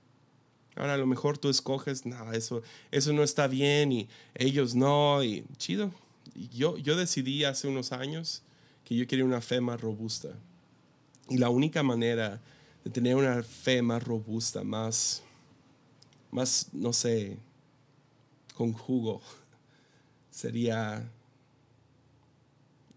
Ahora 0.76 0.94
a 0.94 0.98
lo 0.98 1.06
mejor 1.06 1.38
tú 1.38 1.48
escoges, 1.48 2.04
no, 2.04 2.32
eso, 2.32 2.62
eso 2.90 3.12
no 3.12 3.22
está 3.22 3.46
bien 3.46 3.92
y 3.92 4.08
ellos 4.34 4.74
no, 4.74 5.22
y 5.22 5.44
chido. 5.56 5.92
Yo, 6.52 6.76
yo 6.78 6.96
decidí 6.96 7.44
hace 7.44 7.68
unos 7.68 7.92
años 7.92 8.42
que 8.84 8.96
yo 8.96 9.06
quería 9.06 9.24
una 9.24 9.40
fe 9.40 9.60
más 9.60 9.80
robusta. 9.80 10.30
Y 11.28 11.38
la 11.38 11.48
única 11.48 11.82
manera 11.82 12.40
de 12.84 12.90
tener 12.90 13.14
una 13.16 13.42
fe 13.42 13.82
más 13.82 14.02
robusta, 14.02 14.62
más, 14.64 15.22
más 16.34 16.68
no 16.72 16.92
sé, 16.92 17.38
con 18.56 18.72
jugo, 18.72 19.22
sería, 20.30 21.08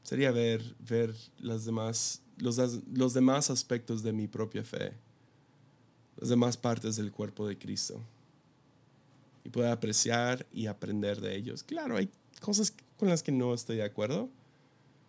sería 0.02 0.32
ver, 0.32 0.76
ver 0.80 1.16
las 1.40 1.64
demás, 1.64 2.22
los, 2.38 2.58
los 2.92 3.14
demás 3.14 3.52
aspectos 3.52 4.02
de 4.02 4.12
mi 4.12 4.28
propia 4.28 4.64
fe, 4.64 4.92
las 6.18 6.30
demás 6.30 6.58
partes 6.58 6.96
del 6.96 7.12
cuerpo 7.12 7.48
de 7.48 7.58
Cristo. 7.58 8.02
Y 9.44 9.50
poder 9.50 9.72
apreciar 9.72 10.46
y 10.52 10.66
aprender 10.66 11.22
de 11.22 11.36
ellos. 11.36 11.64
Claro, 11.64 11.96
hay 11.96 12.10
cosas 12.42 12.74
con 12.98 13.08
las 13.08 13.24
que 13.24 13.32
no 13.32 13.54
estoy 13.54 13.78
de 13.78 13.84
acuerdo, 13.84 14.30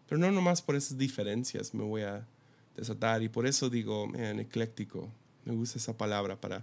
pero 0.06 0.18
no 0.20 0.30
nomás 0.30 0.62
por 0.62 0.76
esas 0.76 0.96
diferencias 0.96 1.74
me 1.74 1.82
voy 1.82 2.02
a 2.02 2.24
desatar. 2.76 3.22
Y 3.22 3.30
por 3.30 3.46
eso 3.46 3.68
digo, 3.70 4.06
man, 4.06 4.38
ecléctico. 4.38 5.08
Me 5.44 5.54
gusta 5.54 5.78
esa 5.78 5.96
palabra 5.96 6.38
para... 6.38 6.62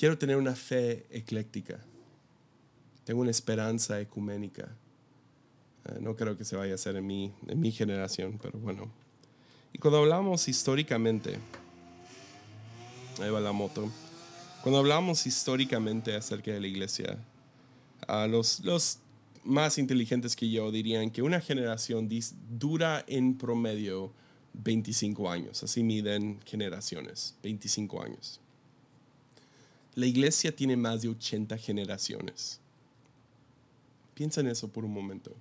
Quiero 0.00 0.16
tener 0.16 0.38
una 0.38 0.54
fe 0.54 1.04
ecléctica. 1.10 1.78
Tengo 3.04 3.20
una 3.20 3.30
esperanza 3.30 4.00
ecuménica. 4.00 4.74
Eh, 5.84 5.98
no 6.00 6.16
creo 6.16 6.38
que 6.38 6.44
se 6.46 6.56
vaya 6.56 6.72
a 6.72 6.76
hacer 6.76 6.96
en 6.96 7.06
mi, 7.06 7.30
en 7.46 7.60
mi 7.60 7.70
generación, 7.70 8.38
pero 8.40 8.58
bueno. 8.58 8.90
Y 9.74 9.78
cuando 9.78 9.98
hablamos 9.98 10.48
históricamente, 10.48 11.36
ahí 13.20 13.28
va 13.28 13.40
la 13.40 13.52
moto. 13.52 13.92
Cuando 14.62 14.78
hablamos 14.78 15.26
históricamente 15.26 16.16
acerca 16.16 16.50
de 16.50 16.60
la 16.60 16.66
iglesia, 16.68 17.18
a 18.08 18.26
los, 18.26 18.60
los 18.60 19.00
más 19.44 19.76
inteligentes 19.76 20.34
que 20.34 20.48
yo 20.48 20.72
dirían 20.72 21.10
que 21.10 21.20
una 21.20 21.42
generación 21.42 22.08
dura 22.48 23.04
en 23.06 23.36
promedio 23.36 24.14
25 24.54 25.30
años. 25.30 25.62
Así 25.62 25.82
miden 25.82 26.40
generaciones, 26.46 27.36
25 27.42 28.02
años. 28.02 28.40
La 29.94 30.06
iglesia 30.06 30.54
tiene 30.54 30.76
más 30.76 31.02
de 31.02 31.08
80 31.08 31.58
generaciones. 31.58 32.60
Piensa 34.14 34.40
en 34.40 34.48
eso 34.48 34.68
por 34.68 34.84
un 34.84 34.92
momento. 34.92 35.34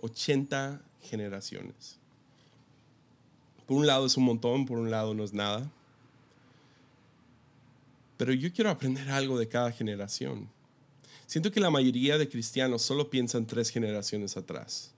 80 0.00 0.82
generaciones. 1.02 1.98
Por 3.66 3.76
un 3.76 3.86
lado 3.86 4.06
es 4.06 4.16
un 4.16 4.24
montón, 4.24 4.66
por 4.66 4.78
un 4.78 4.90
lado 4.90 5.14
no 5.14 5.24
es 5.24 5.32
nada. 5.32 5.70
Pero 8.16 8.32
yo 8.32 8.52
quiero 8.52 8.70
aprender 8.70 9.08
algo 9.10 9.38
de 9.38 9.48
cada 9.48 9.70
generación. 9.70 10.48
Siento 11.26 11.52
que 11.52 11.60
la 11.60 11.70
mayoría 11.70 12.18
de 12.18 12.28
cristianos 12.28 12.82
solo 12.82 13.10
piensan 13.10 13.46
tres 13.46 13.70
generaciones 13.70 14.36
atrás. 14.36 14.92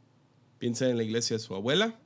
Piensan 0.58 0.90
en 0.90 0.96
la 0.96 1.02
iglesia 1.02 1.36
de 1.36 1.42
su 1.42 1.54
abuela, 1.54 1.98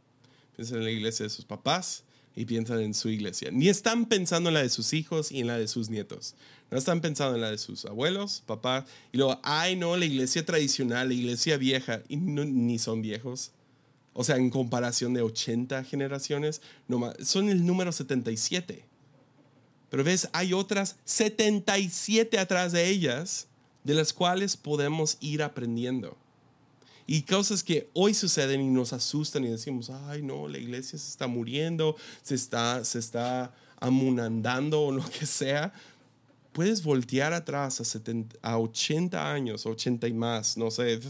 piensan 0.56 0.78
en 0.78 0.84
la 0.84 0.90
iglesia 0.90 1.24
de 1.24 1.30
sus 1.30 1.44
papás 1.44 2.03
y 2.36 2.44
piensan 2.44 2.80
en 2.80 2.94
su 2.94 3.08
iglesia. 3.08 3.50
Ni 3.52 3.68
están 3.68 4.06
pensando 4.06 4.50
en 4.50 4.54
la 4.54 4.62
de 4.62 4.70
sus 4.70 4.92
hijos 4.92 5.30
y 5.30 5.40
en 5.40 5.46
la 5.46 5.58
de 5.58 5.68
sus 5.68 5.88
nietos. 5.88 6.34
No 6.70 6.78
están 6.78 7.00
pensando 7.00 7.36
en 7.36 7.42
la 7.42 7.50
de 7.50 7.58
sus 7.58 7.84
abuelos, 7.84 8.42
papás. 8.46 8.84
Y 9.12 9.18
luego, 9.18 9.40
ay, 9.42 9.76
no, 9.76 9.96
la 9.96 10.04
iglesia 10.04 10.44
tradicional, 10.44 11.08
la 11.08 11.14
iglesia 11.14 11.56
vieja. 11.56 12.02
Y 12.08 12.16
ni 12.16 12.78
son 12.78 13.02
viejos. 13.02 13.52
O 14.12 14.24
sea, 14.24 14.36
en 14.36 14.50
comparación 14.50 15.14
de 15.14 15.22
80 15.22 15.84
generaciones, 15.84 16.62
no, 16.88 17.12
son 17.22 17.48
el 17.48 17.64
número 17.66 17.92
77. 17.92 18.84
Pero 19.90 20.04
ves, 20.04 20.28
hay 20.32 20.52
otras 20.52 20.96
77 21.04 22.38
atrás 22.38 22.72
de 22.72 22.88
ellas 22.88 23.48
de 23.84 23.94
las 23.94 24.12
cuales 24.12 24.56
podemos 24.56 25.18
ir 25.20 25.42
aprendiendo. 25.42 26.16
Y 27.06 27.22
cosas 27.22 27.62
que 27.62 27.90
hoy 27.92 28.14
suceden 28.14 28.62
y 28.62 28.70
nos 28.70 28.92
asustan 28.92 29.44
y 29.44 29.48
decimos, 29.48 29.90
ay 29.90 30.22
no, 30.22 30.48
la 30.48 30.58
iglesia 30.58 30.98
se 30.98 31.10
está 31.10 31.26
muriendo, 31.26 31.96
se 32.22 32.34
está, 32.34 32.84
se 32.84 32.98
está 32.98 33.52
amunandando 33.78 34.82
o 34.82 34.92
lo 34.92 35.04
que 35.18 35.26
sea. 35.26 35.72
Puedes 36.52 36.82
voltear 36.82 37.32
atrás 37.32 37.80
a, 37.80 37.84
70, 37.84 38.38
a 38.40 38.58
80 38.58 39.32
años, 39.32 39.66
80 39.66 40.06
y 40.06 40.12
más, 40.12 40.56
no 40.56 40.70
sé, 40.70 41.00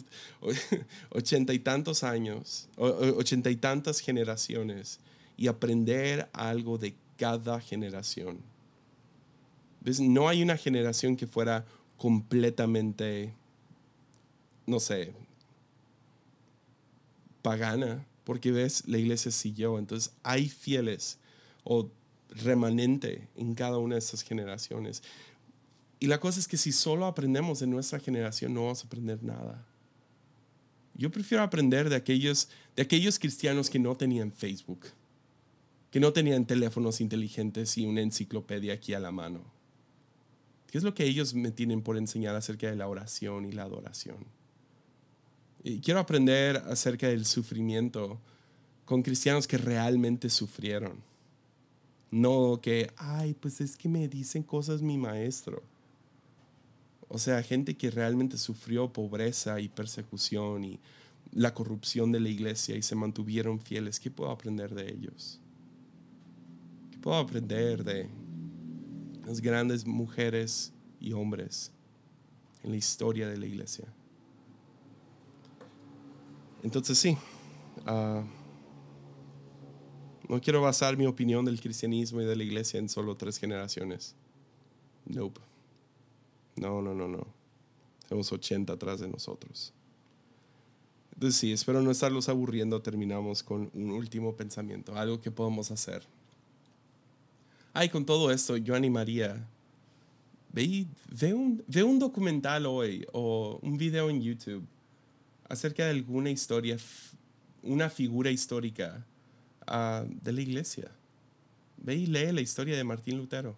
80 1.10 1.52
y 1.52 1.58
tantos 1.58 2.02
años, 2.02 2.68
80 2.76 3.50
y 3.50 3.56
tantas 3.56 4.00
generaciones 4.00 4.98
y 5.36 5.46
aprender 5.46 6.28
algo 6.32 6.78
de 6.78 6.94
cada 7.16 7.60
generación. 7.60 8.38
¿Ves? 9.80 10.00
No 10.00 10.28
hay 10.28 10.42
una 10.42 10.56
generación 10.56 11.14
que 11.14 11.26
fuera 11.26 11.66
completamente, 11.98 13.34
no 14.66 14.80
sé, 14.80 15.12
pagana, 17.44 18.04
porque 18.24 18.50
ves, 18.50 18.82
la 18.88 18.98
iglesia 18.98 19.30
siguió. 19.30 19.78
Entonces 19.78 20.12
hay 20.24 20.48
fieles 20.48 21.18
o 21.62 21.90
remanente 22.30 23.28
en 23.36 23.54
cada 23.54 23.78
una 23.78 23.94
de 23.94 24.00
estas 24.00 24.22
generaciones. 24.22 25.02
Y 26.00 26.06
la 26.06 26.18
cosa 26.18 26.40
es 26.40 26.48
que 26.48 26.56
si 26.56 26.72
solo 26.72 27.06
aprendemos 27.06 27.60
de 27.60 27.68
nuestra 27.68 28.00
generación, 28.00 28.52
no 28.52 28.62
vamos 28.62 28.82
a 28.82 28.86
aprender 28.86 29.22
nada. 29.22 29.64
Yo 30.94 31.10
prefiero 31.10 31.44
aprender 31.44 31.88
de 31.88 31.96
aquellos, 31.96 32.48
de 32.74 32.82
aquellos 32.82 33.18
cristianos 33.18 33.70
que 33.70 33.78
no 33.78 33.96
tenían 33.96 34.32
Facebook, 34.32 34.86
que 35.90 36.00
no 36.00 36.12
tenían 36.12 36.46
teléfonos 36.46 37.00
inteligentes 37.00 37.76
y 37.78 37.84
una 37.84 38.00
enciclopedia 38.00 38.74
aquí 38.74 38.94
a 38.94 39.00
la 39.00 39.12
mano 39.12 39.54
¿Qué 40.74 40.78
es 40.78 40.82
lo 40.82 40.92
que 40.92 41.04
ellos 41.04 41.34
me 41.34 41.52
tienen 41.52 41.82
por 41.82 41.96
enseñar 41.96 42.34
acerca 42.34 42.68
de 42.68 42.74
la 42.74 42.88
oración 42.88 43.44
y 43.44 43.52
la 43.52 43.62
adoración? 43.62 44.16
Y 45.64 45.80
quiero 45.80 45.98
aprender 45.98 46.58
acerca 46.68 47.08
del 47.08 47.26
sufrimiento 47.26 48.20
con 48.84 49.02
cristianos 49.02 49.48
que 49.48 49.58
realmente 49.58 50.30
sufrieron. 50.30 51.02
No 52.12 52.60
que, 52.62 52.92
ay, 52.96 53.34
pues 53.34 53.60
es 53.60 53.76
que 53.76 53.88
me 53.88 54.06
dicen 54.06 54.44
cosas 54.44 54.82
mi 54.82 54.96
maestro. 54.98 55.62
O 57.08 57.18
sea, 57.18 57.42
gente 57.42 57.76
que 57.76 57.90
realmente 57.90 58.38
sufrió 58.38 58.92
pobreza 58.92 59.58
y 59.58 59.68
persecución 59.68 60.64
y 60.64 60.78
la 61.32 61.52
corrupción 61.54 62.12
de 62.12 62.20
la 62.20 62.28
iglesia 62.28 62.76
y 62.76 62.82
se 62.82 62.94
mantuvieron 62.94 63.58
fieles. 63.58 63.98
¿Qué 63.98 64.10
puedo 64.10 64.30
aprender 64.30 64.74
de 64.74 64.92
ellos? 64.92 65.40
¿Qué 66.92 66.98
puedo 66.98 67.16
aprender 67.16 67.82
de 67.82 68.08
las 69.26 69.40
grandes 69.40 69.86
mujeres 69.86 70.72
y 71.00 71.12
hombres 71.12 71.72
en 72.62 72.70
la 72.70 72.76
historia 72.76 73.28
de 73.28 73.36
la 73.36 73.46
iglesia. 73.46 73.84
Entonces 76.64 76.96
sí, 76.98 77.16
uh, 77.86 78.24
No 80.28 80.40
quiero 80.40 80.62
basar 80.62 80.96
mi 80.96 81.06
opinión 81.06 81.44
del 81.44 81.60
cristianismo 81.60 82.22
y 82.22 82.24
de 82.24 82.34
la 82.34 82.42
iglesia 82.42 82.80
en 82.80 82.88
solo 82.88 83.14
tres 83.16 83.38
generaciones. 83.38 84.16
Nope. 85.04 85.42
No, 86.56 86.80
no, 86.80 86.94
no, 86.94 87.06
no. 87.06 87.26
Tenemos 88.08 88.32
80 88.32 88.72
atrás 88.72 89.00
de 89.00 89.08
nosotros. 89.08 89.74
Entonces 91.12 91.38
sí, 91.38 91.52
espero 91.52 91.82
no 91.82 91.90
estarlos 91.90 92.30
aburriendo. 92.30 92.80
Terminamos 92.80 93.42
con 93.42 93.70
un 93.74 93.90
último 93.90 94.34
pensamiento, 94.34 94.96
algo 94.96 95.20
que 95.20 95.30
podemos 95.30 95.70
hacer. 95.70 96.02
Ay, 97.74 97.90
con 97.90 98.06
todo 98.06 98.30
esto, 98.30 98.56
yo 98.56 98.74
animaría. 98.74 99.46
Ve, 100.50 100.86
ve, 101.10 101.34
un, 101.34 101.62
ve 101.66 101.82
un 101.82 101.98
documental 101.98 102.64
hoy 102.64 103.06
o 103.12 103.58
un 103.60 103.76
video 103.76 104.08
en 104.08 104.22
YouTube 104.22 104.66
acerca 105.48 105.84
de 105.84 105.90
alguna 105.90 106.30
historia, 106.30 106.76
una 107.62 107.90
figura 107.90 108.30
histórica 108.30 109.04
uh, 109.66 110.06
de 110.22 110.32
la 110.32 110.40
iglesia. 110.40 110.90
Ve 111.76 111.96
y 111.96 112.06
lee 112.06 112.32
la 112.32 112.40
historia 112.40 112.76
de 112.76 112.84
Martín 112.84 113.18
Lutero. 113.18 113.56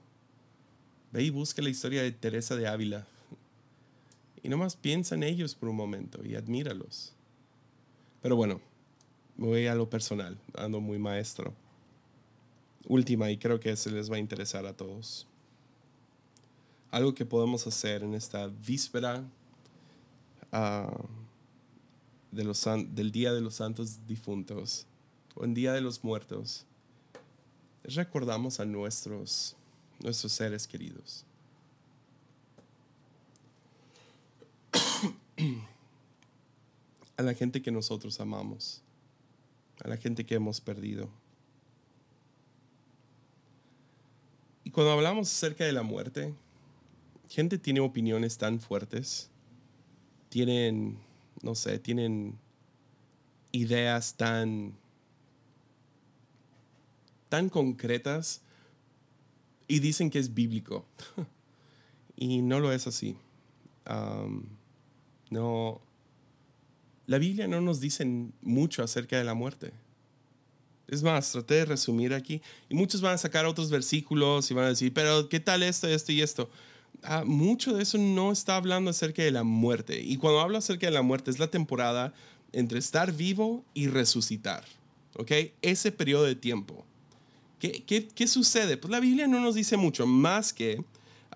Ve 1.12 1.22
y 1.22 1.30
busca 1.30 1.62
la 1.62 1.70
historia 1.70 2.02
de 2.02 2.12
Teresa 2.12 2.56
de 2.56 2.66
Ávila. 2.66 3.06
Y 4.42 4.48
nomás 4.48 4.76
piensa 4.76 5.14
en 5.14 5.22
ellos 5.22 5.54
por 5.54 5.68
un 5.68 5.76
momento 5.76 6.24
y 6.24 6.34
admíralos. 6.34 7.12
Pero 8.22 8.36
bueno, 8.36 8.60
voy 9.36 9.66
a 9.66 9.74
lo 9.74 9.88
personal, 9.88 10.38
ando 10.56 10.80
muy 10.80 10.98
maestro. 10.98 11.54
Última, 12.88 13.30
y 13.30 13.38
creo 13.38 13.58
que 13.58 13.74
se 13.76 13.90
les 13.90 14.10
va 14.10 14.16
a 14.16 14.20
interesar 14.20 14.66
a 14.66 14.76
todos. 14.76 15.26
Algo 16.90 17.14
que 17.14 17.26
podemos 17.26 17.66
hacer 17.66 18.02
en 18.02 18.14
esta 18.14 18.46
víspera 18.46 19.24
uh, 20.52 21.15
del 22.36 23.10
Día 23.12 23.32
de 23.32 23.40
los 23.40 23.54
Santos 23.56 24.06
Difuntos 24.06 24.86
o 25.34 25.44
en 25.44 25.54
Día 25.54 25.72
de 25.72 25.80
los 25.80 26.04
Muertos, 26.04 26.64
recordamos 27.84 28.60
a 28.60 28.64
nuestros, 28.64 29.56
nuestros 30.00 30.32
seres 30.32 30.66
queridos. 30.66 31.24
a 37.16 37.22
la 37.22 37.34
gente 37.34 37.62
que 37.62 37.70
nosotros 37.70 38.20
amamos, 38.20 38.82
a 39.82 39.88
la 39.88 39.96
gente 39.96 40.26
que 40.26 40.34
hemos 40.34 40.60
perdido. 40.60 41.08
Y 44.64 44.70
cuando 44.70 44.92
hablamos 44.92 45.32
acerca 45.32 45.64
de 45.64 45.72
la 45.72 45.82
muerte, 45.82 46.34
gente 47.28 47.58
tiene 47.58 47.80
opiniones 47.80 48.36
tan 48.38 48.60
fuertes, 48.60 49.30
tienen, 50.28 50.98
no 51.42 51.54
sé, 51.54 51.78
tienen 51.78 52.38
ideas 53.52 54.16
tan 54.16 54.76
tan 57.28 57.48
concretas 57.48 58.40
y 59.68 59.80
dicen 59.80 60.10
que 60.10 60.18
es 60.18 60.34
bíblico. 60.34 60.86
y 62.16 62.42
no 62.42 62.60
lo 62.60 62.72
es 62.72 62.86
así. 62.86 63.16
no, 65.30 65.80
la 67.06 67.18
Biblia 67.18 67.46
no 67.46 67.60
nos 67.60 67.80
dice 67.80 68.04
mucho 68.42 68.82
acerca 68.82 69.18
de 69.18 69.24
la 69.24 69.34
muerte. 69.34 69.72
Es 70.88 71.02
más, 71.02 71.32
traté 71.32 71.54
de 71.54 71.64
resumir 71.64 72.14
aquí 72.14 72.40
y 72.68 72.74
muchos 72.74 73.00
van 73.00 73.14
a 73.14 73.18
sacar 73.18 73.44
otros 73.44 73.70
versículos 73.70 74.50
y 74.50 74.54
van 74.54 74.66
a 74.66 74.68
decir, 74.68 74.94
pero 74.94 75.28
¿qué 75.28 75.40
tal 75.40 75.64
esto, 75.64 75.88
esto 75.88 76.12
y 76.12 76.22
esto? 76.22 76.48
Ah, 77.02 77.24
mucho 77.24 77.74
de 77.74 77.82
eso 77.82 77.98
no 77.98 78.32
está 78.32 78.56
hablando 78.56 78.90
acerca 78.90 79.22
de 79.22 79.30
la 79.30 79.44
muerte. 79.44 80.00
Y 80.00 80.16
cuando 80.16 80.40
hablo 80.40 80.58
acerca 80.58 80.86
de 80.86 80.92
la 80.92 81.02
muerte 81.02 81.30
es 81.30 81.38
la 81.38 81.48
temporada 81.48 82.12
entre 82.52 82.78
estar 82.78 83.12
vivo 83.12 83.64
y 83.74 83.88
resucitar. 83.88 84.64
¿Ok? 85.16 85.32
Ese 85.62 85.92
periodo 85.92 86.24
de 86.24 86.34
tiempo. 86.34 86.84
¿Qué, 87.58 87.84
qué, 87.86 88.06
qué 88.08 88.26
sucede? 88.26 88.76
Pues 88.76 88.90
la 88.90 89.00
Biblia 89.00 89.26
no 89.26 89.40
nos 89.40 89.54
dice 89.54 89.76
mucho 89.76 90.06
más 90.06 90.52
que 90.52 90.84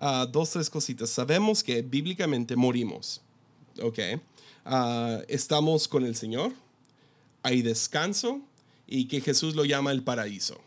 uh, 0.01 0.25
dos, 0.31 0.51
tres 0.51 0.69
cositas. 0.69 1.09
Sabemos 1.09 1.63
que 1.63 1.81
bíblicamente 1.81 2.55
morimos. 2.55 3.21
¿Ok? 3.81 3.99
Uh, 4.65 5.23
estamos 5.27 5.87
con 5.87 6.05
el 6.05 6.15
Señor, 6.15 6.53
hay 7.41 7.63
descanso 7.63 8.41
y 8.85 9.05
que 9.05 9.21
Jesús 9.21 9.55
lo 9.55 9.65
llama 9.65 9.91
el 9.91 10.03
paraíso. 10.03 10.59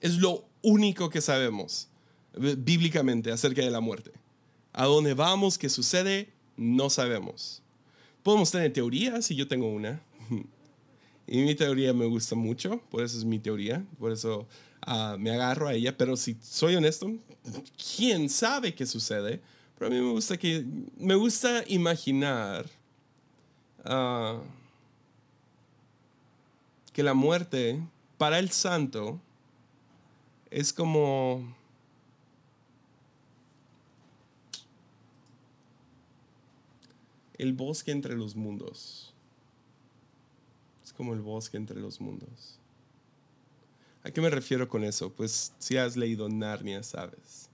Es 0.00 0.18
lo 0.18 0.44
único 0.62 1.10
que 1.10 1.20
sabemos 1.20 1.88
bíblicamente 2.36 3.30
acerca 3.32 3.62
de 3.62 3.70
la 3.70 3.80
muerte. 3.80 4.12
A 4.72 4.84
dónde 4.84 5.14
vamos, 5.14 5.58
qué 5.58 5.68
sucede, 5.68 6.32
no 6.56 6.90
sabemos. 6.90 7.62
Podemos 8.22 8.50
tener 8.50 8.72
teorías 8.72 9.30
y 9.30 9.36
yo 9.36 9.48
tengo 9.48 9.68
una. 9.68 10.02
Y 11.30 11.42
mi 11.42 11.54
teoría 11.54 11.92
me 11.92 12.06
gusta 12.06 12.34
mucho, 12.34 12.80
por 12.90 13.04
eso 13.04 13.18
es 13.18 13.24
mi 13.26 13.38
teoría, 13.38 13.84
por 13.98 14.12
eso 14.12 14.48
uh, 14.86 15.18
me 15.18 15.30
agarro 15.30 15.68
a 15.68 15.74
ella. 15.74 15.94
Pero 15.94 16.16
si 16.16 16.38
soy 16.40 16.74
honesto, 16.74 17.06
¿quién 17.96 18.30
sabe 18.30 18.74
qué 18.74 18.86
sucede? 18.86 19.42
Pero 19.78 19.88
a 19.88 19.94
mí 19.94 20.00
me 20.00 20.10
gusta, 20.10 20.38
que, 20.38 20.64
me 20.96 21.14
gusta 21.14 21.64
imaginar 21.66 22.64
uh, 23.84 24.40
que 26.94 27.02
la 27.02 27.12
muerte 27.12 27.78
para 28.16 28.38
el 28.38 28.50
santo 28.50 29.20
es 30.50 30.72
como 30.72 31.54
el 37.38 37.52
bosque 37.52 37.92
entre 37.92 38.16
los 38.16 38.36
mundos. 38.36 39.14
Es 40.84 40.92
como 40.92 41.14
el 41.14 41.20
bosque 41.20 41.56
entre 41.56 41.80
los 41.80 42.00
mundos. 42.00 42.58
¿A 44.02 44.10
qué 44.10 44.20
me 44.20 44.30
refiero 44.30 44.68
con 44.68 44.84
eso? 44.84 45.12
Pues 45.12 45.52
si 45.58 45.76
has 45.76 45.96
leído 45.96 46.28
Narnia, 46.28 46.82
sabes. 46.82 47.48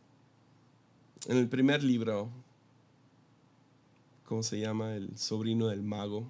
En 1.27 1.37
el 1.37 1.49
primer 1.49 1.83
libro, 1.83 2.31
¿cómo 4.25 4.43
se 4.43 4.59
llama? 4.59 4.95
El 4.95 5.17
sobrino 5.19 5.69
del 5.69 5.83
mago. 5.83 6.27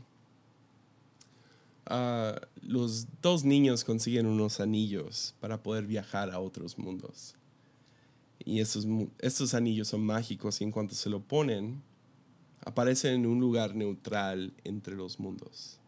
Uh, 1.90 2.38
los 2.62 3.06
dos 3.20 3.44
niños 3.44 3.84
consiguen 3.84 4.26
unos 4.26 4.60
anillos 4.60 5.34
para 5.40 5.62
poder 5.62 5.86
viajar 5.86 6.30
a 6.30 6.40
otros 6.40 6.78
mundos. 6.78 7.34
Y 8.44 8.60
estos, 8.60 8.86
estos 9.18 9.54
anillos 9.54 9.88
son 9.88 10.04
mágicos 10.04 10.60
y 10.60 10.64
en 10.64 10.70
cuanto 10.70 10.94
se 10.94 11.10
lo 11.10 11.20
ponen, 11.20 11.82
aparecen 12.64 13.14
en 13.14 13.26
un 13.26 13.40
lugar 13.40 13.74
neutral 13.74 14.54
entre 14.64 14.96
los 14.96 15.20
mundos. 15.20 15.78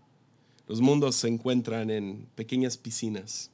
Los 0.68 0.80
mundos 0.80 1.16
se 1.16 1.28
encuentran 1.28 1.90
en 1.90 2.28
pequeñas 2.34 2.76
piscinas. 2.76 3.50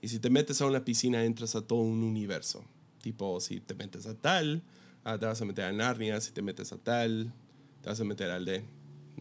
Y 0.00 0.08
si 0.08 0.18
te 0.18 0.30
metes 0.30 0.60
a 0.60 0.66
una 0.66 0.84
piscina, 0.84 1.24
entras 1.24 1.54
a 1.54 1.66
todo 1.66 1.80
un 1.80 2.02
universo. 2.02 2.64
Tipo, 3.00 3.40
si 3.40 3.60
te 3.60 3.74
metes 3.74 4.06
a 4.06 4.14
tal, 4.14 4.62
ah, 5.04 5.18
te 5.18 5.26
vas 5.26 5.40
a 5.40 5.44
meter 5.44 5.64
a 5.64 5.72
Narnia. 5.72 6.20
Si 6.20 6.32
te 6.32 6.42
metes 6.42 6.72
a 6.72 6.78
tal, 6.78 7.32
te 7.80 7.88
vas 7.88 8.00
a 8.00 8.04
meter 8.04 8.30
al 8.30 8.44
de 8.44 8.64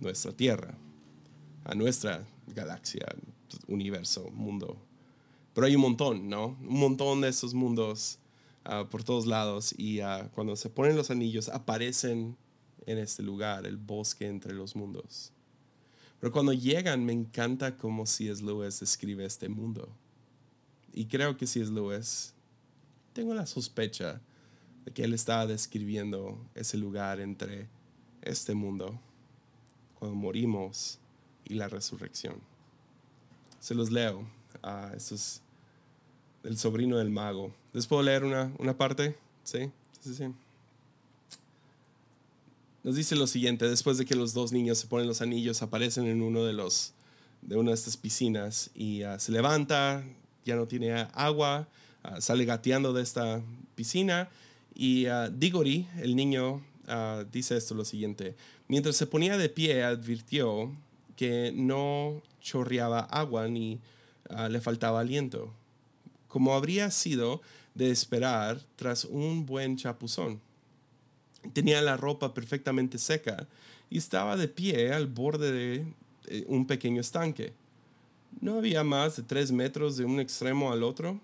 nuestra 0.01 0.33
Tierra, 0.33 0.77
a 1.63 1.75
nuestra 1.75 2.27
galaxia, 2.47 3.05
universo, 3.67 4.29
mundo. 4.31 4.77
Pero 5.53 5.67
hay 5.67 5.75
un 5.75 5.81
montón, 5.83 6.27
¿no? 6.27 6.57
Un 6.61 6.79
montón 6.79 7.21
de 7.21 7.29
esos 7.29 7.53
mundos 7.53 8.19
ah, 8.65 8.87
por 8.89 9.03
todos 9.03 9.27
lados. 9.27 9.73
Y 9.77 10.01
ah, 10.01 10.29
cuando 10.33 10.55
se 10.55 10.69
ponen 10.69 10.97
los 10.97 11.11
anillos, 11.11 11.47
aparecen 11.47 12.35
en 12.85 12.97
este 12.97 13.23
lugar, 13.23 13.65
el 13.65 13.77
bosque 13.77 14.27
entre 14.27 14.53
los 14.53 14.75
mundos. 14.75 15.31
Pero 16.19 16.31
cuando 16.31 16.53
llegan, 16.53 17.03
me 17.05 17.13
encanta 17.13 17.77
cómo 17.77 18.05
C.S. 18.05 18.43
Lewis 18.43 18.79
describe 18.79 19.25
este 19.25 19.49
mundo. 19.49 19.89
Y 20.93 21.05
creo 21.05 21.35
que 21.35 21.47
C.S. 21.47 21.71
Lewis, 21.71 22.33
tengo 23.13 23.33
la 23.33 23.45
sospecha 23.45 24.21
de 24.85 24.91
que 24.91 25.03
él 25.03 25.13
estaba 25.13 25.45
describiendo 25.47 26.37
ese 26.55 26.77
lugar 26.77 27.19
entre 27.19 27.67
este 28.21 28.55
mundo, 28.55 28.99
cuando 29.99 30.15
morimos, 30.15 30.99
y 31.45 31.55
la 31.55 31.67
resurrección. 31.67 32.35
Se 33.59 33.75
los 33.75 33.91
leo. 33.91 34.25
Ah, 34.61 34.91
esto 34.95 35.15
es 35.15 35.41
el 36.43 36.57
sobrino 36.57 36.97
del 36.97 37.09
mago. 37.09 37.53
¿Les 37.73 37.87
puedo 37.87 38.01
leer 38.01 38.23
una, 38.23 38.53
una 38.59 38.77
parte? 38.77 39.17
Sí, 39.43 39.71
sí, 39.99 40.13
sí. 40.13 40.25
Nos 42.83 42.95
dice 42.95 43.15
lo 43.15 43.27
siguiente, 43.27 43.69
después 43.69 43.97
de 43.97 44.05
que 44.05 44.13
los 44.13 44.33
dos 44.33 44.51
niños 44.51 44.77
se 44.77 44.87
ponen 44.87 45.07
los 45.07 45.21
anillos, 45.21 45.61
aparecen 45.61 46.05
en 46.05 46.21
uno 46.21 46.43
de 46.43 46.51
los 46.51 46.93
de 47.41 47.55
una 47.55 47.71
de 47.71 47.75
estas 47.75 47.95
piscinas 47.95 48.71
y 48.75 49.03
ah, 49.03 49.19
se 49.19 49.31
levanta, 49.31 50.03
ya 50.45 50.55
no 50.57 50.67
tiene 50.67 51.07
agua, 51.13 51.67
ah, 52.03 52.19
sale 52.19 52.43
gateando 52.43 52.91
de 52.91 53.01
esta 53.01 53.41
piscina 53.75 54.29
y 54.75 55.07
uh, 55.07 55.29
Diggory, 55.31 55.87
el 56.01 56.15
niño, 56.15 56.61
dice 57.31 57.55
esto 57.55 57.73
lo 57.73 57.85
siguiente, 57.85 58.35
mientras 58.67 58.97
se 58.97 59.07
ponía 59.07 59.37
de 59.37 59.47
pie 59.47 59.83
advirtió 59.83 60.75
que 61.15 61.53
no 61.55 62.21
chorreaba 62.41 62.99
agua 62.99 63.47
ni 63.47 63.79
le 64.49 64.59
faltaba 64.59 64.99
aliento, 64.99 65.53
como 66.27 66.53
habría 66.53 66.91
sido 66.91 67.41
de 67.75 67.91
esperar 67.91 68.59
tras 68.75 69.05
un 69.05 69.45
buen 69.45 69.77
chapuzón. 69.77 70.41
Tenía 71.51 71.81
la 71.81 71.97
ropa 71.97 72.33
perfectamente 72.33 72.97
seca 72.97 73.47
y 73.89 73.97
estaba 73.97 74.37
de 74.37 74.47
pie 74.47 74.93
al 74.93 75.07
borde 75.07 75.51
de 75.51 76.45
un 76.47 76.65
pequeño 76.65 77.01
estanque. 77.01 77.53
no 78.41 78.57
había 78.57 78.83
más 78.83 79.17
de 79.17 79.23
tres 79.23 79.51
metros 79.51 79.97
de 79.97 80.05
un 80.05 80.19
extremo 80.19 80.71
al 80.71 80.83
otro 80.83 81.19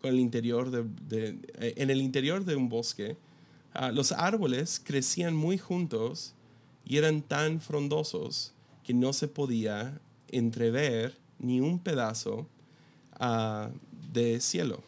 con 0.00 0.12
el 0.12 0.20
interior 0.20 0.70
de, 0.70 1.38
eh, 1.58 1.74
en 1.76 1.90
el 1.90 2.00
interior 2.00 2.44
de 2.44 2.56
un 2.56 2.68
bosque. 2.68 3.16
Ah, 3.72 3.90
los 3.90 4.12
árboles 4.12 4.80
crecían 4.84 5.34
muy 5.34 5.58
juntos 5.58 6.34
y 6.84 6.98
eran 6.98 7.22
tan 7.22 7.60
frondosos 7.60 8.52
que 8.84 8.94
no 8.94 9.12
se 9.12 9.28
podía 9.28 9.98
entrever 10.28 11.16
ni 11.38 11.60
un 11.60 11.78
pedazo 11.78 12.46
ah, 13.18 13.70
de 14.12 14.40
cielo. 14.40 14.82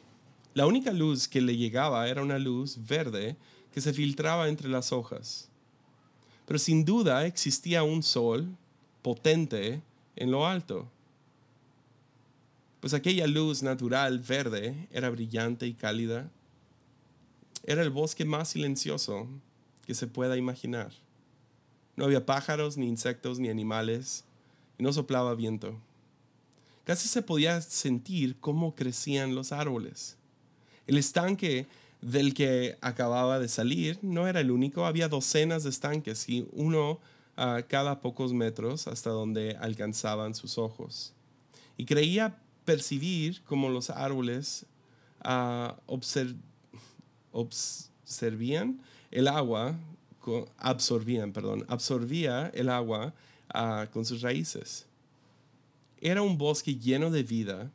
La 0.55 0.67
única 0.67 0.93
luz 0.93 1.29
que 1.29 1.41
le 1.41 1.57
llegaba 1.57 2.09
era 2.09 2.23
una 2.23 2.39
luz 2.39 2.79
verde 2.87 3.37
que 3.77 3.83
se 3.83 3.93
filtraba 3.93 4.49
entre 4.49 4.71
las 4.71 4.91
hojas. 4.91 5.51
Pero 6.47 6.59
sin 6.59 6.87
duda 6.87 7.27
existía 7.27 7.83
un 7.83 8.03
sol 8.03 8.57
potente 9.03 9.83
en 10.17 10.31
lo 10.31 10.47
alto. 10.47 10.89
Pues 12.81 12.95
aquella 12.95 13.27
luz 13.27 13.63
natural 13.63 14.21
verde 14.21 14.89
era 14.91 15.11
brillante 15.11 15.67
y 15.67 15.75
cálida. 15.75 16.31
Era 17.65 17.83
el 17.83 17.91
bosque 17.91 18.25
más 18.25 18.49
silencioso 18.49 19.29
que 19.85 19.95
se 19.95 20.07
pueda 20.07 20.39
imaginar. 20.39 20.95
No 21.97 22.07
había 22.07 22.25
pájaros, 22.25 22.79
ni 22.79 22.89
insectos, 22.89 23.39
ni 23.39 23.51
animales, 23.51 24.25
y 24.79 24.85
no 24.85 24.93
soplaba 24.95 25.35
viento. 25.35 25.79
Casi 26.85 27.09
se 27.09 27.21
podía 27.21 27.61
sentir 27.61 28.37
cómo 28.41 28.75
crecían 28.75 29.35
los 29.35 29.53
árboles. 29.53 30.17
El 30.87 30.97
estanque 30.97 31.67
del 32.01 32.35
que 32.35 32.77
acababa 32.81 33.39
de 33.39 33.49
salir 33.49 33.99
no 34.03 34.29
era 34.29 34.41
el 34.41 34.51
único, 34.51 34.87
había 34.87 35.09
docenas 35.09 35.65
de 35.65 35.71
estanques 35.71 36.29
y 36.29 36.47
uno 36.53 37.01
a 37.37 37.63
cada 37.63 38.01
pocos 38.01 38.33
metros 38.33 38.87
hasta 38.87 39.11
donde 39.11 39.57
alcanzaban 39.61 40.35
sus 40.35 40.59
ojos. 40.59 41.13
Y 41.77 41.85
creía 41.85 42.39
percibir 42.65 43.43
cómo 43.45 43.69
los 43.69 43.91
árboles 43.91 44.67
uh, 45.25 45.73
observían 47.33 48.81
el 49.11 49.29
agua, 49.29 49.77
absorbían, 50.59 51.33
perdón, 51.33 51.65
absorbía 51.69 52.51
el 52.55 52.69
agua 52.69 53.15
ah, 53.55 53.87
con 53.93 54.05
sus 54.05 54.23
raíces. 54.23 54.87
Era 56.01 56.23
un 56.23 56.37
bosque 56.37 56.77
lleno 56.77 57.11
de 57.11 57.23
vida 57.23 57.71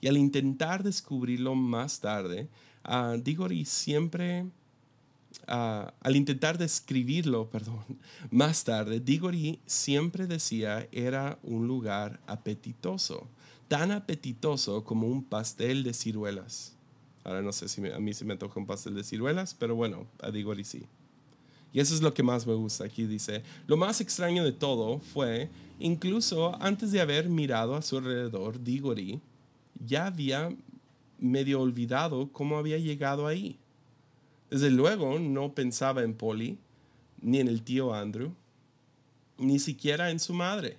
y 0.00 0.08
al 0.08 0.16
intentar 0.16 0.82
descubrirlo 0.82 1.54
más 1.54 2.00
tarde, 2.00 2.48
uh, 2.88 3.16
Diggory 3.20 3.64
siempre, 3.64 4.46
ah, 5.46 5.92
al 6.00 6.16
intentar 6.16 6.58
describirlo, 6.58 7.50
perdón, 7.50 7.84
más 8.30 8.64
tarde, 8.64 9.00
Diggory 9.00 9.60
siempre 9.66 10.26
decía 10.26 10.88
era 10.92 11.38
un 11.42 11.66
lugar 11.66 12.20
apetitoso, 12.26 13.28
tan 13.68 13.90
apetitoso 13.90 14.84
como 14.84 15.06
un 15.06 15.24
pastel 15.24 15.82
de 15.82 15.94
ciruelas. 15.94 16.76
Ahora 17.24 17.40
no 17.40 17.52
sé 17.52 17.68
si 17.68 17.86
a 17.88 17.98
mí 18.00 18.14
se 18.14 18.24
me 18.24 18.36
toca 18.36 18.58
un 18.58 18.66
pastel 18.66 18.94
de 18.94 19.04
ciruelas, 19.04 19.54
pero 19.54 19.76
bueno, 19.76 20.06
a 20.20 20.30
Diggory 20.30 20.64
sí. 20.64 20.86
Y 21.72 21.80
eso 21.80 21.94
es 21.94 22.02
lo 22.02 22.12
que 22.12 22.22
más 22.22 22.46
me 22.46 22.54
gusta. 22.54 22.84
Aquí 22.84 23.06
dice, 23.06 23.42
lo 23.66 23.76
más 23.76 24.00
extraño 24.00 24.44
de 24.44 24.52
todo 24.52 24.98
fue, 24.98 25.48
incluso 25.78 26.60
antes 26.60 26.92
de 26.92 27.00
haber 27.00 27.28
mirado 27.28 27.74
a 27.74 27.82
su 27.82 27.96
alrededor, 27.96 28.62
Diggory 28.62 29.20
ya 29.84 30.06
había 30.06 30.54
medio 31.22 31.60
olvidado 31.60 32.30
cómo 32.32 32.58
había 32.58 32.78
llegado 32.78 33.26
ahí. 33.26 33.58
Desde 34.50 34.70
luego 34.70 35.18
no 35.18 35.54
pensaba 35.54 36.02
en 36.02 36.14
Polly, 36.14 36.58
ni 37.20 37.38
en 37.38 37.48
el 37.48 37.62
tío 37.62 37.94
Andrew, 37.94 38.34
ni 39.38 39.58
siquiera 39.58 40.10
en 40.10 40.20
su 40.20 40.34
madre. 40.34 40.78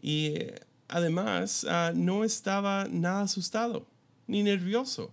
Y 0.00 0.26
eh, 0.26 0.60
además 0.88 1.66
ah, 1.68 1.92
no 1.94 2.22
estaba 2.22 2.86
nada 2.88 3.22
asustado, 3.22 3.86
ni 4.26 4.42
nervioso, 4.42 5.10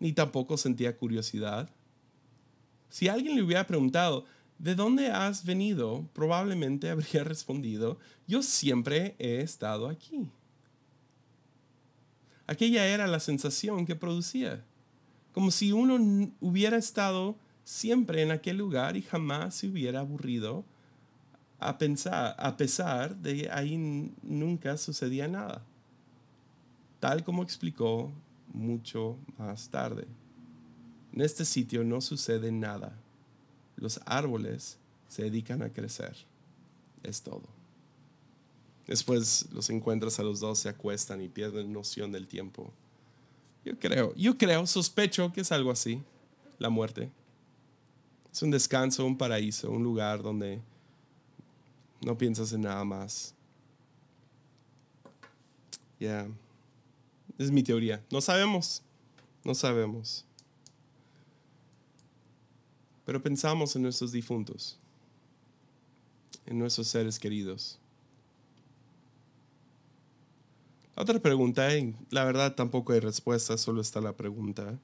ni 0.00 0.12
tampoco 0.12 0.56
sentía 0.56 0.96
curiosidad. 0.96 1.70
Si 2.90 3.08
alguien 3.08 3.36
le 3.36 3.42
hubiera 3.42 3.66
preguntado, 3.66 4.24
¿de 4.58 4.74
dónde 4.74 5.08
has 5.08 5.44
venido? 5.44 6.08
Probablemente 6.12 6.90
habría 6.90 7.24
respondido, 7.24 7.98
yo 8.26 8.42
siempre 8.42 9.14
he 9.18 9.40
estado 9.40 9.88
aquí. 9.88 10.28
Aquella 12.46 12.86
era 12.86 13.06
la 13.06 13.20
sensación 13.20 13.86
que 13.86 13.96
producía, 13.96 14.62
como 15.32 15.50
si 15.50 15.72
uno 15.72 16.30
hubiera 16.40 16.76
estado 16.76 17.36
siempre 17.64 18.22
en 18.22 18.30
aquel 18.30 18.58
lugar 18.58 18.96
y 18.96 19.02
jamás 19.02 19.54
se 19.54 19.68
hubiera 19.68 20.00
aburrido 20.00 20.64
a, 21.58 21.78
pensar, 21.78 22.36
a 22.38 22.56
pesar 22.56 23.16
de 23.16 23.48
ahí 23.50 24.12
nunca 24.22 24.76
sucedía 24.76 25.26
nada, 25.26 25.64
tal 27.00 27.24
como 27.24 27.42
explicó 27.42 28.12
mucho 28.52 29.16
más 29.38 29.68
tarde. 29.70 30.06
En 31.12 31.22
este 31.22 31.44
sitio 31.44 31.84
no 31.84 32.00
sucede 32.00 32.52
nada. 32.52 32.92
Los 33.76 34.00
árboles 34.04 34.78
se 35.08 35.22
dedican 35.22 35.62
a 35.62 35.70
crecer. 35.70 36.16
Es 37.02 37.22
todo. 37.22 37.63
Después 38.86 39.46
los 39.52 39.70
encuentras 39.70 40.18
a 40.18 40.22
los 40.22 40.40
dos, 40.40 40.58
se 40.58 40.68
acuestan 40.68 41.22
y 41.22 41.28
pierden 41.28 41.72
noción 41.72 42.12
del 42.12 42.26
tiempo. 42.26 42.70
Yo 43.64 43.78
creo, 43.78 44.14
yo 44.14 44.36
creo, 44.36 44.66
sospecho 44.66 45.32
que 45.32 45.40
es 45.40 45.50
algo 45.52 45.70
así, 45.70 46.02
la 46.58 46.68
muerte. 46.68 47.10
Es 48.30 48.42
un 48.42 48.50
descanso, 48.50 49.06
un 49.06 49.16
paraíso, 49.16 49.70
un 49.70 49.82
lugar 49.82 50.22
donde 50.22 50.60
no 52.02 52.18
piensas 52.18 52.52
en 52.52 52.62
nada 52.62 52.84
más. 52.84 53.34
Ya, 55.98 56.26
es 57.38 57.50
mi 57.50 57.62
teoría. 57.62 58.04
No 58.10 58.20
sabemos, 58.20 58.82
no 59.44 59.54
sabemos. 59.54 60.26
Pero 63.06 63.22
pensamos 63.22 63.74
en 63.76 63.82
nuestros 63.82 64.12
difuntos, 64.12 64.78
en 66.44 66.58
nuestros 66.58 66.88
seres 66.88 67.18
queridos. 67.18 67.78
Otra 70.96 71.18
pregunta, 71.20 71.76
y 71.76 71.94
la 72.10 72.24
verdad 72.24 72.54
tampoco 72.54 72.92
hay 72.92 73.00
respuesta, 73.00 73.58
solo 73.58 73.80
está 73.80 74.00
la 74.00 74.16
pregunta. 74.16 74.78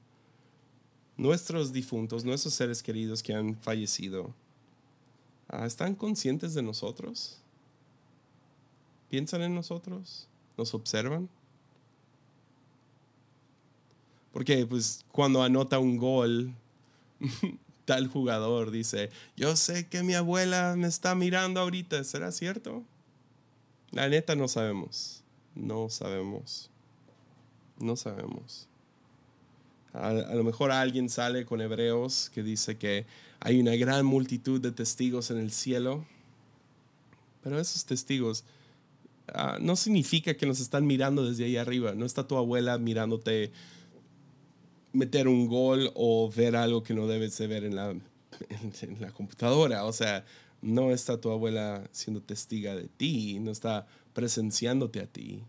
Nuestros 1.17 1.71
difuntos, 1.71 2.25
nuestros 2.25 2.53
seres 2.53 2.83
queridos 2.83 3.23
que 3.23 3.33
han 3.33 3.55
fallecido, 3.55 4.33
ah, 5.47 5.65
¿están 5.65 5.95
conscientes 5.95 6.53
de 6.53 6.61
nosotros? 6.61 7.39
¿Piensan 9.09 9.41
en 9.41 9.55
nosotros? 9.55 10.27
¿Nos 10.57 10.73
observan? 10.73 11.29
Porque 14.31 14.65
pues 14.65 15.05
cuando 15.11 15.43
anota 15.43 15.79
un 15.79 15.97
gol, 15.97 16.53
tal 17.85 18.07
jugador 18.07 18.71
dice, 18.71 19.09
yo 19.35 19.55
sé 19.55 19.87
que 19.87 20.03
mi 20.03 20.13
abuela 20.13 20.75
me 20.77 20.87
está 20.87 21.15
mirando 21.15 21.59
ahorita, 21.59 22.03
¿será 22.03 22.31
cierto? 22.31 22.83
La 23.91 24.07
neta 24.07 24.35
no 24.35 24.47
sabemos, 24.47 25.20
no 25.55 25.89
sabemos, 25.89 26.69
no 27.79 27.95
sabemos. 27.95 28.67
A, 29.93 30.13
lo 30.13 30.43
mejor 30.43 30.71
alguien 30.71 31.09
sale 31.09 31.45
con 31.45 31.59
Hebreos 31.59 32.31
que 32.33 32.43
dice 32.43 32.77
que 32.77 33.05
hay 33.39 33.59
una 33.59 33.75
gran 33.75 34.05
multitud 34.05 34.61
de 34.61 34.71
testigos 34.71 35.31
en 35.31 35.37
el 35.37 35.51
cielo, 35.51 36.05
pero 37.43 37.59
esos 37.59 37.83
testigos 37.85 38.45
ah, 39.33 39.57
no 39.59 39.75
significa 39.75 40.35
que 40.35 40.45
nos 40.45 40.61
están 40.61 40.87
mirando 40.87 41.25
desde 41.25 41.45
ahí 41.45 41.57
arriba, 41.57 41.93
no 41.93 42.05
está 42.05 42.27
tu 42.27 42.37
abuela 42.37 42.77
mirándote 42.77 43.51
meter 44.93 45.27
un 45.27 45.47
gol 45.47 45.91
o 45.95 46.29
ver 46.29 46.55
algo 46.55 46.83
que 46.83 46.93
no 46.93 47.07
debes 47.07 47.37
de 47.37 47.47
ver 47.47 47.63
en 47.63 47.75
la, 47.75 47.89
en, 47.89 48.01
la 48.99 49.11
computadora. 49.11 49.85
O 49.85 49.93
sea, 49.93 50.25
no 50.61 50.91
está 50.91 51.19
tu 51.19 51.31
abuela 51.31 51.87
siendo 51.91 52.21
testiga 52.21 52.75
de 52.75 52.87
ti, 52.87 53.39
no 53.39 53.51
está 53.51 53.87
presenciándote 54.13 54.99
a 54.99 55.07
ti. 55.07 55.43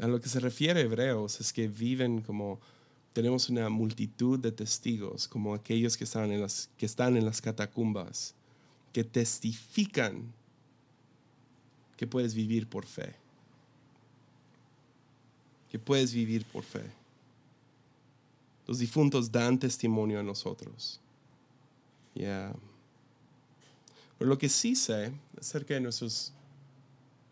A 0.00 0.06
lo 0.06 0.20
que 0.20 0.28
se 0.28 0.40
refiere 0.40 0.80
Hebreos 0.80 1.40
es 1.40 1.52
que 1.52 1.68
viven 1.68 2.22
como 2.22 2.60
tenemos 3.12 3.48
una 3.48 3.68
multitud 3.68 4.38
de 4.38 4.52
testigos, 4.52 5.26
como 5.26 5.54
aquellos 5.54 5.96
que 5.96 6.04
están 6.04 6.30
en 6.30 6.40
las, 6.40 6.70
que 6.78 6.86
están 6.86 7.16
en 7.16 7.24
las 7.24 7.40
catacumbas, 7.40 8.34
que 8.92 9.04
testifican 9.04 10.32
que 11.96 12.06
puedes 12.06 12.34
vivir 12.34 12.66
por 12.66 12.86
fe. 12.86 13.14
Que 15.68 15.78
puedes 15.78 16.14
vivir 16.14 16.44
por 16.46 16.64
fe. 16.64 16.84
Los 18.66 18.78
difuntos 18.78 19.30
dan 19.30 19.58
testimonio 19.58 20.20
a 20.20 20.22
nosotros. 20.22 21.00
Pero 22.14 22.54
lo 24.18 24.38
que 24.38 24.48
sí 24.48 24.76
sé 24.76 25.12
acerca 25.38 25.74
de 25.74 25.80
nuestros, 25.80 26.32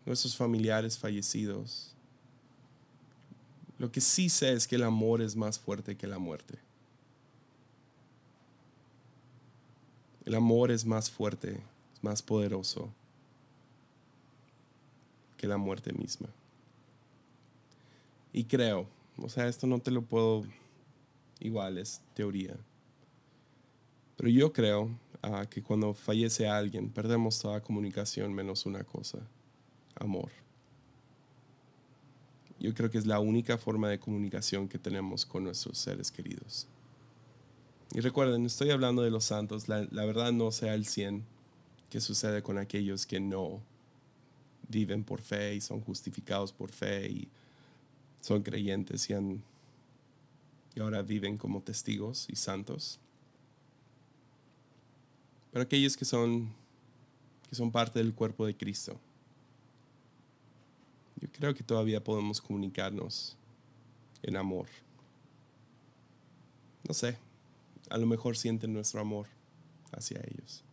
nuestros 0.09 0.35
familiares 0.35 0.97
fallecidos, 0.97 1.93
lo 3.77 3.91
que 3.91 4.01
sí 4.01 4.27
sé 4.27 4.53
es 4.53 4.67
que 4.67 4.75
el 4.75 4.81
amor 4.81 5.21
es 5.21 5.35
más 5.35 5.59
fuerte 5.59 5.95
que 5.95 6.07
la 6.07 6.17
muerte. 6.17 6.57
El 10.25 10.33
amor 10.33 10.71
es 10.71 10.83
más 10.83 11.11
fuerte, 11.11 11.61
más 12.01 12.23
poderoso. 12.23 12.89
que 15.37 15.47
la 15.47 15.55
muerte 15.57 15.93
misma. 15.93 16.27
Y 18.33 18.43
creo, 18.43 18.87
o 19.17 19.29
sea, 19.29 19.47
esto 19.47 19.67
no 19.67 19.79
te 19.79 19.89
lo 19.89 20.01
puedo, 20.01 20.43
igual 21.39 21.77
es 21.77 22.01
teoría, 22.13 22.57
pero 24.17 24.29
yo 24.29 24.51
creo 24.51 24.89
ah, 25.21 25.45
que 25.49 25.63
cuando 25.63 25.93
fallece 25.93 26.49
alguien 26.49 26.89
perdemos 26.89 27.39
toda 27.39 27.61
comunicación 27.61 28.33
menos 28.33 28.65
una 28.65 28.83
cosa, 28.83 29.19
amor. 29.99 30.29
Yo 32.59 32.73
creo 32.73 32.89
que 32.89 32.97
es 32.97 33.05
la 33.05 33.19
única 33.19 33.57
forma 33.57 33.89
de 33.89 33.99
comunicación 33.99 34.67
que 34.67 34.77
tenemos 34.77 35.25
con 35.25 35.45
nuestros 35.45 35.77
seres 35.77 36.11
queridos. 36.11 36.67
Y 37.93 38.01
recuerden, 38.01 38.45
estoy 38.45 38.69
hablando 38.69 39.01
de 39.01 39.09
los 39.09 39.25
santos, 39.25 39.67
la, 39.67 39.85
verdad 39.89 40.31
no 40.31 40.51
sea 40.51 40.75
el 40.75 40.85
100 40.85 41.23
que 41.89 42.01
sucede 42.01 42.43
con 42.43 42.57
aquellos 42.57 43.05
que 43.05 43.19
no 43.19 43.61
viven 44.67 45.03
por 45.03 45.21
fe 45.21 45.55
y 45.55 45.61
son 45.61 45.81
justificados 45.81 46.53
por 46.53 46.71
fe 46.71 47.09
y 47.09 47.27
son 48.21 48.43
creyentes 48.43 49.09
y, 49.09 49.13
han, 49.13 49.41
y 50.75 50.81
ahora 50.81 51.01
viven 51.01 51.37
como 51.37 51.61
testigos 51.61 52.27
y 52.29 52.35
santos. 52.35 52.99
Pero 55.51 55.63
aquellos 55.63 55.97
que 55.97 56.05
son, 56.05 56.53
que 57.49 57.55
son 57.55 57.71
parte 57.71 57.97
del 57.97 58.13
cuerpo 58.13 58.45
de 58.45 58.55
Cristo, 58.55 58.99
yo 61.19 61.27
creo 61.31 61.53
que 61.53 61.63
todavía 61.63 62.03
podemos 62.03 62.41
comunicarnos 62.41 63.35
en 64.23 64.37
amor. 64.37 64.67
No 66.87 66.93
sé, 66.93 67.17
a 67.89 67.97
lo 67.97 68.07
mejor 68.07 68.37
sienten 68.37 68.73
nuestro 68.73 69.01
amor 69.01 69.27
hacia 69.91 70.19
ellos 70.19 70.63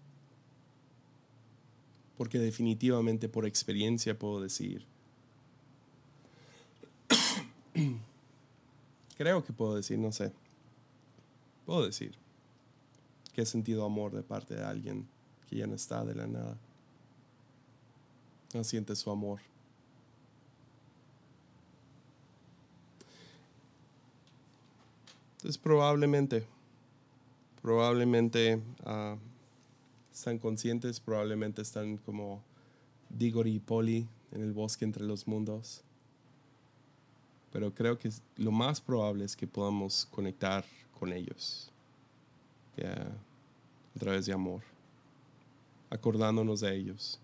porque 2.16 2.38
definitivamente 2.38 3.28
por 3.28 3.47
experiencia 3.47 4.18
puedo 4.18 4.40
decir, 4.40 4.86
creo 9.16 9.44
que 9.44 9.53
puedo 9.53 9.76
decir, 9.76 9.99
no 9.99 10.12
sé, 10.12 10.32
puedo 11.66 11.84
decir 11.84 12.14
que 13.34 13.42
he 13.42 13.47
sentido 13.47 13.84
amor 13.84 14.12
de 14.12 14.22
parte 14.22 14.55
de 14.55 14.64
alguien 14.64 15.07
que 15.49 15.57
ya 15.57 15.66
no 15.66 15.74
está 15.74 16.05
de 16.05 16.14
la 16.14 16.26
nada. 16.26 16.57
No 18.55 18.64
siente 18.64 18.97
su 18.97 19.11
amor. 19.11 19.40
Entonces 25.47 25.62
probablemente, 25.62 26.44
probablemente... 27.62 28.57
Uh, 28.84 29.16
están 30.12 30.38
conscientes, 30.38 30.99
probablemente 30.99 31.62
están 31.62 31.99
como 31.99 32.42
Digori 33.11 33.55
y 33.55 33.59
Poli 33.61 34.09
en 34.32 34.42
el 34.42 34.53
bosque 34.53 34.84
entre 34.84 35.05
los 35.05 35.28
mundos. 35.28 35.82
Pero 37.53 37.72
creo 37.72 37.97
que 37.97 38.11
lo 38.38 38.51
más 38.51 38.80
probable 38.80 39.24
es 39.24 39.36
que 39.36 39.47
podamos 39.47 40.09
conectar 40.11 40.64
con 40.99 41.12
ellos 41.12 41.70
a 42.82 43.99
través 44.01 44.26
de 44.26 44.32
amor, 44.32 44.62
acordándonos 45.90 46.59
de 46.59 46.74
ellos. 46.74 47.20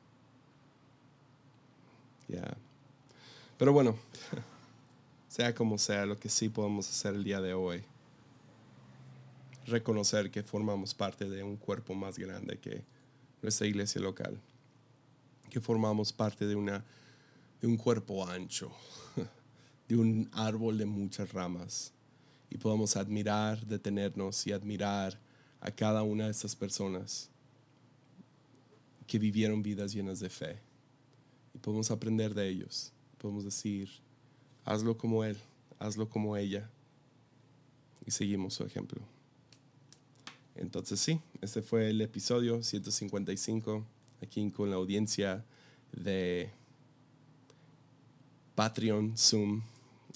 Pero 3.59 3.73
bueno, 3.73 3.97
sea 5.29 5.53
como 5.53 5.77
sea, 5.77 6.07
lo 6.07 6.17
que 6.17 6.29
sí 6.29 6.49
podemos 6.49 6.89
hacer 6.89 7.15
el 7.17 7.25
día 7.25 7.41
de 7.41 7.55
hoy 7.55 7.83
reconocer 9.67 10.31
que 10.31 10.43
formamos 10.43 10.95
parte 10.95 11.29
de 11.29 11.43
un 11.43 11.57
cuerpo 11.57 11.95
más 11.95 12.19
grande 12.19 12.59
que 12.59 12.85
nuestra 13.41 13.67
iglesia 13.67 14.01
local, 14.01 14.41
que 15.51 15.61
formamos 15.61 16.13
parte 16.13 16.47
de, 16.47 16.55
una, 16.55 16.85
de 17.61 17.67
un 17.67 17.77
cuerpo 17.77 18.27
ancho, 18.27 18.71
de 19.89 19.97
un 19.97 20.29
árbol 20.33 20.79
de 20.79 20.87
muchas 20.87 21.33
ramas, 21.33 21.93
y 22.51 22.59
podamos 22.59 22.97
admirar, 22.97 23.67
detenernos 23.67 24.47
y 24.47 24.53
admirar 24.53 25.19
a 25.61 25.71
cada 25.71 26.03
una 26.03 26.27
de 26.27 26.31
estas 26.31 26.55
personas 26.55 27.31
que 29.07 29.19
vivieron 29.19 29.63
vidas 29.63 29.93
llenas 29.93 30.21
de 30.21 30.29
fe. 30.29 30.59
Y 31.55 31.59
podemos 31.59 31.91
aprender 31.91 32.35
de 32.35 32.49
ellos. 32.49 32.93
Podemos 33.19 33.45
decir, 33.45 33.89
hazlo 34.65 34.97
como 34.97 35.25
él, 35.25 35.37
hazlo 35.79 36.09
como 36.09 36.37
ella. 36.37 36.71
Y 38.05 38.11
seguimos 38.11 38.55
su 38.55 38.65
ejemplo. 38.65 39.03
Entonces 40.57 41.01
sí, 41.01 41.21
este 41.41 41.63
fue 41.63 41.91
el 41.91 42.01
episodio 42.01 42.63
155 42.63 43.85
aquí 44.23 44.51
con 44.51 44.71
la 44.71 44.77
audiencia 44.77 45.45
de 45.93 46.51
Patreon, 48.55 49.17
Zoom. 49.17 49.63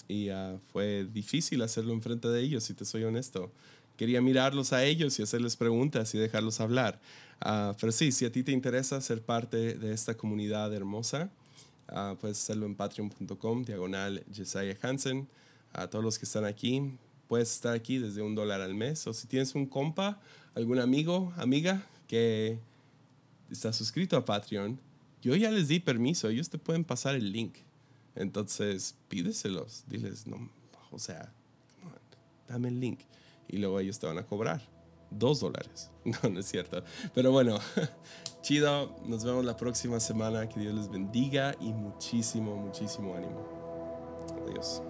Y 0.09 0.31
uh, 0.31 0.61
fue 0.73 1.05
difícil 1.13 1.63
hacerlo 1.63 1.93
enfrente 1.93 2.29
de 2.29 2.41
ellos, 2.41 2.65
si 2.65 2.75
te 2.75 2.85
soy 2.85 3.05
honesto. 3.05 3.51
Quería 3.97 4.21
mirarlos 4.21 4.73
a 4.73 4.85
ellos 4.85 5.19
y 5.19 5.23
hacerles 5.23 5.57
preguntas 5.57 6.15
y 6.15 6.19
dejarlos 6.19 6.61
hablar. 6.61 7.01
Uh, 7.45 7.75
pero 7.81 7.93
sí, 7.93 8.13
si 8.13 8.25
a 8.25 8.33
ti 8.33 8.43
te 8.43 8.53
interesa 8.53 9.01
ser 9.01 9.23
parte 9.23 9.75
de 9.75 9.93
esta 9.93 10.17
comunidad 10.17 10.73
hermosa, 10.75 11.31
uh, 11.91 12.15
puedes 12.17 12.39
hacerlo 12.39 12.67
en 12.67 12.75
patreon.com, 12.75 13.65
diagonal 13.65 14.23
Jesiah 14.33 14.77
Hansen. 14.83 15.29
A 15.73 15.89
todos 15.89 16.05
los 16.05 16.19
que 16.19 16.25
están 16.25 16.45
aquí, 16.47 16.97
puedes 17.29 17.53
estar 17.53 17.75
aquí 17.75 17.99
desde 17.99 18.23
un 18.23 18.35
dólar 18.35 18.61
al 18.61 18.75
mes. 18.75 19.07
O 19.07 19.13
si 19.13 19.27
tienes 19.27 19.55
un 19.55 19.67
compa, 19.67 20.21
algún 20.55 20.79
amigo, 20.79 21.33
amiga 21.37 21.87
que 22.09 22.59
está 23.51 23.73
suscrito 23.73 24.17
a 24.17 24.25
Patreon, 24.25 24.79
yo 25.23 25.35
ya 25.35 25.51
les 25.51 25.69
di 25.69 25.81
permiso, 25.81 26.29
ellos 26.29 26.51
te 26.51 26.59
pueden 26.59 26.85
pasar 26.85 27.15
el 27.15 27.33
link. 27.33 27.57
Entonces, 28.15 28.95
pídeselos, 29.09 29.85
diles, 29.89 30.27
no, 30.27 30.49
o 30.91 30.99
sea, 30.99 31.33
dame 32.49 32.69
el 32.69 32.81
link. 32.81 33.01
Y 33.49 33.59
luego 33.59 33.79
ellos 33.81 33.99
te 33.99 34.07
van 34.07 34.19
a 34.19 34.23
cobrar 34.25 34.63
dos 35.11 35.41
dólares. 35.41 35.91
No, 36.07 36.31
no 36.31 36.39
es 36.39 36.47
cierto. 36.47 36.85
Pero 37.15 37.33
bueno, 37.33 37.59
chido, 38.43 38.95
nos 39.07 39.25
vemos 39.25 39.45
la 39.45 39.57
próxima 39.57 39.99
semana. 39.99 40.49
Que 40.49 40.61
Dios 40.61 40.73
les 40.73 40.89
bendiga 40.89 41.57
y 41.61 41.73
muchísimo, 41.73 42.55
muchísimo 42.57 43.17
ánimo. 43.17 43.45
Adiós. 44.47 44.83